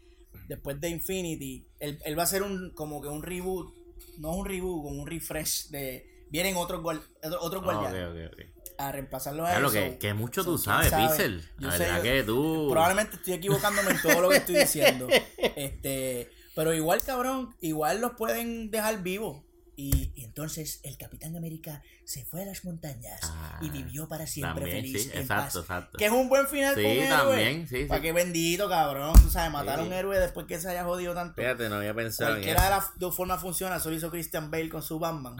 [0.48, 3.74] después de Infinity él, él va a hacer un como que un reboot
[4.18, 7.02] no un reboot como un refresh de vienen otros guar-
[7.40, 8.74] otros Ah, guardianes ok, ok, ok.
[8.78, 11.08] a reemplazarlos a Claro, que, que mucho So, tú ¿quién sabes, sabe?
[11.08, 11.48] Pixel.
[11.58, 12.68] La verdad yo- que tú.
[12.70, 15.06] Probablemente estoy equivocándome en todo lo que estoy diciendo.
[15.56, 19.42] Este, pero igual, cabrón, igual los pueden dejar vivos.
[19.80, 24.26] Y, y entonces el Capitán América se fue a las montañas Ah, y vivió para
[24.26, 25.04] siempre También, feliz.
[25.04, 25.56] sí, en exacto, paz.
[25.62, 25.98] exacto.
[25.98, 27.08] Que es un buen final Sí, un héroe.
[27.08, 28.06] también, sí, Para sí.
[28.06, 29.14] que bendito, cabrón.
[29.22, 31.36] Tú sabes, matar a un héroe después que se haya jodido tanto.
[31.40, 33.76] Fíjate, no había pensado en de las dos formas funciona.
[33.76, 35.36] Eso lo hizo Christian Bale con su Batman.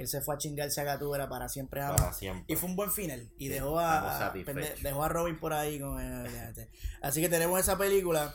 [0.00, 2.00] Que él se fue a chingarse a Gatúbela para siempre jamás.
[2.00, 2.46] Para siempre.
[2.48, 3.28] Y fue un buen final.
[3.36, 4.32] Y Sí, dejó a,
[4.80, 5.78] dejó a Robin por ahí.
[5.78, 6.00] Con,
[7.02, 8.34] así que tenemos esa película.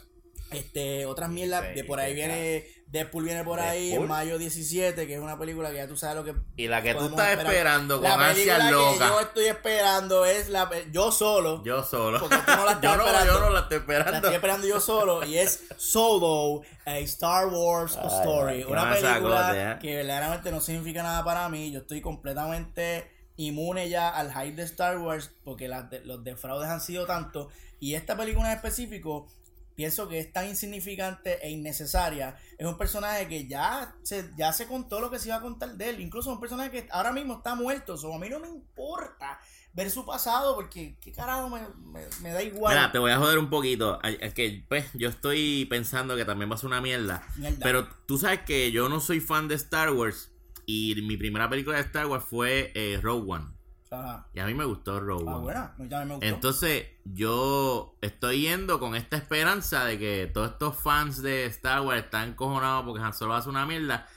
[0.51, 1.73] Este, otras mierdas.
[1.75, 2.65] De por ahí Sí, viene.
[2.87, 5.07] Deadpool viene por ahí en mayo 17.
[5.07, 6.35] Que es una película que ya tú sabes lo que.
[6.55, 7.51] Y la que tú estás esperar.
[7.51, 10.69] esperando con La ansias que yo estoy esperando es la.
[10.91, 11.63] Yo solo.
[11.65, 12.19] Yo solo.
[12.19, 13.33] Porque tú no la estás yo, no, esperando.
[13.33, 14.15] yo no la estoy La esperando.
[14.17, 18.63] estoy esperando yo solo y es Solo, a Star Wars Ay, Story.
[18.63, 19.79] Una película ¿eh?
[19.81, 21.71] que verdaderamente no significa nada para mí.
[21.71, 26.69] Yo estoy completamente inmune ya al hype de Star Wars porque las de- los defraudes
[26.69, 27.51] han sido tantos.
[27.79, 29.27] Y esta película en específico
[29.75, 32.37] pienso que es tan insignificante e innecesaria.
[32.57, 35.75] Es un personaje que ya se, ya se contó lo que se iba a contar
[35.75, 35.99] de él.
[36.01, 37.97] Incluso un personaje que ahora mismo está muerto.
[37.97, 39.39] So, a mí no me importa
[39.73, 41.59] ver su pasado porque qué carajo me,
[41.91, 42.73] me- me da igual.
[42.75, 44.01] Mira, te voy a joder un poquito.
[44.03, 47.27] Es que, pues, yo estoy pensando que también va a ser una mierda.
[47.35, 47.59] Mierda.
[47.61, 50.31] Pero tú sabes que yo no soy fan de Star Wars.
[50.65, 53.54] Y mi primera película de Star Wars fue eh, Rogue One.
[53.99, 54.27] Ajá.
[54.33, 55.43] Y a mí me gustó Rogue Ah, One.
[55.43, 55.75] buena.
[55.77, 56.19] Me gustó.
[56.25, 62.03] Entonces, yo estoy yendo con esta esperanza de que todos estos fans de Star Wars
[62.03, 64.07] están encojonados porque Han Solo hace una mierda.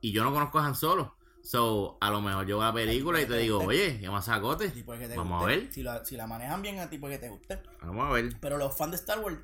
[0.00, 1.14] Y yo no conozco a Han Solo.
[1.42, 4.68] So, a lo mejor yo voy a la película y te digo, oye, qué masacote.
[4.70, 5.60] Tipo que te Vamos a guste.
[5.60, 5.72] ver.
[5.72, 7.62] Si la, si la manejan bien a tipo que te guste.
[7.82, 8.36] Vamos a ver.
[8.40, 9.38] Pero los fans de Star Wars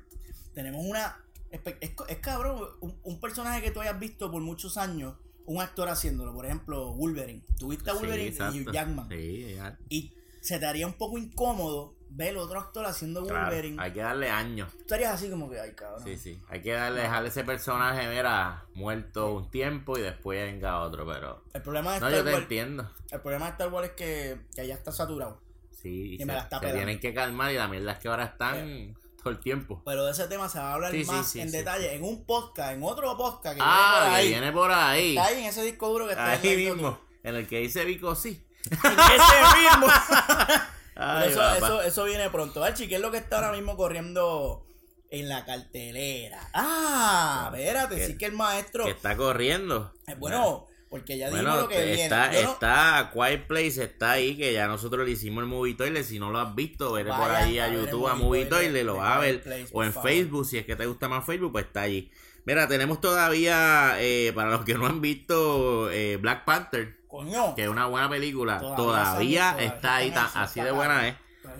[0.53, 1.17] tenemos una...
[1.49, 1.61] Es,
[2.07, 5.15] es cabrón, un, un personaje que tú hayas visto por muchos años,
[5.45, 6.33] un actor haciéndolo.
[6.33, 7.41] Por ejemplo, Wolverine.
[7.59, 8.57] Tuviste a Sí, Wolverine y exacto.
[8.57, 9.09] Hugh Jackman.
[9.09, 9.77] Sí, ya.
[9.89, 13.81] Y se te haría un poco incómodo ver otro actor haciendo Claro, Wolverine.
[13.81, 14.71] hay que darle años.
[14.71, 16.03] Tú estarías así como que, ay, cabrón.
[16.03, 16.39] Sí, sí.
[16.49, 21.43] Hay que darle, dejarle ese personaje, mira, muerto un tiempo y después venga otro, pero...
[21.53, 22.89] El problema de No, Star yo te entiendo.
[23.11, 25.41] el problema de Star Wars es que, que ya está saturado.
[25.71, 28.07] Sí, Y se, me la está se tienen que calmar y la mierda es que
[28.07, 28.95] ahora están
[29.25, 29.81] todo el tiempo.
[29.83, 32.25] Pero de ese tema se va a hablar Sí, más sí, en detalle en un
[32.25, 34.27] podcast, en otro podcast que Ah, viene por que ahí.
[34.29, 35.09] viene por ahí.
[35.17, 36.99] Está ahí en ese disco duro que está Ahí en mismo.
[37.23, 38.45] En el que dice Vico sí.
[38.65, 39.87] En ese mismo.
[40.95, 42.63] Ay, eso, eso, eso viene pronto.
[42.63, 44.65] Archie, ¿qué es lo que está ahora mismo corriendo
[45.09, 46.47] en la cartelera?
[46.53, 48.85] Ah, espérate, Que- sí que el maestro.
[48.85, 49.91] Que está corriendo.
[50.07, 50.67] Eh, Bueno,
[50.99, 52.03] porque ya dijimos Bueno, lo que viene.
[52.03, 56.03] está, no- está Quiet Place, está ahí, que ya nosotros le hicimos el Movie Toilet.
[56.03, 58.95] Si no lo has visto, vete por Vayan ahí a YouTube, a Movie Toilet lo
[58.97, 59.41] vas a ver.
[59.41, 60.09] Place, o por en favor.
[60.09, 62.11] Facebook, si es que te gusta más Facebook, pues está allí.
[62.45, 67.55] Mira, tenemos todavía, eh, para los que no han visto, eh, Black Panther, Coño.
[67.55, 68.59] que es una buena película.
[68.59, 71.15] Todavía Todavía, todavía está ahí, está así está de buena es.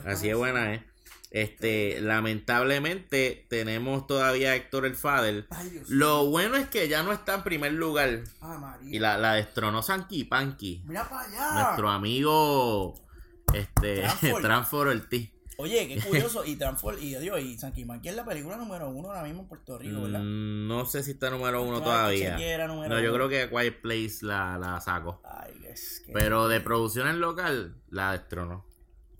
[0.05, 0.81] Así de buena es.
[1.35, 5.47] Este, lamentablemente, tenemos todavía a Héctor el Fader.
[5.49, 5.81] Ay.
[5.89, 8.23] Lo bueno es que ya no está en primer lugar.
[8.39, 8.77] Ah.
[8.81, 10.81] Y la, la destronó Sanky Panky.
[10.85, 11.63] Mira para allá.
[11.65, 12.95] Nuestro amigo
[13.53, 14.03] este.
[14.41, 15.29] Transfor Ortiz.
[15.57, 16.45] Oye, qué curioso.
[16.45, 19.47] Y Transform, y Dios, y San Quimán, es la película número uno ahora mismo en
[19.49, 20.21] Puerto Rico, ¿verdad?
[20.21, 22.37] Mm, no sé si está número uno todavía.
[22.65, 25.21] número No, yo creo que Quiet Place la, la sacó.
[25.25, 26.13] Ay, es que.
[26.13, 28.65] Pero de producciones local, la destronó.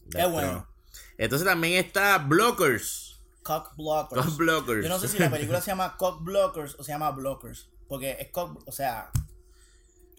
[0.09, 0.31] Qué Destronó.
[0.33, 0.74] bueno.
[1.17, 3.21] Entonces también está Blockers.
[3.43, 4.25] Cock Blockers.
[4.25, 4.83] Cock Blockers.
[4.83, 7.69] Yo no sé si la película se llama Cock Blockers o se llama Blockers.
[7.87, 9.11] Porque es Cock, o sea,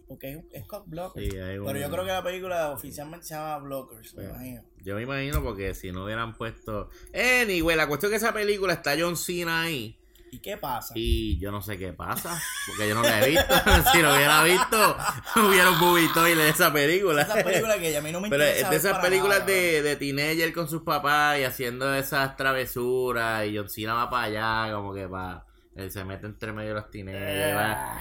[0.09, 1.27] porque es, Cock Blockers.
[1.33, 4.63] Sí, hay un- Pero yo creo que la película oficialmente se llama Blockers, me imagino.
[4.85, 6.91] Yo me imagino porque si no hubieran puesto.
[7.13, 9.99] Anyway, la cuestión es que esa película está John Cena ahí.
[10.37, 10.93] ¿Y qué pasa?
[10.95, 12.39] Y yo no sé qué pasa.
[12.67, 13.55] Porque yo no la he visto.
[13.93, 14.97] si lo hubiera visto,
[15.37, 17.23] hubiera un bubito de esa película.
[17.23, 18.67] Esa película que a mí no me Pero interesa.
[18.67, 23.47] es de esas películas nada, de, de teenager con sus papás y haciendo esas travesuras.
[23.47, 25.45] Y John Cena va para allá, como que para.
[25.75, 27.57] Él se mete entre medio de los teenagers.
[27.57, 27.97] va.
[27.97, 28.01] Ah,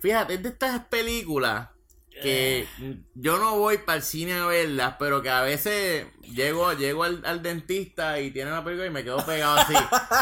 [0.00, 1.70] Fíjate, es de estas películas
[2.22, 2.68] que
[3.14, 7.20] yo no voy para el cine a verlas, pero que a veces llego, llego al,
[7.24, 9.74] al dentista y tiene una película y me quedo pegado así.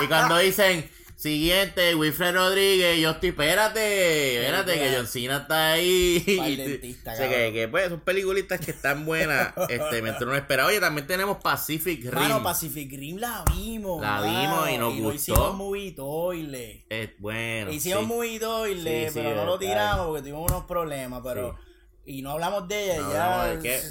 [0.02, 0.90] y cuando dicen,
[1.22, 6.24] siguiente, Wilfred Rodríguez, yo estoy, espérate, espérate, que John Cena está ahí.
[6.26, 10.34] Y dentista, o sea, que, que, pues son peliculitas que están buenas, este, mientras uno
[10.34, 10.66] espera.
[10.66, 12.14] Oye, también tenemos Pacific Rim.
[12.14, 14.02] Mano, Pacific Rim la vimos.
[14.02, 15.14] La vimos y nos no gustó.
[15.14, 16.84] hicimos movie toilet.
[16.88, 17.70] Es bueno.
[17.70, 18.38] Hicimos sí.
[18.82, 21.56] Sí, sí, pero no lo tiramos porque tuvimos unos problemas, pero...
[22.04, 23.18] Y no hablamos de ella, No ya...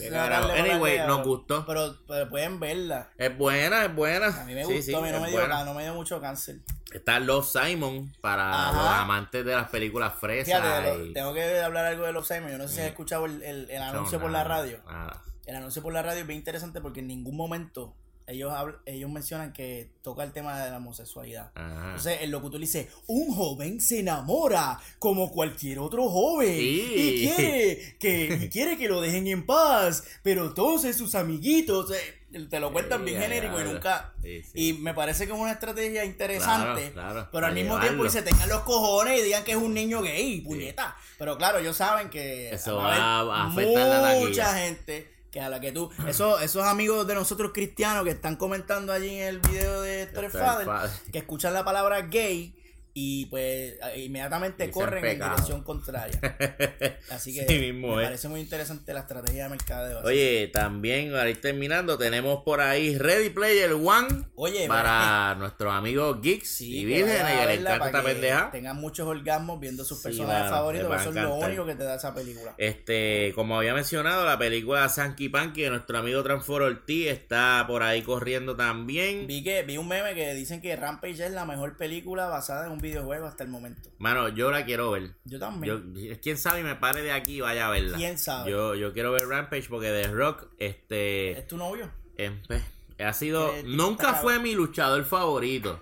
[0.10, 0.48] carajo.
[0.48, 1.66] darle por la Anyway, nos pero- gustó.
[1.66, 3.10] Pero, pero pueden verla.
[3.18, 4.28] Es buena, es buena.
[4.28, 5.94] A mí me Sí, gustó, sí, a mí no es me, dio, no me dio
[5.94, 6.58] mucho cáncer.
[6.92, 8.74] Está Love Simon para Ajá.
[8.74, 10.60] los amantes de las películas fresas.
[10.62, 12.52] Fíjate, lo- y- tengo que hablar algo de los Simon.
[12.52, 14.80] Yo no sé si has escuchado el, el- el anuncio No, por la radio.
[14.86, 15.22] nada.
[15.46, 17.96] El anuncio por la radio es bien interesante porque en ningún momento
[18.28, 18.54] ellos
[18.86, 21.52] ellos mencionan que toca el tema de la homosexualidad.
[21.56, 21.86] Ajá.
[21.88, 26.94] Entonces el locutor dice, un joven se enamora como cualquier otro joven Sí.
[26.96, 32.48] y quiere que y quiere que lo dejen en paz, pero todos sus amiguitos eh,
[32.50, 36.06] te lo cuentan bien genérico y nunca Sí, y me parece que es una estrategia
[36.06, 38.04] interesante, Claro, claro, pero al mismo tiempo llevarlo.
[38.06, 40.96] dice tengan los cojones y digan que es un niño gay, puñeta.
[41.18, 45.50] Pero claro, ellos saben que Eso va a a afectar la mucha gente que a
[45.50, 49.40] la que tú, esos, esos amigos de nosotros cristianos que están comentando allí en el
[49.40, 50.68] video de Fader.
[51.12, 52.54] que escuchan la palabra gay
[52.94, 56.20] y pues inmediatamente corren en dirección contraria.
[57.10, 60.00] Así que Sí mismo me parece muy interesante la estrategia de mercadeo.
[60.00, 60.08] así.
[60.08, 66.22] Oye, también, ahora ir terminando, tenemos por ahí Ready Player One Oye, para nuestros amigos
[66.22, 68.52] geeks Sí, y vírgenes que les encanta esta que pendeja.
[68.52, 71.96] Tengan muchos orgasmos viendo sus Sí, personajes favoritos, eso es lo único que te da
[71.96, 72.54] esa película.
[72.58, 77.84] Este, como había mencionado, la película Sanky Panky de nuestro amigo Transfor Ortiz está por
[77.84, 79.28] ahí corriendo también.
[79.28, 82.72] Vi que vi un meme que dicen que Rampage es la mejor película basada en
[82.74, 83.90] un videojuego hasta el momento.
[84.00, 85.12] Mano, yo la quiero ver.
[85.26, 85.94] Yo también.
[85.96, 87.98] Yo, quién sabe y me pare de aquí y vaya a verla.
[87.98, 88.52] ¿Quién sabe?
[88.52, 91.90] Yo, yo quiero ver Rampage porque The Rock, este, ¿Es tu novio?
[92.18, 92.64] em, pues,
[93.00, 95.82] ha sido, tipo nunca fue mi luchador favorito.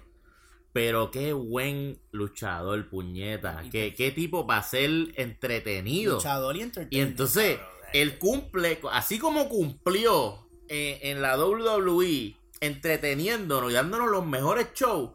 [0.72, 3.64] Pero qué buen luchador, puñeta.
[3.66, 6.16] Y Qué, qué tipo para ser entretenido.
[6.16, 6.94] Luchador y entertainer.
[6.94, 7.60] Y entonces,
[7.92, 15.12] él cumple, así como cumplió eh, en la WWE, entreteniéndonos y dándonos los mejores shows,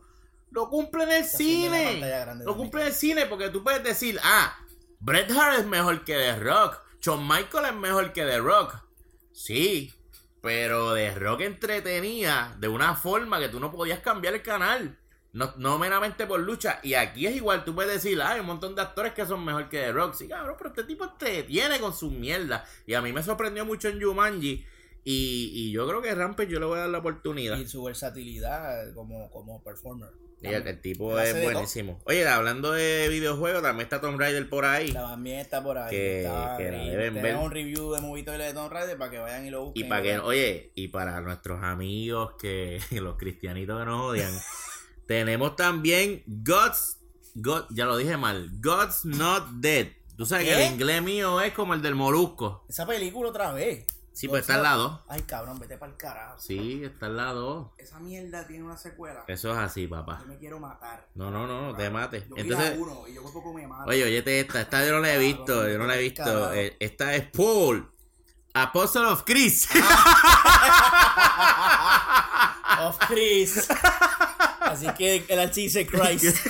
[0.54, 2.00] lo cumple en el cine.
[2.44, 4.56] Lo cumple en el cine porque tú puedes decir, ah,
[5.00, 8.76] Bret Hart es mejor que The Rock, Shawn Michael es mejor que The Rock.
[9.32, 9.92] Sí,
[10.40, 14.96] pero The Rock entretenía de una forma que tú no podías cambiar el canal.
[15.32, 16.78] No, no meramente por lucha.
[16.84, 19.44] Y aquí es igual, tú puedes decir, ah, hay un montón de actores que son
[19.44, 20.14] mejor que The Rock.
[20.14, 22.64] Sí, cabrón, pero este tipo entretiene con su mierda.
[22.86, 24.64] Y a mí me sorprendió mucho en Jumanji.
[25.02, 27.58] Y, y yo creo que Rampage yo le voy a dar la oportunidad.
[27.58, 30.10] Y su versatilidad como, como performer.
[30.44, 32.00] El, tipo es buenísimo.
[32.04, 34.92] Oye, hablando de videojuegos, también está Tomb Raider por ahí.
[34.92, 35.90] También está por ahí.
[35.90, 37.36] Que- está que la deben ver.
[37.36, 39.84] un review de Movie Toilet de Tomb Raider para que vayan y lo busquen.
[39.84, 44.32] Y para que, oye, y para nuestros amigos que los cristianitos que nos odian,
[45.06, 46.98] tenemos también God's,
[47.34, 49.88] God, ya lo dije mal, God's Not Dead.
[50.16, 52.64] Tú sabes que el inglés mío es como el del molusco.
[52.68, 53.84] Esa película otra vez.
[54.14, 55.02] Sí, pues está al lado.
[55.08, 56.38] Ay, cabrón, vete para el carajo.
[56.40, 57.72] Sí, está al lado.
[57.78, 59.24] Esa mierda tiene una secuela.
[59.26, 60.20] Eso es así, papá.
[60.22, 61.08] Yo me quiero matar.
[61.16, 62.28] No, no, no, no te mates.
[62.28, 63.90] Yo Entonces, uno y yo poco me mato.
[63.90, 66.52] oye, oye, esta, esta yo no la he visto, yo no la he visto.
[66.52, 67.90] Eh, Esta es Paul,
[68.54, 69.68] Apostle of Chris.
[72.80, 73.68] Of Chris.
[74.60, 76.36] Así que el archi dice Christ.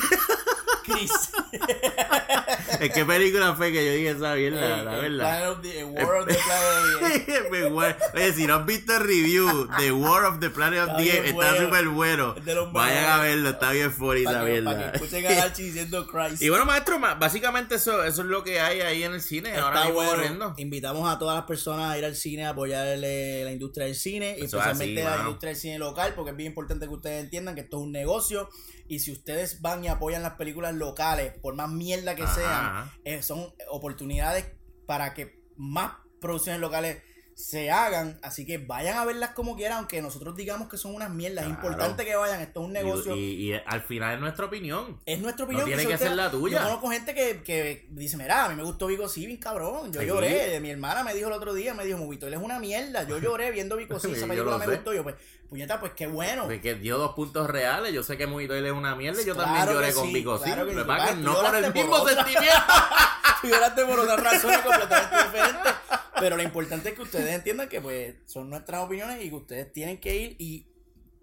[0.85, 1.11] Chris.
[2.81, 4.83] ¿En qué película fue que yo dije esa mierda?
[4.83, 5.57] La verdad.
[5.63, 7.95] The- War of the Planet of the.
[8.19, 11.19] Oye, si no han visto el review de War of the Planet of the bien
[11.19, 12.35] Apes, está súper bueno.
[12.37, 14.91] Es Vayan a verlo, está bien funny esa que, que mierda.
[14.93, 16.43] escuchen a Archie diciendo Christ.
[16.43, 19.57] Y bueno, maestro, ma- básicamente eso, eso es lo que hay ahí en el cine.
[19.57, 20.11] ahora Está mismo bueno.
[20.13, 20.55] corriendo.
[20.59, 24.37] Invitamos a todas las personas a ir al cine, a apoyarle la industria del cine,
[24.39, 25.29] y es especialmente así, la mano.
[25.29, 27.93] industria del cine local, porque es bien importante que ustedes entiendan que esto es un
[27.93, 28.49] negocio.
[28.87, 32.51] Y si ustedes van y apoyan las películas locales, por más mierda que Ajá, sean,
[32.53, 32.93] ajá.
[33.05, 34.45] eh, son oportunidades
[34.87, 36.99] para que más producciones locales
[37.37, 38.21] se hagan.
[38.23, 41.45] Así que vayan a verlas como quieran, aunque nosotros digamos que son unas mierdas.
[41.45, 42.41] Es importante que vayan.
[42.41, 43.17] Esto es un negocio.
[43.17, 45.01] Y, y- y al final es nuestra opinión.
[45.05, 45.69] es nuestra opinión.
[45.69, 46.59] No tiene que ser la tuya.
[46.59, 49.93] Yo conozco gente que, que dice, mira, a mí me gustó Vico sí, bien cabrón.
[49.93, 50.07] Yo Sí.
[50.07, 50.61] lloré.
[50.61, 53.03] Mi hermana me dijo el otro día, me dijo, Movito, él es una mierda.
[53.03, 54.71] Yo lloré viendo Vico sí, esa película me sé.
[54.77, 54.95] gustó.
[54.95, 55.17] Yo, pues,
[55.55, 56.47] puñeta, pues qué bueno.
[56.47, 57.93] Porque dio dos puntos reales.
[57.93, 59.23] Yo sé que Muy es una mierda.
[59.23, 60.39] y Yo Claro también lloré que con Vico.
[60.39, 62.51] Sí, claro que que Tú no lloraste el por mismo sentimiento.
[63.41, 65.73] Tú lloraste por otras razones completamente diferentes.
[66.19, 69.73] Pero lo importante es que ustedes entiendan que pues son nuestras opiniones y que ustedes
[69.73, 70.67] tienen que ir y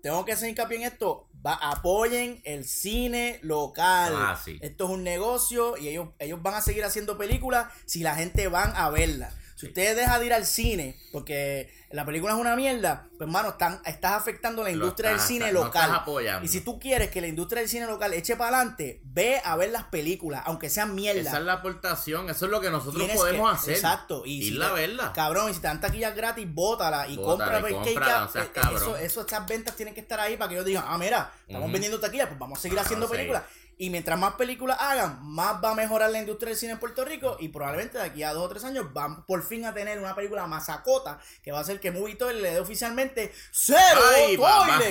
[0.01, 1.27] tengo que hacer hincapié en esto.
[1.45, 4.13] Va, apoyen el cine local.
[4.15, 4.59] Ah, sí.
[4.61, 8.47] Esto es un negocio y ellos, ellos van a seguir haciendo películas si la gente
[8.47, 9.33] van a verla.
[9.57, 13.49] Si ustedes dejan de ir al cine porque la película es una mierda, pues hermano,
[13.49, 15.83] están, estás afectando la industria del estás- cine no local.
[15.83, 16.45] estás apoyando.
[16.45, 19.55] Y si tú quieres que la industria del cine local eche para adelante, ve a
[19.55, 21.21] ver las películas, aunque sean mierda.
[21.21, 22.29] Esa es la aportación.
[22.29, 23.73] Eso es lo que nosotros Tienes podemos que- hacer.
[23.75, 24.23] Exacto.
[24.25, 25.11] Y si a te- verla.
[25.13, 28.75] Cabrón, y si te dan taquillas gratis, bótala y Bótala compra seas Eh, cabrón.
[28.81, 31.63] Eso, eso, estas ventas tienen que estar ahí para que ellos digan, ah, mira, estamos
[31.65, 31.71] Ujú.
[31.73, 33.43] vendiendo taquillas, pues vamos a seguir Ah, haciendo películas.
[33.83, 37.03] Y mientras más películas hagan, más va a mejorar la industria del cine en Puerto
[37.03, 37.37] Rico.
[37.39, 40.13] Y probablemente de aquí a dos o tres años van por fin a tener una
[40.13, 44.37] película masacota que va a hacer que Movie Toilet le dé oficialmente cero Ay.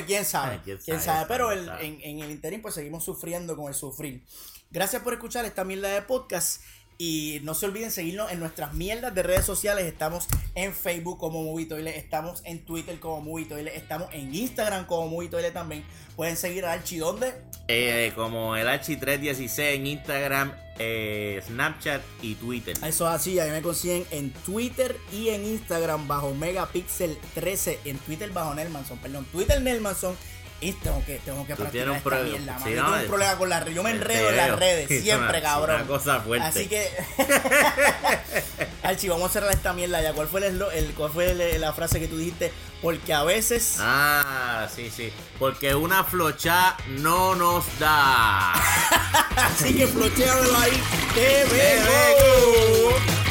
[0.07, 0.55] ¿Quién sabe?
[0.55, 1.27] Ay, quién ¿Quién sabe?
[1.29, 1.87] Pero quién el- sabe.
[1.87, 4.25] en, en el interín pues seguimos sufriendo con el sufrir.
[4.73, 6.61] Gracias por escuchar esta mierda de podcast.
[7.03, 9.87] Y no se olviden seguirnos en nuestras mierdas de redes sociales.
[9.87, 14.85] Estamos en Facebook como Movie Toilet, estamos en Twitter como Movie Toilet, estamos en Instagram
[14.85, 15.83] como Movie Toilet también.
[16.15, 17.33] Pueden seguir a Archie ¿dónde?
[17.69, 22.77] Eh, como el H316 en Instagram, eh, Snapchat y Twitter.
[22.85, 27.79] Eso es así, a mí me consiguen en Twitter y en Instagram bajo Megapixel 13,
[27.87, 30.15] en Twitter bajo Nelmanson, perdón, Twitter Nelmanson.
[30.63, 32.71] Y tengo que, tengo que practicar esta pro- mierda, sí.
[32.75, 33.75] Yo no, tengo un problema con las redes.
[33.77, 35.77] Yo me enredo en las redes, Es siempre, una- cabrón.
[35.77, 36.47] una cosa fuerte.
[36.47, 36.91] Así que.
[38.83, 40.13] Archie, vamos a cerrar esta mierda ya.
[40.13, 42.53] ¿Cuál fue, el, el- cuál fue el- la frase que tú dijiste?
[42.83, 43.77] Porque a veces.
[43.81, 45.11] Ah, sí, sí.
[45.39, 48.53] Porque una flocha no nos da.
[49.37, 50.83] Así que flocheamelo ahí.
[51.15, 53.30] ¡Te Te veo!